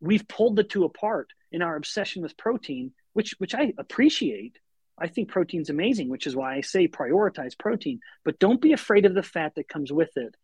we've 0.00 0.28
pulled 0.28 0.56
the 0.56 0.64
two 0.64 0.84
apart 0.84 1.28
in 1.52 1.62
our 1.62 1.76
obsession 1.76 2.22
with 2.22 2.36
protein, 2.36 2.92
which 3.14 3.34
which 3.38 3.54
I 3.54 3.72
appreciate. 3.78 4.58
I 5.00 5.08
think 5.08 5.28
protein's 5.28 5.70
amazing, 5.70 6.08
which 6.08 6.26
is 6.26 6.36
why 6.36 6.56
I 6.56 6.60
say 6.60 6.88
prioritize 6.88 7.58
protein, 7.58 8.00
but 8.24 8.38
don't 8.38 8.60
be 8.60 8.72
afraid 8.72 9.06
of 9.06 9.14
the 9.14 9.22
fat 9.22 9.54
that 9.56 9.68
comes 9.68 9.92
with 9.92 10.16
it. 10.16 10.34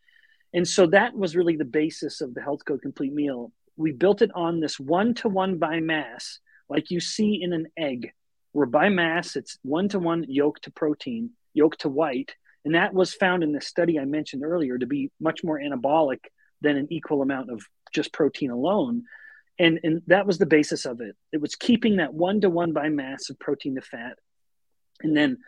And 0.53 0.67
so 0.67 0.87
that 0.89 1.17
was 1.17 1.35
really 1.35 1.57
the 1.57 1.65
basis 1.65 2.21
of 2.21 2.35
the 2.35 2.43
Health 2.43 2.65
Code 2.65 2.83
Complete 2.83 3.13
Meal. 3.13 3.53
We 3.77 3.93
built 3.93 4.23
it 4.23 4.31
on 4.35 4.61
this 4.61 4.79
one 4.79 5.15
to 5.15 5.29
one 5.29 5.59
by 5.59 5.81
mass, 5.81 6.39
like 6.69 6.91
you 6.91 7.01
see 7.01 7.43
in 7.43 7.53
an 7.53 7.67
egg, 7.77 8.13
where 8.53 8.67
by 8.67 8.89
mass 8.89 9.35
it's 9.35 9.59
one 9.63 9.89
to 9.89 9.99
one 9.99 10.25
yolk 10.29 10.61
to 10.61 10.71
protein, 10.71 11.31
yolk 11.55 11.77
to 11.79 11.89
white. 11.89 12.37
And 12.65 12.77
that 12.77 12.95
was 12.95 13.13
found 13.13 13.43
in 13.43 13.53
the 13.53 13.61
study 13.61 13.99
I 13.99 14.05
mentioned 14.05 14.45
earlier 14.45 14.79
to 14.79 14.87
be 14.87 15.11
much 15.21 15.43
more 15.43 15.59
anabolic 15.59 16.21
than 16.61 16.77
an 16.77 16.87
equal 16.91 17.21
amount 17.21 17.51
of 17.51 17.63
just 17.93 18.13
protein 18.13 18.51
alone. 18.51 19.03
And, 19.59 19.81
and 19.83 20.03
that 20.07 20.27
was 20.27 20.39
the 20.39 20.47
basis 20.47 20.85
of 20.85 21.01
it. 21.01 21.17
It 21.33 21.41
was 21.41 21.57
keeping 21.57 21.97
that 21.97 22.15
one 22.15 22.41
to 22.41 22.51
one 22.51 22.73
by 22.73 22.89
mass 22.89 23.29
of 23.29 23.39
protein 23.39 23.75
to 23.75 23.83
fat 23.83 24.19
and 25.03 25.17
then 25.17 25.39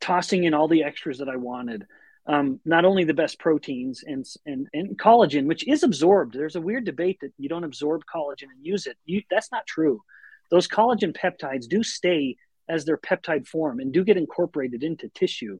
tossing 0.00 0.44
in 0.44 0.54
all 0.54 0.68
the 0.68 0.84
extras 0.84 1.18
that 1.18 1.28
I 1.28 1.36
wanted. 1.36 1.86
Um, 2.26 2.60
not 2.64 2.84
only 2.84 3.04
the 3.04 3.14
best 3.14 3.40
proteins 3.40 4.04
and, 4.06 4.24
and 4.46 4.68
and 4.72 4.96
collagen, 4.96 5.46
which 5.46 5.66
is 5.66 5.82
absorbed. 5.82 6.34
There's 6.34 6.54
a 6.54 6.60
weird 6.60 6.84
debate 6.84 7.18
that 7.20 7.32
you 7.36 7.48
don't 7.48 7.64
absorb 7.64 8.02
collagen 8.04 8.50
and 8.54 8.64
use 8.64 8.86
it. 8.86 8.96
You, 9.04 9.22
that's 9.28 9.50
not 9.50 9.66
true. 9.66 10.02
Those 10.50 10.68
collagen 10.68 11.16
peptides 11.16 11.66
do 11.66 11.82
stay 11.82 12.36
as 12.68 12.84
their 12.84 12.96
peptide 12.96 13.48
form 13.48 13.80
and 13.80 13.92
do 13.92 14.04
get 14.04 14.16
incorporated 14.16 14.84
into 14.84 15.08
tissue. 15.08 15.58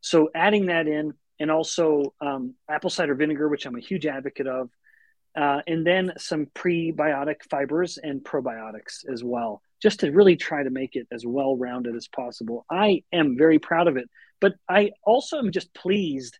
So 0.00 0.30
adding 0.34 0.66
that 0.66 0.86
in, 0.86 1.14
and 1.40 1.50
also 1.50 2.14
um, 2.20 2.54
apple 2.68 2.90
cider 2.90 3.14
vinegar, 3.14 3.48
which 3.48 3.66
I'm 3.66 3.76
a 3.76 3.80
huge 3.80 4.06
advocate 4.06 4.46
of, 4.46 4.70
uh, 5.34 5.60
and 5.66 5.86
then 5.86 6.12
some 6.18 6.46
prebiotic 6.46 7.42
fibers 7.48 7.98
and 7.98 8.22
probiotics 8.22 9.08
as 9.10 9.24
well 9.24 9.62
just 9.82 10.00
to 10.00 10.10
really 10.10 10.36
try 10.36 10.62
to 10.62 10.70
make 10.70 10.96
it 10.96 11.06
as 11.12 11.24
well 11.26 11.56
rounded 11.56 11.94
as 11.96 12.08
possible. 12.08 12.64
I 12.70 13.02
am 13.12 13.36
very 13.36 13.58
proud 13.58 13.88
of 13.88 13.96
it, 13.96 14.08
but 14.40 14.54
I 14.68 14.92
also 15.04 15.38
am 15.38 15.52
just 15.52 15.72
pleased 15.74 16.38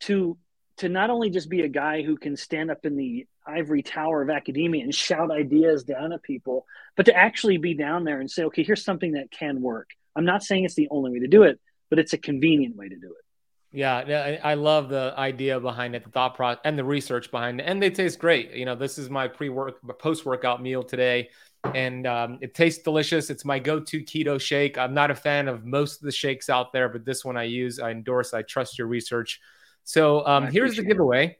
to 0.00 0.38
to 0.78 0.88
not 0.88 1.10
only 1.10 1.30
just 1.30 1.48
be 1.48 1.62
a 1.62 1.68
guy 1.68 2.02
who 2.02 2.16
can 2.16 2.36
stand 2.36 2.70
up 2.70 2.84
in 2.84 2.96
the 2.96 3.26
ivory 3.46 3.82
tower 3.82 4.22
of 4.22 4.30
academia 4.30 4.82
and 4.82 4.94
shout 4.94 5.30
ideas 5.30 5.84
down 5.84 6.12
at 6.12 6.22
people, 6.22 6.66
but 6.96 7.06
to 7.06 7.14
actually 7.14 7.58
be 7.58 7.74
down 7.74 8.04
there 8.04 8.20
and 8.20 8.30
say, 8.30 8.44
okay, 8.44 8.64
here's 8.64 8.84
something 8.84 9.12
that 9.12 9.30
can 9.30 9.60
work. 9.60 9.90
I'm 10.16 10.24
not 10.24 10.42
saying 10.42 10.64
it's 10.64 10.74
the 10.74 10.88
only 10.90 11.12
way 11.12 11.20
to 11.20 11.28
do 11.28 11.42
it, 11.44 11.60
but 11.90 11.98
it's 11.98 12.12
a 12.12 12.18
convenient 12.18 12.76
way 12.76 12.88
to 12.88 12.96
do 12.96 13.06
it. 13.06 13.76
Yeah, 13.76 14.38
I 14.44 14.54
love 14.54 14.88
the 14.88 15.12
idea 15.16 15.58
behind 15.58 15.96
it, 15.96 16.04
the 16.04 16.10
thought 16.10 16.36
process, 16.36 16.60
and 16.64 16.78
the 16.78 16.84
research 16.84 17.32
behind 17.32 17.60
it, 17.60 17.64
and 17.64 17.82
they 17.82 17.90
taste 17.90 18.20
great. 18.20 18.52
You 18.52 18.64
know, 18.64 18.76
this 18.76 18.98
is 18.98 19.10
my 19.10 19.26
pre-work, 19.26 19.80
post-workout 19.98 20.62
meal 20.62 20.84
today 20.84 21.30
and 21.74 22.06
um, 22.06 22.38
it 22.40 22.54
tastes 22.54 22.82
delicious. 22.82 23.30
It's 23.30 23.44
my 23.44 23.58
go-to 23.58 24.02
keto 24.02 24.40
shake. 24.40 24.76
I'm 24.76 24.94
not 24.94 25.10
a 25.10 25.14
fan 25.14 25.48
of 25.48 25.64
most 25.64 25.96
of 25.96 26.02
the 26.02 26.12
shakes 26.12 26.50
out 26.50 26.72
there, 26.72 26.88
but 26.88 27.04
this 27.04 27.24
one 27.24 27.36
I 27.36 27.44
use, 27.44 27.78
I 27.78 27.90
endorse. 27.90 28.34
I 28.34 28.42
trust 28.42 28.78
your 28.78 28.86
research. 28.86 29.40
So 29.84 30.26
um, 30.26 30.48
here's 30.48 30.76
the 30.76 30.82
giveaway. 30.82 31.38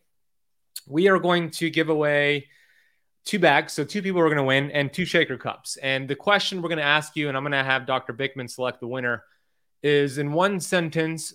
We 0.87 1.09
are 1.09 1.19
going 1.19 1.51
to 1.51 1.71
give 1.71 1.89
away 1.89 2.49
two 3.25 3.39
bags. 3.39 3.73
So 3.73 3.85
two 3.85 4.03
people 4.03 4.21
are 4.21 4.29
going 4.29 4.37
to 4.37 4.45
win 4.45 4.71
and 4.71 4.93
two 4.93 5.05
shaker 5.05 5.39
cups. 5.39 5.77
And 5.79 6.09
the 6.09 6.17
question 6.17 6.61
we're 6.61 6.69
going 6.69 6.79
to 6.79 6.85
ask 6.85 7.17
you, 7.17 7.29
and 7.29 7.37
I'm 7.37 7.43
going 7.43 7.53
to 7.53 7.65
have 7.65 7.87
Dr. 7.87 8.13
Bikman 8.13 8.51
select 8.51 8.81
the 8.81 8.87
winner, 8.87 9.25
is 9.83 10.19
in 10.19 10.33
one 10.33 10.61
sentence, 10.61 11.35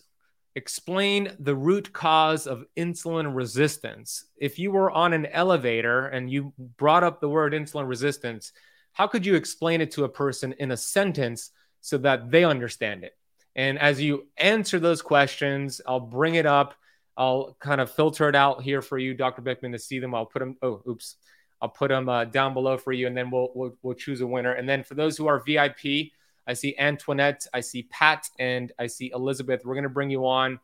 explain 0.55 1.35
the 1.39 1.55
root 1.55 1.93
cause 1.93 2.47
of 2.47 2.65
insulin 2.77 3.35
resistance. 3.35 4.25
If 4.37 4.59
you 4.59 4.71
were 4.71 4.91
on 4.91 5.13
an 5.13 5.25
elevator 5.27 6.07
and 6.07 6.29
you 6.29 6.53
brought 6.77 7.03
up 7.03 7.21
the 7.21 7.29
word 7.29 7.53
insulin 7.53 7.87
resistance, 7.87 8.51
how 8.99 9.07
could 9.07 9.25
you 9.25 9.35
explain 9.35 9.79
it 9.79 9.91
to 9.91 10.03
a 10.03 10.09
person 10.09 10.53
in 10.59 10.71
a 10.71 10.77
sentence 10.77 11.51
so 11.79 11.97
that 11.97 12.29
they 12.29 12.43
understand 12.43 13.05
it? 13.05 13.17
And 13.55 13.79
as 13.79 14.01
you 14.01 14.27
answer 14.35 14.77
those 14.77 15.01
questions, 15.01 15.79
I'll 15.87 16.01
bring 16.01 16.35
it 16.35 16.45
up. 16.45 16.75
I'll 17.15 17.55
kind 17.61 17.79
of 17.79 17.89
filter 17.89 18.27
it 18.27 18.35
out 18.35 18.61
here 18.61 18.81
for 18.81 18.97
you, 18.97 19.13
Dr. 19.13 19.41
Bikman, 19.41 19.71
to 19.71 19.79
see 19.79 19.99
them. 19.99 20.13
I'll 20.13 20.25
put 20.25 20.39
them. 20.39 20.57
Oh, 20.61 20.81
oops. 20.85 21.15
I'll 21.61 21.69
put 21.69 21.87
them 21.87 22.09
uh, 22.09 22.25
down 22.25 22.53
below 22.53 22.77
for 22.77 22.91
you, 22.91 23.07
and 23.07 23.15
then 23.15 23.31
we'll, 23.31 23.51
we'll 23.55 23.73
we'll 23.81 23.95
choose 23.95 24.19
a 24.19 24.27
winner. 24.27 24.51
And 24.51 24.67
then 24.67 24.83
for 24.83 24.95
those 24.95 25.15
who 25.15 25.27
are 25.27 25.39
VIP, 25.39 26.11
I 26.45 26.53
see 26.53 26.75
Antoinette, 26.77 27.47
I 27.53 27.61
see 27.61 27.83
Pat, 27.83 28.29
and 28.37 28.73
I 28.79 28.87
see 28.87 29.11
Elizabeth. 29.15 29.61
We're 29.63 29.75
gonna 29.75 29.87
bring 29.87 30.09
you 30.09 30.27
on 30.27 30.59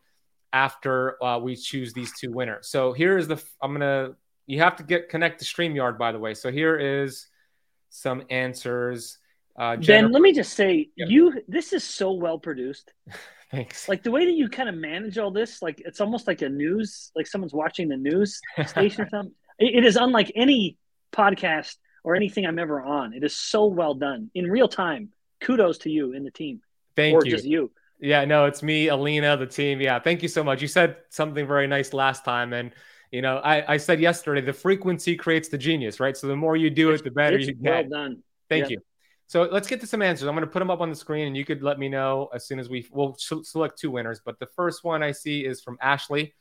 after 0.52 1.22
uh, 1.24 1.38
we 1.38 1.56
choose 1.56 1.94
these 1.94 2.12
two 2.18 2.32
winners. 2.32 2.68
So 2.68 2.92
here 2.92 3.16
is 3.16 3.28
the. 3.28 3.42
I'm 3.62 3.72
gonna. 3.72 4.14
You 4.46 4.58
have 4.58 4.76
to 4.76 4.82
get 4.82 5.08
connect 5.08 5.38
to 5.38 5.46
Streamyard, 5.46 5.96
by 5.96 6.12
the 6.12 6.18
way. 6.18 6.34
So 6.34 6.50
here 6.50 6.76
is 6.76 7.28
some 7.96 8.22
answers. 8.30 9.18
Uh, 9.58 9.76
ben, 9.76 10.12
let 10.12 10.20
me 10.20 10.32
just 10.32 10.52
say, 10.52 10.90
yep. 10.96 11.08
you 11.08 11.42
this 11.48 11.72
is 11.72 11.82
so 11.82 12.12
well 12.12 12.38
produced. 12.38 12.92
Thanks. 13.50 13.88
Like 13.88 14.02
the 14.02 14.10
way 14.10 14.26
that 14.26 14.32
you 14.32 14.48
kind 14.48 14.68
of 14.68 14.74
manage 14.74 15.18
all 15.18 15.30
this, 15.30 15.62
like 15.62 15.80
it's 15.84 16.00
almost 16.00 16.26
like 16.26 16.42
a 16.42 16.48
news, 16.48 17.12
like 17.14 17.26
someone's 17.26 17.54
watching 17.54 17.88
the 17.88 17.96
news 17.96 18.40
station 18.66 19.02
or 19.02 19.08
something. 19.08 19.34
It, 19.58 19.76
it 19.76 19.84
is 19.84 19.96
unlike 19.96 20.32
any 20.34 20.76
podcast 21.12 21.76
or 22.04 22.16
anything 22.16 22.44
I'm 22.44 22.58
ever 22.58 22.82
on. 22.82 23.14
It 23.14 23.24
is 23.24 23.36
so 23.36 23.66
well 23.66 23.94
done 23.94 24.30
in 24.34 24.50
real 24.50 24.68
time. 24.68 25.10
Kudos 25.40 25.78
to 25.78 25.90
you 25.90 26.12
and 26.12 26.26
the 26.26 26.30
team. 26.30 26.60
Thank 26.96 27.14
or 27.14 27.24
you. 27.24 27.30
just 27.30 27.44
you. 27.44 27.70
Yeah, 27.98 28.24
no, 28.26 28.44
it's 28.44 28.62
me, 28.62 28.88
Alina, 28.88 29.36
the 29.36 29.46
team. 29.46 29.80
Yeah, 29.80 30.00
thank 30.00 30.22
you 30.22 30.28
so 30.28 30.44
much. 30.44 30.60
You 30.60 30.68
said 30.68 30.96
something 31.08 31.46
very 31.46 31.66
nice 31.66 31.94
last 31.94 32.24
time, 32.24 32.52
and 32.52 32.72
you 33.10 33.22
know, 33.22 33.38
I, 33.38 33.74
I 33.74 33.76
said 33.76 34.00
yesterday, 34.00 34.40
the 34.40 34.52
frequency 34.52 35.16
creates 35.16 35.48
the 35.48 35.58
genius, 35.58 36.00
right? 36.00 36.16
So 36.16 36.26
the 36.26 36.36
more 36.36 36.56
you 36.56 36.70
do 36.70 36.90
it, 36.90 37.04
the 37.04 37.10
better 37.10 37.36
it's 37.36 37.46
you 37.46 37.54
get. 37.54 37.90
Well 37.90 38.02
done. 38.02 38.22
Thank 38.48 38.64
yeah. 38.64 38.72
you. 38.72 38.80
So 39.28 39.48
let's 39.50 39.66
get 39.66 39.80
to 39.80 39.86
some 39.86 40.02
answers. 40.02 40.28
I'm 40.28 40.34
going 40.34 40.46
to 40.46 40.50
put 40.50 40.60
them 40.60 40.70
up 40.70 40.80
on 40.80 40.88
the 40.88 40.96
screen, 40.96 41.26
and 41.26 41.36
you 41.36 41.44
could 41.44 41.62
let 41.62 41.78
me 41.78 41.88
know 41.88 42.28
as 42.32 42.46
soon 42.46 42.60
as 42.60 42.68
we 42.68 42.86
will 42.92 43.16
select 43.18 43.78
two 43.78 43.90
winners. 43.90 44.20
But 44.24 44.38
the 44.38 44.46
first 44.46 44.84
one 44.84 45.02
I 45.02 45.12
see 45.12 45.44
is 45.44 45.60
from 45.60 45.78
Ashley. 45.80 46.34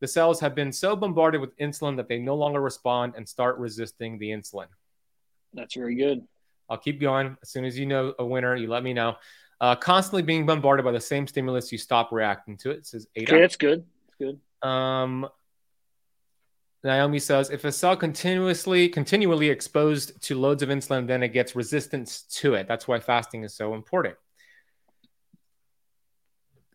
The 0.00 0.08
cells 0.08 0.40
have 0.40 0.54
been 0.54 0.72
so 0.72 0.96
bombarded 0.96 1.40
with 1.40 1.56
insulin 1.58 1.96
that 1.96 2.08
they 2.08 2.18
no 2.18 2.34
longer 2.34 2.60
respond 2.60 3.14
and 3.16 3.28
start 3.28 3.58
resisting 3.58 4.18
the 4.18 4.30
insulin. 4.30 4.66
That's 5.52 5.74
very 5.74 5.94
good. 5.94 6.22
I'll 6.68 6.78
keep 6.78 7.00
going. 7.00 7.36
As 7.42 7.50
soon 7.50 7.64
as 7.64 7.78
you 7.78 7.86
know 7.86 8.14
a 8.18 8.24
winner, 8.24 8.56
you 8.56 8.68
let 8.68 8.82
me 8.82 8.92
know. 8.92 9.16
Uh, 9.60 9.74
constantly 9.74 10.22
being 10.22 10.44
bombarded 10.44 10.84
by 10.84 10.92
the 10.92 11.00
same 11.00 11.26
stimulus, 11.26 11.72
you 11.72 11.78
stop 11.78 12.12
reacting 12.12 12.56
to 12.58 12.70
it. 12.70 12.78
it 12.78 12.86
says 12.86 13.06
Ada. 13.16 13.32
Okay, 13.32 13.40
that's 13.40 13.56
good. 13.56 13.84
That's 14.06 14.16
good. 14.62 14.68
Um, 14.68 15.28
Naomi 16.86 17.18
says 17.18 17.50
if 17.50 17.64
a 17.64 17.72
cell 17.72 17.96
continuously 17.96 18.88
continually 18.88 19.50
exposed 19.50 20.22
to 20.22 20.38
loads 20.38 20.62
of 20.62 20.68
insulin, 20.68 21.06
then 21.06 21.22
it 21.22 21.32
gets 21.32 21.56
resistance 21.56 22.22
to 22.40 22.54
it. 22.54 22.68
That's 22.68 22.86
why 22.86 23.00
fasting 23.00 23.42
is 23.42 23.54
so 23.54 23.74
important. 23.74 24.14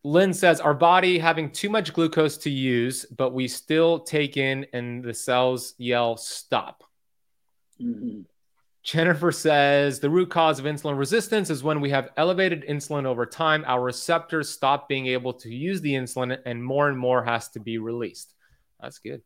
Lynn 0.04 0.34
says 0.34 0.60
our 0.60 0.74
body 0.74 1.20
having 1.20 1.52
too 1.52 1.70
much 1.70 1.94
glucose 1.94 2.38
to 2.38 2.50
use, 2.50 3.06
but 3.06 3.34
we 3.34 3.48
still 3.48 4.00
take 4.00 4.36
in 4.36 4.66
and 4.74 5.04
the 5.04 5.14
cells 5.14 5.76
yell 5.78 6.18
stop. 6.18 6.84
Mm-hmm. 7.82 8.22
Jennifer 8.84 9.32
says 9.32 10.00
the 10.00 10.10
root 10.10 10.32
cause 10.32 10.58
of 10.58 10.66
insulin 10.66 10.98
resistance 10.98 11.52
is 11.52 11.64
when 11.64 11.82
we 11.82 11.92
have 11.92 12.10
elevated 12.18 12.66
insulin 12.68 13.06
over 13.06 13.28
time, 13.28 13.64
our 13.68 13.82
receptors 13.82 14.50
stop 14.50 14.90
being 14.90 15.06
able 15.06 15.34
to 15.34 15.54
use 15.54 15.82
the 15.82 15.94
insulin 15.94 16.38
and 16.46 16.64
more 16.64 16.90
and 16.90 16.98
more 16.98 17.24
has 17.24 17.50
to 17.50 17.60
be 17.60 17.78
released. 17.78 18.34
That's 18.82 18.98
good. 18.98 19.22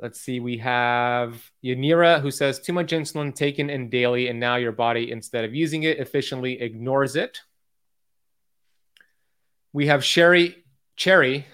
Let's 0.00 0.20
see. 0.20 0.40
We 0.40 0.58
have 0.58 1.40
Yanira 1.64 2.20
who 2.20 2.30
says 2.30 2.58
too 2.58 2.72
much 2.72 2.90
insulin 2.90 3.34
taken 3.34 3.70
in 3.70 3.88
daily, 3.88 4.28
and 4.28 4.40
now 4.40 4.56
your 4.56 4.72
body, 4.72 5.12
instead 5.12 5.44
of 5.44 5.54
using 5.54 5.84
it 5.84 5.98
efficiently, 5.98 6.60
ignores 6.60 7.16
it. 7.16 7.40
We 9.72 9.86
have 9.86 10.04
Sherry, 10.04 10.64
Cherry, 10.96 11.46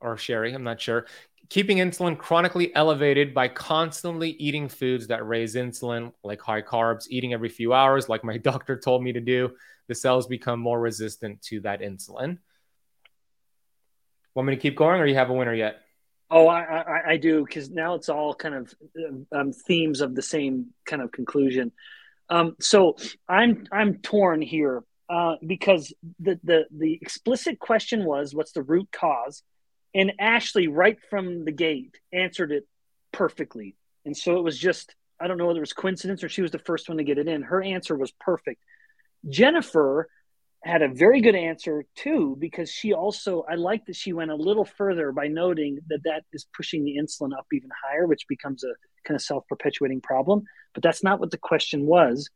or 0.00 0.16
Sherry, 0.16 0.52
I'm 0.52 0.64
not 0.64 0.80
sure, 0.80 1.06
keeping 1.48 1.78
insulin 1.78 2.18
chronically 2.18 2.74
elevated 2.74 3.32
by 3.32 3.48
constantly 3.48 4.30
eating 4.30 4.68
foods 4.68 5.06
that 5.08 5.26
raise 5.26 5.54
insulin, 5.54 6.12
like 6.22 6.40
high 6.40 6.62
carbs, 6.62 7.06
eating 7.08 7.32
every 7.32 7.48
few 7.48 7.72
hours, 7.72 8.08
like 8.08 8.24
my 8.24 8.36
doctor 8.50 8.76
told 8.76 9.02
me 9.02 9.12
to 9.12 9.20
do. 9.20 9.52
The 9.88 9.94
cells 9.94 10.26
become 10.26 10.58
more 10.58 10.80
resistant 10.80 11.42
to 11.42 11.60
that 11.60 11.80
insulin. 11.80 12.38
Want 14.34 14.48
me 14.48 14.54
to 14.54 14.60
keep 14.60 14.76
going, 14.76 15.00
or 15.00 15.06
you 15.06 15.14
have 15.14 15.30
a 15.30 15.32
winner 15.32 15.54
yet? 15.54 15.85
Oh, 16.30 16.48
I, 16.48 16.60
I, 16.62 17.10
I 17.10 17.16
do 17.18 17.44
because 17.44 17.70
now 17.70 17.94
it's 17.94 18.08
all 18.08 18.34
kind 18.34 18.54
of 18.54 18.74
um, 19.32 19.52
themes 19.52 20.00
of 20.00 20.14
the 20.14 20.22
same 20.22 20.68
kind 20.84 21.00
of 21.00 21.12
conclusion. 21.12 21.72
Um, 22.28 22.56
so 22.60 22.96
I'm 23.28 23.66
I'm 23.70 23.98
torn 23.98 24.42
here 24.42 24.82
uh, 25.08 25.36
because 25.46 25.92
the, 26.18 26.40
the 26.42 26.66
the 26.76 26.98
explicit 27.00 27.58
question 27.60 28.04
was 28.04 28.34
what's 28.34 28.52
the 28.52 28.62
root 28.62 28.88
cause, 28.90 29.42
and 29.94 30.12
Ashley 30.18 30.66
right 30.66 30.98
from 31.08 31.44
the 31.44 31.52
gate 31.52 31.94
answered 32.12 32.50
it 32.50 32.66
perfectly, 33.12 33.76
and 34.04 34.16
so 34.16 34.36
it 34.36 34.42
was 34.42 34.58
just 34.58 34.94
I 35.20 35.28
don't 35.28 35.38
know 35.38 35.46
whether 35.46 35.60
it 35.60 35.60
was 35.60 35.72
coincidence 35.72 36.24
or 36.24 36.28
she 36.28 36.42
was 36.42 36.50
the 36.50 36.58
first 36.58 36.88
one 36.88 36.98
to 36.98 37.04
get 37.04 37.18
it 37.18 37.28
in. 37.28 37.42
Her 37.42 37.62
answer 37.62 37.96
was 37.96 38.10
perfect. 38.10 38.62
Jennifer 39.28 40.08
had 40.66 40.82
a 40.82 40.88
very 40.88 41.20
good 41.20 41.34
answer 41.34 41.84
too 41.94 42.36
because 42.38 42.70
she 42.70 42.92
also 42.92 43.44
i 43.48 43.54
like 43.54 43.84
that 43.86 43.96
she 43.96 44.12
went 44.12 44.30
a 44.30 44.34
little 44.34 44.64
further 44.64 45.12
by 45.12 45.28
noting 45.28 45.78
that 45.88 46.02
that 46.04 46.24
is 46.32 46.46
pushing 46.54 46.84
the 46.84 46.96
insulin 47.00 47.36
up 47.36 47.46
even 47.52 47.70
higher 47.84 48.06
which 48.06 48.26
becomes 48.28 48.64
a 48.64 48.72
kind 49.06 49.14
of 49.16 49.22
self-perpetuating 49.22 50.00
problem 50.00 50.44
but 50.74 50.82
that's 50.82 51.02
not 51.02 51.20
what 51.20 51.30
the 51.30 51.38
question 51.38 51.86
was 51.86 52.28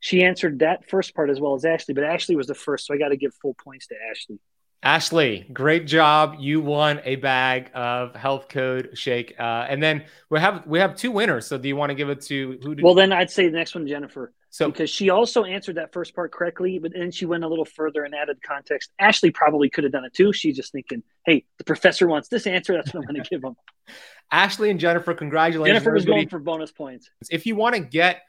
she 0.00 0.22
answered 0.22 0.58
that 0.58 0.88
first 0.88 1.14
part 1.14 1.30
as 1.30 1.40
well 1.40 1.54
as 1.54 1.64
ashley 1.64 1.94
but 1.94 2.04
ashley 2.04 2.36
was 2.36 2.46
the 2.46 2.54
first 2.54 2.86
so 2.86 2.94
i 2.94 2.98
got 2.98 3.08
to 3.08 3.16
give 3.16 3.32
full 3.34 3.54
points 3.54 3.86
to 3.86 3.94
ashley 4.10 4.38
Ashley, 4.82 5.46
great 5.52 5.86
job! 5.86 6.36
You 6.38 6.62
won 6.62 7.02
a 7.04 7.16
bag 7.16 7.70
of 7.74 8.14
Health 8.14 8.48
Code 8.48 8.92
Shake, 8.94 9.34
uh, 9.38 9.66
and 9.68 9.82
then 9.82 10.06
we 10.30 10.40
have 10.40 10.66
we 10.66 10.78
have 10.78 10.96
two 10.96 11.10
winners. 11.10 11.46
So, 11.46 11.58
do 11.58 11.68
you 11.68 11.76
want 11.76 11.90
to 11.90 11.94
give 11.94 12.08
it 12.08 12.22
to 12.22 12.58
who? 12.62 12.74
Did... 12.74 12.82
Well, 12.82 12.94
then 12.94 13.12
I'd 13.12 13.30
say 13.30 13.44
the 13.44 13.58
next 13.58 13.74
one, 13.74 13.86
Jennifer. 13.86 14.32
So, 14.52 14.68
because 14.68 14.90
she 14.90 15.10
also 15.10 15.44
answered 15.44 15.76
that 15.76 15.92
first 15.92 16.14
part 16.14 16.32
correctly, 16.32 16.80
but 16.80 16.92
then 16.92 17.12
she 17.12 17.24
went 17.24 17.44
a 17.44 17.48
little 17.48 17.64
further 17.64 18.02
and 18.02 18.14
added 18.14 18.42
context. 18.42 18.90
Ashley 18.98 19.30
probably 19.30 19.70
could 19.70 19.84
have 19.84 19.92
done 19.92 20.04
it 20.04 20.12
too. 20.12 20.32
She's 20.32 20.56
just 20.56 20.72
thinking, 20.72 21.04
"Hey, 21.24 21.44
the 21.58 21.64
professor 21.64 22.08
wants 22.08 22.28
this 22.28 22.48
answer. 22.48 22.74
That's 22.74 22.92
what 22.92 23.02
I'm 23.02 23.06
going 23.06 23.22
to 23.22 23.30
give 23.30 23.44
him." 23.44 23.54
Ashley 24.32 24.70
and 24.70 24.80
Jennifer, 24.80 25.14
congratulations! 25.14 25.76
Jennifer 25.76 25.92
was 25.92 26.04
going 26.04 26.28
for 26.28 26.40
bonus 26.40 26.72
points. 26.72 27.10
If 27.30 27.46
you 27.46 27.54
want 27.54 27.76
to 27.76 27.80
get 27.80 28.22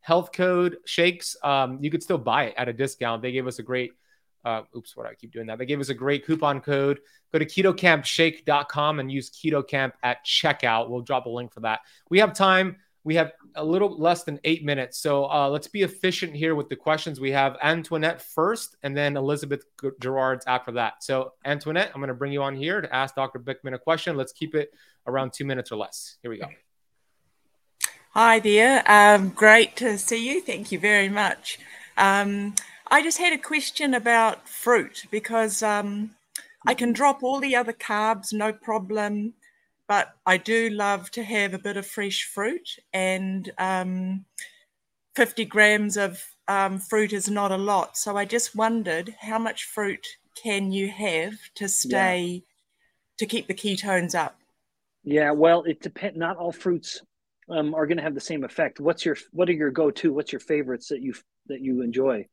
Health 0.00 0.32
Code 0.32 0.78
Shakes, 0.86 1.36
um, 1.44 1.78
you 1.82 1.90
could 1.90 2.02
still 2.02 2.18
buy 2.18 2.44
it 2.44 2.54
at 2.56 2.68
a 2.68 2.72
discount. 2.72 3.20
They 3.20 3.32
gave 3.32 3.46
us 3.46 3.58
a 3.58 3.62
great 3.62 3.92
uh, 4.46 4.62
oops, 4.76 4.96
what 4.96 5.06
I 5.06 5.14
keep 5.14 5.32
doing 5.32 5.46
that. 5.48 5.58
They 5.58 5.66
gave 5.66 5.80
us 5.80 5.88
a 5.88 5.94
great 5.94 6.24
coupon 6.24 6.60
code. 6.60 7.00
Go 7.32 7.40
to 7.40 7.44
ketocampshake.com 7.44 9.00
and 9.00 9.10
use 9.10 9.28
KetoKamp 9.28 9.92
at 10.04 10.24
checkout. 10.24 10.88
We'll 10.88 11.00
drop 11.00 11.26
a 11.26 11.28
link 11.28 11.52
for 11.52 11.60
that. 11.60 11.80
We 12.08 12.20
have 12.20 12.32
time. 12.32 12.76
We 13.06 13.14
have 13.14 13.34
a 13.54 13.64
little 13.64 13.96
less 13.96 14.24
than 14.24 14.40
eight 14.42 14.64
minutes. 14.64 14.98
So 14.98 15.30
uh, 15.30 15.48
let's 15.48 15.68
be 15.68 15.82
efficient 15.82 16.34
here 16.34 16.56
with 16.56 16.68
the 16.68 16.74
questions. 16.74 17.20
We 17.20 17.30
have 17.30 17.56
Antoinette 17.62 18.20
first 18.20 18.74
and 18.82 18.96
then 18.96 19.16
Elizabeth 19.16 19.64
Gerards 20.00 20.44
after 20.48 20.72
that. 20.72 21.04
So, 21.04 21.34
Antoinette, 21.44 21.92
I'm 21.94 22.00
going 22.00 22.08
to 22.08 22.14
bring 22.14 22.32
you 22.32 22.42
on 22.42 22.56
here 22.56 22.80
to 22.80 22.92
ask 22.92 23.14
Dr. 23.14 23.38
Bikman 23.38 23.74
a 23.74 23.78
question. 23.78 24.16
Let's 24.16 24.32
keep 24.32 24.56
it 24.56 24.74
around 25.06 25.32
two 25.32 25.44
minutes 25.44 25.70
or 25.70 25.76
less. 25.76 26.16
Here 26.20 26.32
we 26.32 26.38
go. 26.38 26.48
Hi 28.10 28.40
there. 28.40 28.82
Um, 28.90 29.28
great 29.28 29.76
to 29.76 29.96
see 29.98 30.28
you. 30.28 30.40
Thank 30.40 30.72
you 30.72 30.80
very 30.80 31.08
much. 31.08 31.60
Um, 31.96 32.56
I 32.88 33.04
just 33.04 33.18
had 33.18 33.32
a 33.32 33.38
question 33.38 33.94
about 33.94 34.48
fruit 34.48 35.06
because 35.12 35.62
um, 35.62 36.10
I 36.66 36.74
can 36.74 36.92
drop 36.92 37.22
all 37.22 37.38
the 37.38 37.54
other 37.54 37.72
carbs, 37.72 38.32
no 38.32 38.52
problem, 38.52 39.34
but 39.88 40.14
I 40.24 40.36
do 40.36 40.70
love 40.70 41.10
to 41.12 41.22
have 41.22 41.54
a 41.54 41.58
bit 41.58 41.76
of 41.76 41.86
fresh 41.86 42.24
fruit, 42.24 42.68
and 42.92 43.50
um, 43.58 44.24
50 45.14 45.44
grams 45.44 45.96
of 45.96 46.22
um, 46.48 46.78
fruit 46.78 47.12
is 47.12 47.28
not 47.30 47.52
a 47.52 47.56
lot. 47.56 47.96
So 47.96 48.16
I 48.16 48.24
just 48.24 48.54
wondered 48.54 49.14
how 49.20 49.38
much 49.38 49.64
fruit 49.64 50.06
can 50.42 50.72
you 50.72 50.88
have 50.88 51.34
to 51.56 51.68
stay 51.68 52.22
yeah. 52.24 52.40
to 53.18 53.26
keep 53.26 53.48
the 53.48 53.54
ketones 53.54 54.14
up? 54.14 54.38
Yeah, 55.02 55.30
well, 55.30 55.62
it 55.62 55.80
depends. 55.80 56.18
Not 56.18 56.36
all 56.36 56.52
fruits 56.52 57.00
um, 57.48 57.74
are 57.74 57.86
going 57.86 57.96
to 57.96 58.02
have 58.02 58.14
the 58.14 58.20
same 58.20 58.44
effect. 58.44 58.80
What's 58.80 59.04
your 59.04 59.16
what 59.32 59.48
are 59.48 59.52
your 59.52 59.70
go 59.70 59.90
to? 59.90 60.12
What's 60.12 60.32
your 60.32 60.40
favorites 60.40 60.88
that 60.88 61.00
you 61.00 61.14
that 61.46 61.60
you 61.60 61.82
enjoy? 61.82 62.26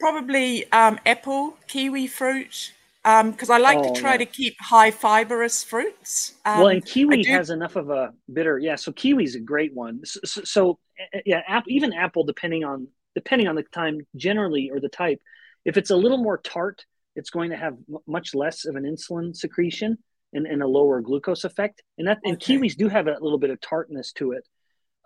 Probably 0.00 0.70
um, 0.72 0.98
apple, 1.06 1.56
kiwi 1.68 2.08
fruit, 2.08 2.72
because 3.04 3.50
um, 3.50 3.56
I 3.56 3.58
like 3.58 3.78
Oh, 3.78 3.92
to 3.92 4.00
try 4.00 4.12
yeah. 4.12 4.18
to 4.18 4.26
keep 4.26 4.56
high 4.60 4.90
fibrous 4.90 5.62
fruits. 5.62 6.36
Um, 6.46 6.58
well, 6.58 6.68
and 6.68 6.84
kiwi 6.84 7.22
do- 7.22 7.30
has 7.30 7.50
enough 7.50 7.76
of 7.76 7.90
a 7.90 8.14
bitter. 8.32 8.58
Yeah, 8.58 8.76
so 8.76 8.92
kiwi's 8.92 9.34
a 9.34 9.40
great 9.40 9.74
one. 9.74 10.00
So, 10.06 10.20
so, 10.24 10.40
so, 10.44 10.78
yeah, 11.26 11.42
app, 11.46 11.64
even 11.68 11.92
apple, 11.92 12.24
depending 12.24 12.64
on 12.64 12.88
depending 13.14 13.46
on 13.46 13.54
the 13.56 13.62
time, 13.62 14.00
generally 14.16 14.70
or 14.72 14.80
the 14.80 14.88
type, 14.88 15.20
if 15.64 15.76
it's 15.76 15.90
a 15.90 15.96
little 15.96 16.18
more 16.18 16.38
tart, 16.38 16.84
it's 17.14 17.30
going 17.30 17.50
to 17.50 17.56
have 17.56 17.74
m- 17.88 17.98
much 18.06 18.34
less 18.34 18.64
of 18.64 18.74
an 18.74 18.84
insulin 18.84 19.36
secretion 19.36 19.98
and, 20.32 20.46
and 20.46 20.62
a 20.62 20.66
lower 20.66 21.00
glucose 21.00 21.44
effect. 21.44 21.82
And 21.98 22.08
that 22.08 22.18
and 22.24 22.40
kiwis 22.40 22.76
do 22.76 22.88
have 22.88 23.06
a 23.06 23.18
little 23.20 23.38
bit 23.38 23.50
of 23.50 23.60
tartness 23.60 24.12
to 24.14 24.32
it, 24.32 24.48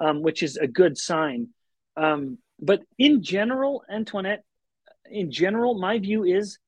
um, 0.01 0.23
which 0.23 0.43
is 0.43 0.57
a 0.57 0.67
good 0.67 0.97
sign. 0.97 1.49
Um, 1.97 2.39
but 2.61 2.81
in 2.97 3.23
general, 3.23 3.83
Antoinette, 3.91 4.43
in 5.11 5.31
general, 5.31 5.79
my 5.79 5.99
view 5.99 6.25
is 6.25 6.59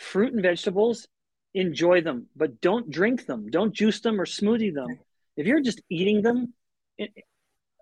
fruit 0.00 0.32
and 0.32 0.42
vegetables, 0.42 1.06
enjoy 1.54 2.00
them, 2.00 2.26
but 2.34 2.60
don't 2.60 2.90
drink 2.90 3.26
them. 3.26 3.50
Don't 3.50 3.72
juice 3.72 4.00
them 4.00 4.20
or 4.20 4.24
smoothie 4.24 4.74
them. 4.74 4.98
If 5.36 5.46
you're 5.46 5.60
just 5.60 5.80
eating 5.88 6.22
them, 6.22 6.54
it, 6.96 7.12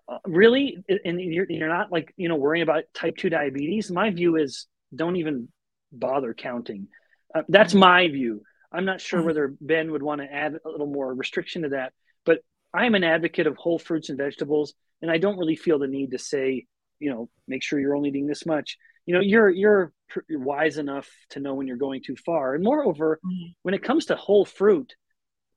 uh, 0.07 0.17
really, 0.25 0.83
and 1.05 1.21
you're, 1.21 1.45
you're 1.49 1.69
not 1.69 1.91
like, 1.91 2.13
you 2.17 2.27
know, 2.27 2.35
worrying 2.35 2.63
about 2.63 2.83
type 2.93 3.15
2 3.17 3.29
diabetes, 3.29 3.91
my 3.91 4.09
view 4.09 4.35
is 4.35 4.67
don't 4.93 5.15
even 5.15 5.47
bother 5.91 6.33
counting. 6.33 6.87
Uh, 7.33 7.43
that's 7.47 7.73
Mhm. 7.73 7.79
my 7.79 8.07
view. 8.07 8.43
I'm 8.71 8.85
not 8.85 9.01
sure 9.01 9.21
Mhm. 9.21 9.25
whether 9.25 9.55
Ben 9.61 9.91
would 9.91 10.03
want 10.03 10.21
to 10.21 10.31
add 10.31 10.57
a 10.63 10.69
little 10.69 10.87
more 10.87 11.13
restriction 11.13 11.61
to 11.63 11.69
that, 11.69 11.93
but 12.25 12.43
I'm 12.73 12.95
an 12.95 13.03
advocate 13.03 13.47
of 13.47 13.55
whole 13.57 13.79
fruits 13.79 14.09
and 14.09 14.17
vegetables, 14.17 14.73
and 15.01 15.09
I 15.09 15.17
don't 15.17 15.37
really 15.37 15.55
feel 15.55 15.79
the 15.79 15.87
need 15.87 16.11
to 16.11 16.19
say, 16.19 16.65
you 16.99 17.09
know, 17.11 17.29
make 17.47 17.63
sure 17.63 17.79
you're 17.79 17.95
only 17.95 18.09
eating 18.09 18.27
this 18.27 18.45
much. 18.45 18.77
You 19.09 19.15
know, 19.15 19.21
you're 19.21 19.49
you're, 19.49 19.91
wise 20.29 20.77
enough 20.77 21.09
to 21.31 21.39
know 21.39 21.55
when 21.55 21.65
you're 21.65 21.77
going 21.77 22.03
too 22.03 22.15
far, 22.15 22.53
and 22.53 22.63
moreover, 22.63 23.19
Mhm. 23.25 23.55
when 23.63 23.73
it 23.73 23.81
comes 23.81 24.05
to 24.05 24.15
whole 24.15 24.45
fruit, 24.45 24.95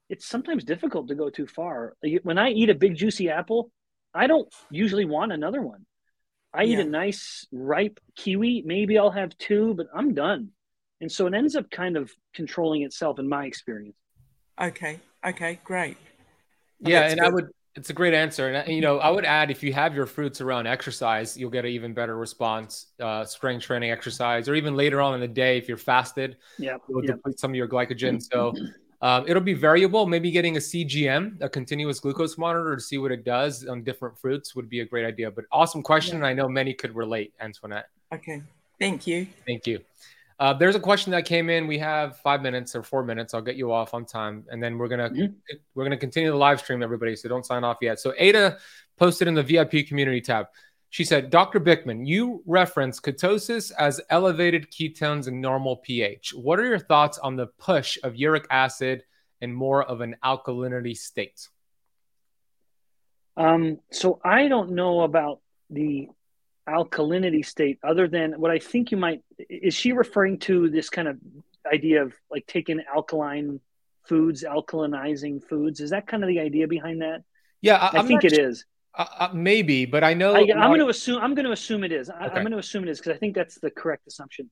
it's 0.09 0.25
sometimes 0.27 0.65
difficult 0.65 1.09
to 1.09 1.15
go 1.15 1.29
too 1.29 1.47
far. 1.47 1.95
When 2.23 2.39
I 2.39 2.49
eat 2.49 2.71
a 2.71 2.75
big 2.75 2.95
juicy 2.95 3.29
apple, 3.29 3.71
I 4.15 4.27
don't 4.27 4.49
usually 4.71 5.05
want 5.05 5.33
another 5.33 5.61
one. 5.61 5.85
I 6.55 6.65
eat 6.65 6.79
a 6.79 6.85
nice 6.85 7.47
ripe 7.53 8.01
kiwi, 8.15 8.63
maybe 8.63 8.97
I'll 8.97 9.11
have 9.11 9.37
two, 9.37 9.75
but 9.75 9.87
I'm 9.95 10.15
done. 10.15 10.53
And 11.03 11.13
so 11.13 11.27
it 11.27 11.35
ends 11.35 11.55
up 11.55 11.71
kind 11.71 11.99
of 11.99 12.11
controlling 12.33 12.81
itself 12.83 13.19
in 13.19 13.29
my 13.29 13.45
experience. 13.45 13.99
Okay. 14.59 14.99
Okay. 15.23 15.61
Great. 15.63 15.99
Yeah, 16.81 17.01
that's 17.01 17.13
and 17.13 17.21
I 17.21 17.29
would. 17.29 17.49
It's 17.75 17.89
a 17.89 17.95
great 17.95 18.13
answer, 18.13 18.49
and 18.49 18.69
uh, 18.69 18.71
you 18.71 18.83
know, 18.83 18.99
I 18.99 19.09
would 19.11 19.25
add 19.25 19.51
if 19.51 19.63
you 19.63 19.73
have 19.73 19.95
your 19.95 20.05
fruits 20.05 20.43
around 20.43 20.67
exercise, 20.67 21.39
you'll 21.39 21.51
get 21.51 21.65
an 21.65 21.71
even 21.71 21.95
better 21.95 22.19
response. 22.19 22.89
Uh, 23.01 23.25
strength 23.25 23.63
training 23.65 23.91
exercise, 23.91 24.47
or 24.47 24.55
even 24.55 24.77
later 24.77 25.01
on 25.01 25.15
in 25.15 25.21
the 25.21 25.29
day, 25.29 25.57
if 25.57 25.69
you're 25.69 25.79
fasted, 25.79 26.37
Yeah. 26.59 26.77
will 26.89 27.03
yeah. 27.03 27.13
deplete 27.13 27.39
some 27.41 27.51
of 27.53 27.55
your 27.55 27.67
glycogen. 27.69 28.23
So 28.23 28.53
um, 29.01 29.25
it'll 29.27 29.43
be 29.43 29.55
variable. 29.55 30.07
Maybe 30.07 30.31
getting 30.31 30.57
a 30.57 30.61
CGM, 30.61 31.41
a 31.41 31.49
continuous 31.49 31.99
glucose 31.99 32.37
monitor, 32.37 32.77
to 32.77 32.83
see 32.83 32.99
what 32.99 33.11
it 33.11 33.25
does 33.25 33.67
on 33.67 33.83
different 33.83 34.19
fruits 34.19 34.55
would 34.55 34.69
be 34.69 34.81
a 34.81 34.85
great 34.85 35.07
idea. 35.07 35.31
But 35.31 35.47
awesome 35.51 35.83
question. 35.83 36.17
and 36.17 36.27
I 36.27 36.35
know 36.35 36.49
many 36.51 36.75
could 36.75 36.95
relate, 36.95 37.33
Antoinette. 37.41 37.89
Okay. 38.13 38.43
Thank 38.79 39.07
you. 39.07 39.27
Thank 39.47 39.67
you. 39.67 39.81
Uh, 40.39 40.53
there's 40.53 40.75
a 40.75 40.81
question 40.81 41.13
that 41.13 41.25
came 41.25 41.51
in. 41.51 41.67
We 41.67 41.79
have 41.79 42.19
five 42.19 42.43
minutes 42.43 42.75
or 42.75 42.83
four 42.83 43.05
minutes. 43.05 43.35
I'll 43.35 43.43
get 43.43 43.57
you 43.57 43.73
off 43.73 43.95
on 43.95 44.05
time, 44.05 44.45
and 44.51 44.63
then 44.63 44.79
we're 44.79 44.89
gonna 44.89 45.11
Mhm. 45.11 45.35
we're 45.75 45.85
gonna 45.85 45.97
continue 45.97 46.31
the 46.31 46.37
live 46.37 46.61
stream, 46.61 46.83
everybody. 46.83 47.17
So 47.17 47.29
don't 47.29 47.47
sign 47.47 47.65
off 47.65 47.79
yet. 47.81 48.01
So 48.01 48.15
Ada 48.17 48.59
posted 48.97 49.29
in 49.29 49.35
the 49.35 49.43
VIP 49.43 49.85
community 49.85 50.21
tab. 50.21 50.47
She 50.91 51.05
said, 51.05 51.31
"Dr. 51.31 51.59
Bikman, 51.61 52.07
you 52.07 52.43
reference 52.45 53.01
ketosis 53.01 53.73
as 53.79 54.01
elevated 54.11 54.71
ketones 54.71 55.27
and 55.27 55.41
normal 55.41 55.77
pH. 55.77 56.35
What 56.35 56.59
are 56.59 56.67
your 56.67 56.79
thoughts 56.79 57.19
on 57.19 57.37
the 57.37 57.47
push 57.47 57.99
of 58.03 58.17
uric 58.17 58.47
acid 58.51 59.05
and 59.41 59.55
more 59.55 59.83
of 59.83 60.01
an 60.01 60.17
alkalinity 60.23 60.97
state?" 60.97 61.49
Um, 63.37 63.81
so 63.91 64.21
I 64.23 64.49
don't 64.49 64.73
know 64.73 65.03
about 65.03 65.41
the 65.71 66.11
alkalinity 66.69 67.45
state 67.45 67.79
other 67.83 68.07
than 68.07 68.41
what 68.41 68.51
I 68.51 68.59
think 68.59 68.91
you 68.93 68.97
might 68.97 69.23
is 69.39 69.75
she 69.75 69.93
referring 69.93 70.39
to 70.41 70.71
this 70.71 70.91
kind 70.91 71.09
of 71.09 71.19
idea 71.71 72.03
of 72.03 72.15
like 72.31 72.47
taking 72.47 72.81
alkaline 72.95 73.61
foods, 74.05 74.45
alkalinizing 74.45 75.43
foods? 75.43 75.81
Is 75.81 75.91
that 75.91 76.07
kind 76.07 76.23
of 76.23 76.29
the 76.29 76.41
idea 76.41 76.69
behind 76.69 77.03
that? 77.03 77.23
Yeah, 77.61 77.77
I 77.77 77.99
I'm 77.99 78.07
think 78.07 78.25
it 78.25 78.39
is. 78.39 78.65
Uh, 78.95 79.07
uh, 79.19 79.29
maybe, 79.33 79.87
but 79.87 80.05
I 80.05 80.15
know 80.15 80.35
I, 80.35 80.41
am 80.41 80.49
going 80.49 80.81
to 80.81 80.89
assume. 80.89 81.23
I'm 81.23 81.35
going 81.35 81.47
to 81.47 81.53
assume 81.53 81.85
it 81.85 81.93
is. 81.93 82.11
I, 82.11 82.27
Okay. 82.27 82.35
I'm 82.35 82.43
going 82.43 82.53
to 82.53 82.59
assume 82.59 82.85
it 82.85 82.91
is 82.91 82.99
because 82.99 83.15
I 83.15 83.19
think 83.19 83.35
that's 83.35 83.59
the 83.59 83.71
correct 83.71 84.07
assumption. 84.07 84.51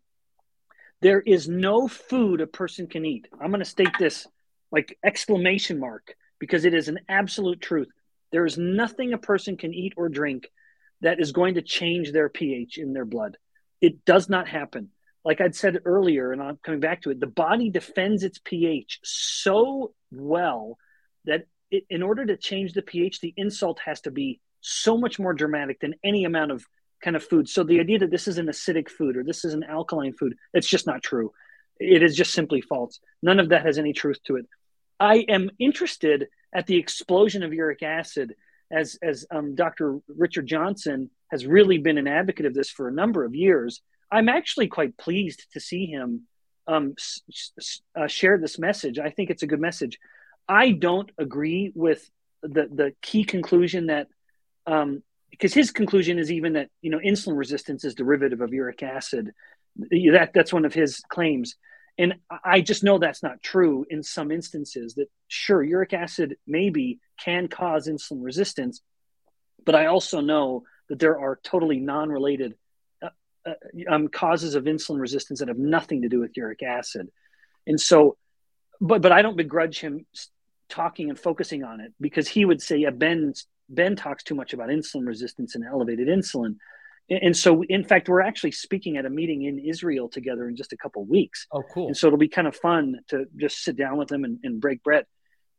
There 1.03 1.21
is 1.21 1.49
no 1.49 1.89
food 1.89 2.41
a 2.41 2.47
person 2.47 2.87
can 2.87 3.05
eat. 3.05 3.29
I'm 3.41 3.51
going 3.51 3.61
to 3.61 3.65
state 3.65 3.93
this 3.99 4.27
like 4.71 4.99
exclamation 5.05 5.79
mark 5.79 6.15
because 6.39 6.65
it 6.65 6.75
is 6.75 6.89
an 6.89 7.01
absolute 7.09 7.61
truth. 7.61 7.89
There 8.33 8.47
is 8.47 8.57
nothing 8.57 9.13
a 9.13 9.19
person 9.19 9.57
can 9.57 9.75
eat 9.75 9.95
or 9.97 10.09
drink 10.09 10.49
that 11.01 11.21
is 11.21 11.33
going 11.33 11.55
to 11.55 11.63
change 11.63 12.13
their 12.13 12.29
pH 12.29 12.79
in 12.79 12.93
their 12.93 13.05
blood. 13.05 13.37
It 13.81 14.05
does 14.05 14.29
not 14.29 14.49
happen. 14.49 14.91
Like 15.25 15.41
I'd 15.41 15.55
said 15.55 15.81
earlier, 15.85 16.33
and 16.33 16.43
I'm 16.43 16.59
coming 16.63 16.81
back 16.81 17.03
to 17.03 17.11
it, 17.11 17.21
the 17.21 17.27
body 17.27 17.71
defends 17.71 18.23
its 18.23 18.41
pH 18.43 19.01
so 19.03 19.93
well 20.11 20.79
that 21.25 21.47
it, 21.71 21.85
in 21.91 22.03
order 22.03 22.25
to 22.27 22.37
change 22.37 22.73
the 22.73 22.83
pH, 22.83 23.21
the 23.21 23.35
insult 23.37 23.81
has 23.85 24.01
to 24.03 24.11
be 24.11 24.41
so 24.61 24.97
much 24.97 25.19
more 25.19 25.33
dramatic 25.33 25.81
than 25.81 25.95
any 26.05 26.25
amount 26.25 26.53
of 26.53 26.65
kind 27.03 27.17
of 27.17 27.25
food. 27.25 27.49
So 27.49 27.65
the 27.65 27.81
idea 27.81 27.99
that 28.01 28.11
this 28.11 28.29
is 28.29 28.39
an 28.39 28.47
acidic 28.47 28.91
food 28.91 29.17
or 29.17 29.25
this 29.25 29.45
is 29.45 29.55
an 29.55 29.65
alkaline 29.65 30.13
food, 30.13 30.37
it's 30.53 30.69
just 30.69 30.87
not 30.87 31.03
true. 31.03 31.33
It 31.79 32.03
is 32.03 32.15
just 32.15 32.35
simply 32.35 32.61
false. 32.61 33.01
None 33.23 33.41
of 33.41 33.51
that 33.51 33.65
has 33.65 33.79
any 33.79 33.93
truth 33.93 34.23
to 34.25 34.37
it. 34.37 34.47
I 34.99 35.25
am 35.29 35.51
interested 35.59 36.29
at 36.53 36.67
the 36.67 36.77
explosion 36.77 37.43
of 37.43 37.55
uric 37.55 37.83
acid 37.83 38.35
as 38.71 38.99
as 39.03 39.27
um, 39.31 39.55
Dr. 39.55 39.99
Richard 40.09 40.47
Johnson 40.47 41.11
has 41.31 41.47
really 41.47 41.79
been 41.79 41.99
an 41.99 42.09
advocate 42.09 42.47
of 42.47 42.55
this 42.55 42.71
for 42.71 42.89
a 42.89 42.93
number 42.93 43.25
of 43.25 43.35
years. 43.35 43.81
I'm 44.11 44.29
actually 44.29 44.69
quite 44.69 44.97
pleased 44.97 45.47
to 45.53 45.61
see 45.61 45.87
him 45.87 46.23
um, 46.67 46.95
s- 46.99 47.23
s- 47.59 47.81
uh, 47.97 48.07
share 48.07 48.39
this 48.39 48.59
message. 48.59 48.99
I 48.99 49.11
think 49.11 49.31
it's 49.31 49.43
a 49.43 49.47
good 49.47 49.61
message. 49.61 49.99
I 50.49 50.73
don't 50.73 51.11
agree 51.19 51.73
with 51.75 52.09
the 52.43 52.69
the 52.73 52.93
key 53.03 53.25
conclusion 53.25 53.87
that 53.87 54.09
um, 54.67 55.03
because 55.31 55.55
his 55.55 55.71
conclusion 55.71 56.19
is 56.19 56.31
even 56.31 56.55
that 56.55 56.69
you 56.83 56.91
know 56.91 56.99
insulin 56.99 57.37
resistance 57.37 57.85
is 57.85 57.95
derivative 57.95 58.41
of 58.41 58.53
uric 58.53 58.83
acid. 58.83 59.33
That 59.77 60.31
that's 60.35 60.53
one 60.53 60.65
of 60.65 60.75
his 60.75 61.01
claims, 61.09 61.55
and 62.01 62.15
I 62.43 62.63
just 62.63 62.83
know 62.83 62.97
that's 62.99 63.23
not 63.23 63.43
true 63.43 63.85
in 63.91 64.03
some 64.03 64.31
instances. 64.31 64.95
That 64.95 65.09
sure 65.29 65.63
uric 65.63 65.93
acid 65.93 66.39
maybe 66.47 66.99
can 67.23 67.47
cause 67.47 67.87
insulin 67.89 68.23
resistance, 68.23 68.81
but 69.67 69.75
I 69.75 69.87
also 69.87 70.21
know 70.23 70.63
that 70.89 70.99
there 70.99 71.21
are 71.21 71.39
totally 71.43 71.79
non-related 71.79 72.55
uh, 73.03 73.11
uh, 73.47 73.53
um, 73.87 74.09
causes 74.09 74.55
of 74.55 74.65
insulin 74.65 74.99
resistance 74.99 75.41
that 75.41 75.49
have 75.49 75.59
nothing 75.59 76.01
to 76.01 76.09
do 76.09 76.21
with 76.21 76.35
uric 76.39 76.63
acid, 76.63 77.09
and 77.67 77.79
so, 77.79 78.17
but 78.81 79.03
but 79.03 79.13
I 79.13 79.21
don't 79.21 79.37
begrudge 79.37 79.79
him 79.81 80.07
talking 80.71 81.11
and 81.11 81.19
focusing 81.19 81.65
on 81.65 81.81
it 81.81 81.93
because 82.01 82.27
he 82.29 82.47
would 82.47 82.63
say, 82.63 82.79
yeah, 82.79 82.91
Ben 82.91 83.35
Ben 83.69 83.95
talks 83.95 84.25
too 84.25 84.35
much 84.35 84.55
about 84.55 84.71
insulin 84.71 85.07
resistance 85.07 85.55
and 85.55 85.65
elevated 85.67 86.09
insulin. 86.09 86.57
And 87.09 87.37
so, 87.37 87.65
in 87.65 87.83
fact, 87.83 88.09
we're 88.09 88.21
actually 88.21 88.53
speaking 88.53 88.97
at 88.97 89.05
a 89.05 89.11
meeting 89.11 89.43
in 89.43 89.59
Israel 89.59 90.09
together 90.09 90.49
in 90.49 90.55
just 90.55 90.73
a 90.73 90.77
couple 90.77 91.03
of 91.03 91.09
weeks. 91.09 91.47
Oh, 91.51 91.63
cool. 91.63 91.89
And 91.89 91.97
so 91.97 92.07
it'll 92.07 92.19
be 92.19 92.29
kind 92.29 92.47
of 92.47 92.55
fun 92.55 93.01
to 93.09 93.25
just 93.37 93.65
sit 93.65 93.77
down 93.77 93.97
with 93.97 94.09
them 94.09 94.23
and, 94.23 94.39
and 94.45 94.61
break 94.61 94.83
bread. 94.85 95.07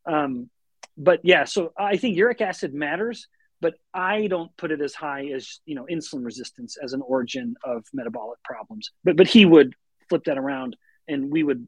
Um, 0.06 0.48
but 0.96 1.20
yeah, 1.24 1.44
so 1.44 1.72
I 1.78 1.96
think 1.96 2.16
uric 2.16 2.40
acid 2.40 2.74
matters, 2.74 3.28
but 3.60 3.74
I 3.92 4.26
don't 4.28 4.54
put 4.56 4.72
it 4.72 4.80
as 4.80 4.94
high 4.94 5.26
as 5.26 5.60
you 5.64 5.74
know 5.74 5.86
insulin 5.90 6.24
resistance 6.24 6.76
as 6.82 6.92
an 6.92 7.02
origin 7.02 7.54
of 7.64 7.84
metabolic 7.92 8.42
problems. 8.42 8.90
But 9.04 9.16
but 9.16 9.26
he 9.26 9.44
would 9.44 9.74
flip 10.08 10.24
that 10.24 10.38
around, 10.38 10.76
and 11.08 11.30
we 11.30 11.42
would 11.42 11.66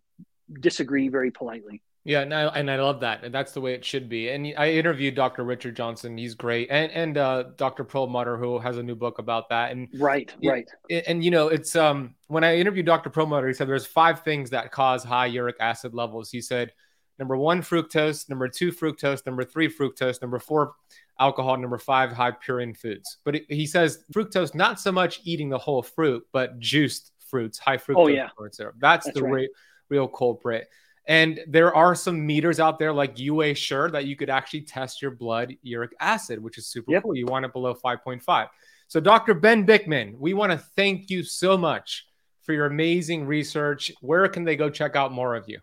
disagree 0.60 1.08
very 1.08 1.30
politely. 1.30 1.82
Yeah, 2.06 2.20
and 2.20 2.34
I, 2.34 2.42
and 2.48 2.70
I 2.70 2.76
love 2.76 3.00
that. 3.00 3.24
And 3.24 3.32
that's 3.34 3.52
the 3.52 3.62
way 3.62 3.72
it 3.72 3.82
should 3.82 4.10
be. 4.10 4.28
And 4.28 4.52
I 4.58 4.72
interviewed 4.72 5.14
Dr. 5.14 5.42
Richard 5.42 5.74
Johnson. 5.74 6.18
He's 6.18 6.34
great. 6.34 6.68
And 6.70 6.92
and 6.92 7.16
uh, 7.16 7.44
Dr. 7.56 7.82
Perlmutter, 7.82 8.36
who 8.36 8.58
has 8.58 8.76
a 8.76 8.82
new 8.82 8.94
book 8.94 9.18
about 9.18 9.48
that. 9.48 9.72
And 9.72 9.88
Right, 9.98 10.30
Yeah. 10.38 10.50
right. 10.52 10.68
and 11.06 11.24
you 11.24 11.30
know, 11.30 11.48
it's 11.48 11.74
um 11.74 12.14
when 12.28 12.44
I 12.44 12.56
interviewed 12.58 12.84
Dr. 12.84 13.08
Perlmutter, 13.08 13.48
he 13.48 13.54
said 13.54 13.68
there's 13.68 13.86
five 13.86 14.20
things 14.22 14.50
that 14.50 14.70
cause 14.70 15.02
high 15.02 15.26
uric 15.26 15.56
acid 15.60 15.94
levels. 15.94 16.30
He 16.30 16.42
said 16.42 16.72
number 17.18 17.36
one, 17.38 17.62
fructose, 17.62 18.28
number 18.28 18.48
two, 18.48 18.70
fructose, 18.70 19.24
number 19.24 19.44
three, 19.44 19.68
fructose, 19.68 20.20
number 20.20 20.38
four, 20.38 20.74
alcohol, 21.18 21.56
number 21.56 21.78
five, 21.78 22.12
high 22.12 22.32
purine 22.32 22.76
foods. 22.76 23.16
But 23.24 23.36
it- 23.36 23.46
he 23.50 23.66
says 23.66 24.04
fructose, 24.12 24.54
not 24.54 24.78
so 24.78 24.92
much 24.92 25.20
eating 25.24 25.48
the 25.48 25.58
whole 25.58 25.82
fruit, 25.82 26.22
but 26.32 26.58
juiced 26.58 27.12
fruits, 27.30 27.58
high 27.58 27.78
fructose 27.78 27.94
Oh, 27.96 28.06
yeah. 28.08 28.28
corn 28.36 28.52
syrup. 28.52 28.74
That's, 28.78 29.06
That's 29.06 29.16
the 29.16 29.24
right. 29.24 29.32
re- 29.32 29.50
real 29.88 30.06
culprit. 30.08 30.68
And 31.06 31.40
there 31.46 31.74
are 31.74 31.94
some 31.94 32.26
meters 32.26 32.60
out 32.60 32.78
there 32.78 32.92
like 32.92 33.18
UA 33.18 33.54
Sure 33.54 33.90
that 33.90 34.06
you 34.06 34.16
could 34.16 34.30
actually 34.30 34.62
test 34.62 35.02
your 35.02 35.10
blood 35.10 35.54
uric 35.62 35.92
acid, 36.00 36.42
which 36.42 36.56
is 36.56 36.66
super 36.66 36.92
Yep. 36.92 37.02
cool. 37.02 37.16
You 37.16 37.26
want 37.26 37.44
it 37.44 37.52
below 37.52 37.74
5.5. 37.74 38.48
So, 38.88 39.00
Dr. 39.00 39.34
Ben 39.34 39.66
Bikman, 39.66 40.16
we 40.18 40.34
want 40.34 40.52
to 40.52 40.58
thank 40.58 41.10
you 41.10 41.22
so 41.22 41.56
much 41.58 42.06
for 42.42 42.52
your 42.52 42.66
amazing 42.66 43.26
research. 43.26 43.92
Where 44.00 44.26
can 44.28 44.44
they 44.44 44.56
go 44.56 44.70
check 44.70 44.96
out 44.96 45.12
more 45.12 45.34
of 45.34 45.44
you? 45.48 45.60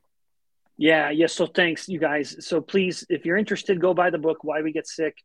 Yeah, 0.77 1.09
yes. 1.09 1.17
Yeah, 1.19 1.27
so 1.27 1.45
thanks, 1.47 1.87
you 1.87 1.99
guys. 1.99 2.45
So 2.45 2.61
please, 2.61 3.05
if 3.09 3.25
you're 3.25 3.37
interested, 3.37 3.79
go 3.79 3.93
buy 3.93 4.09
the 4.09 4.17
book, 4.17 4.43
Why 4.43 4.61
We 4.61 4.71
Get 4.71 4.87
Sick. 4.87 5.17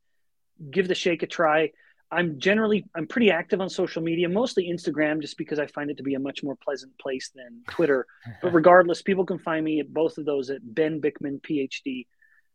Give 0.70 0.88
the 0.88 0.94
shake 0.94 1.22
a 1.22 1.26
try. 1.26 1.72
I'm 2.10 2.38
generally 2.38 2.84
I'm 2.94 3.06
pretty 3.06 3.30
active 3.30 3.60
on 3.60 3.68
social 3.68 4.02
media, 4.02 4.28
mostly 4.28 4.70
Instagram, 4.72 5.20
just 5.20 5.36
because 5.36 5.58
I 5.58 5.66
find 5.66 5.90
it 5.90 5.96
to 5.96 6.02
be 6.02 6.14
a 6.14 6.20
much 6.20 6.42
more 6.42 6.56
pleasant 6.56 6.96
place 6.98 7.30
than 7.34 7.62
Twitter. 7.68 8.06
but 8.42 8.52
regardless, 8.54 9.02
people 9.02 9.26
can 9.26 9.38
find 9.38 9.64
me 9.64 9.80
at 9.80 9.92
both 9.92 10.18
of 10.18 10.24
those 10.24 10.50
at 10.50 10.60
Ben 10.62 11.00
Bikman 11.00 11.40
PhD, 11.40 12.06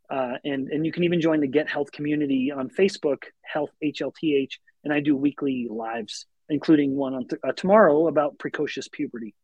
uh, 0.09 0.37
and 0.45 0.69
and 0.69 0.85
you 0.85 0.91
can 0.91 1.03
even 1.03 1.19
join 1.19 1.41
the 1.41 1.47
Get 1.47 1.69
Health 1.69 1.91
community 1.91 2.51
on 2.51 2.69
Facebook, 2.69 3.23
Health 3.41 3.71
HLTH, 3.83 4.53
and 4.85 4.93
I 4.93 5.01
do 5.01 5.15
weekly 5.17 5.67
lives, 5.69 6.27
including 6.49 6.95
one 6.95 7.13
on 7.13 7.27
th- 7.27 7.41
uh, 7.45 7.51
tomorrow 7.51 8.07
about 8.07 8.39
precocious 8.39 8.87
puberty. 8.87 9.35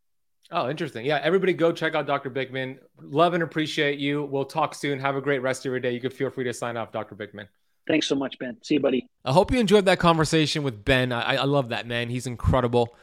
Oh, 0.50 0.70
interesting. 0.70 1.06
Yeah, 1.06 1.20
everybody 1.22 1.52
go 1.52 1.74
check 1.74 1.94
out 1.94 2.08
Dr. 2.08 2.30
Bikman. 2.30 2.78
Love 3.02 3.34
and 3.34 3.44
appreciate 3.44 4.00
you. 4.00 4.24
We'll 4.24 4.46
talk 4.46 4.74
soon. 4.74 4.98
Have 5.00 5.18
a 5.18 5.22
great 5.22 5.42
rest 5.42 5.66
of 5.66 5.72
your 5.72 5.82
day. 5.82 5.92
You 5.92 6.00
can 6.00 6.12
feel 6.12 6.30
free 6.30 6.46
to 6.46 6.54
sign 6.54 6.78
off, 6.78 6.94
Dr. 6.94 7.16
Bikman. 7.16 7.48
Thanks 7.88 8.08
so 8.08 8.16
much, 8.16 8.38
Ben. 8.38 8.58
See 8.62 8.76
you, 8.76 8.80
buddy. 8.80 9.08
I 9.24 9.32
hope 9.32 9.52
you 9.52 9.60
enjoyed 9.60 9.86
that 9.86 10.00
conversation 10.00 10.64
with 10.64 10.84
Ben. 10.84 11.12
I, 11.12 11.36
I 11.36 11.46
love 11.46 11.70
that, 11.70 11.88
man. 11.88 12.10
He's 12.10 12.28
incredible. 12.28 12.96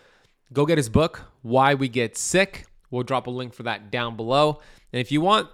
Go 0.53 0.67
get 0.67 0.79
his 0.79 0.89
book, 0.89 1.23
Why 1.43 1.75
We 1.75 1.89
Get 1.89 2.17
Sick. 2.17 2.67
We'll 2.91 3.03
drop 3.03 3.27
a 3.27 3.31
link 3.31 3.55
for 3.55 3.65
that 3.65 3.91
down 3.91 4.17
below. 4.17 4.61
And 4.93 5.01
if 5.01 5.11
you 5.11 5.21
want 5.21 5.49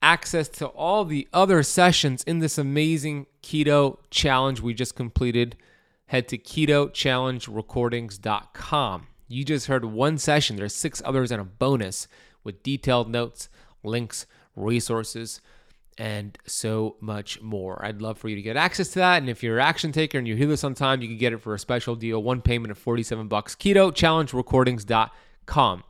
access 0.00 0.48
to 0.48 0.66
all 0.68 1.04
the 1.04 1.28
other 1.32 1.62
sessions 1.62 2.22
in 2.24 2.38
this 2.38 2.58
amazing 2.58 3.26
keto 3.42 3.98
challenge 4.10 4.60
we 4.60 4.72
just 4.72 4.94
completed, 4.94 5.56
head 6.06 6.28
to 6.28 6.38
ketochallengerecordings.com. 6.38 9.06
You 9.28 9.44
just 9.44 9.66
heard 9.66 9.84
one 9.84 10.18
session. 10.18 10.56
There's 10.56 10.74
six 10.74 11.02
others 11.04 11.32
and 11.32 11.40
a 11.40 11.44
bonus 11.44 12.06
with 12.44 12.62
detailed 12.62 13.10
notes, 13.10 13.48
links, 13.82 14.26
resources 14.54 15.40
and 15.98 16.36
so 16.46 16.96
much 17.00 17.40
more. 17.40 17.82
I'd 17.84 18.02
love 18.02 18.18
for 18.18 18.28
you 18.28 18.36
to 18.36 18.42
get 18.42 18.56
access 18.56 18.88
to 18.88 18.98
that. 18.98 19.18
And 19.18 19.30
if 19.30 19.42
you're 19.42 19.58
an 19.58 19.66
action 19.66 19.92
taker 19.92 20.18
and 20.18 20.28
you 20.28 20.36
hear 20.36 20.46
this 20.46 20.64
on 20.64 20.74
time, 20.74 21.00
you 21.00 21.08
can 21.08 21.16
get 21.16 21.32
it 21.32 21.40
for 21.40 21.54
a 21.54 21.58
special 21.58 21.94
deal, 21.94 22.22
one 22.22 22.42
payment 22.42 22.70
of 22.70 22.78
47 22.78 23.28
bucks. 23.28 23.54
Keto 23.54 23.94
Challenge 23.94 24.32
Recordings.com. 24.32 25.84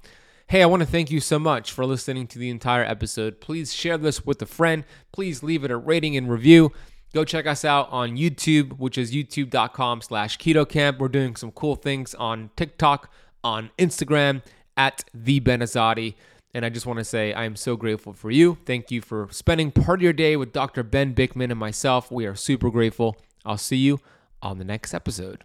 Hey, 0.49 0.63
I 0.63 0.67
want 0.67 0.81
to 0.83 0.87
thank 0.87 1.11
you 1.11 1.19
so 1.19 1.41
much 1.41 1.73
for 1.73 1.85
listening 1.85 2.29
to 2.29 2.39
the 2.39 2.51
entire 2.51 2.85
episode. 2.85 3.41
Please 3.41 3.75
share 3.75 3.99
this 3.99 4.25
with 4.25 4.41
a 4.43 4.47
friend. 4.47 4.85
Please 5.11 5.43
leave 5.43 5.65
it 5.65 5.73
a 5.73 5.77
rating 5.77 6.17
and 6.17 6.31
review. 6.31 6.73
Go 7.13 7.25
check 7.25 7.47
us 7.47 7.65
out 7.65 7.89
on 7.91 8.17
YouTube, 8.17 8.79
which 8.79 8.97
is 8.97 9.13
youtube.com 9.13 10.03
slash 10.03 10.39
Keto 10.39 10.69
Kamp. 10.69 10.99
We're 10.99 11.09
doing 11.09 11.35
some 11.35 11.51
cool 11.51 11.75
things 11.75 12.15
on 12.15 12.51
TikTok, 12.57 13.11
on 13.43 13.71
Instagram, 13.79 14.43
at 14.77 15.05
the 15.13 15.41
Ben 15.41 15.61
Azadi. 15.61 16.15
And 16.57 16.65
I 16.65 16.71
just 16.71 16.87
want 16.87 16.99
to 16.99 17.05
say 17.05 17.35
I 17.35 17.45
am 17.45 17.55
so 17.55 17.77
grateful 17.77 18.15
for 18.15 18.31
you. 18.31 18.57
Thank 18.65 18.91
you 18.91 19.03
for 19.03 19.29
spending 19.31 19.71
part 19.71 19.99
of 19.99 20.03
your 20.03 20.15
day 20.15 20.37
with 20.37 20.55
Dr. 20.55 20.83
Ben 20.83 21.15
Bikman 21.15 21.51
and 21.51 21.59
myself. 21.59 22.11
We 22.11 22.25
are 22.25 22.35
super 22.35 22.71
grateful. 22.71 23.19
I'll 23.45 23.59
see 23.59 23.77
you 23.77 24.01
on 24.41 24.57
the 24.57 24.65
next 24.65 24.95
episode. 24.95 25.45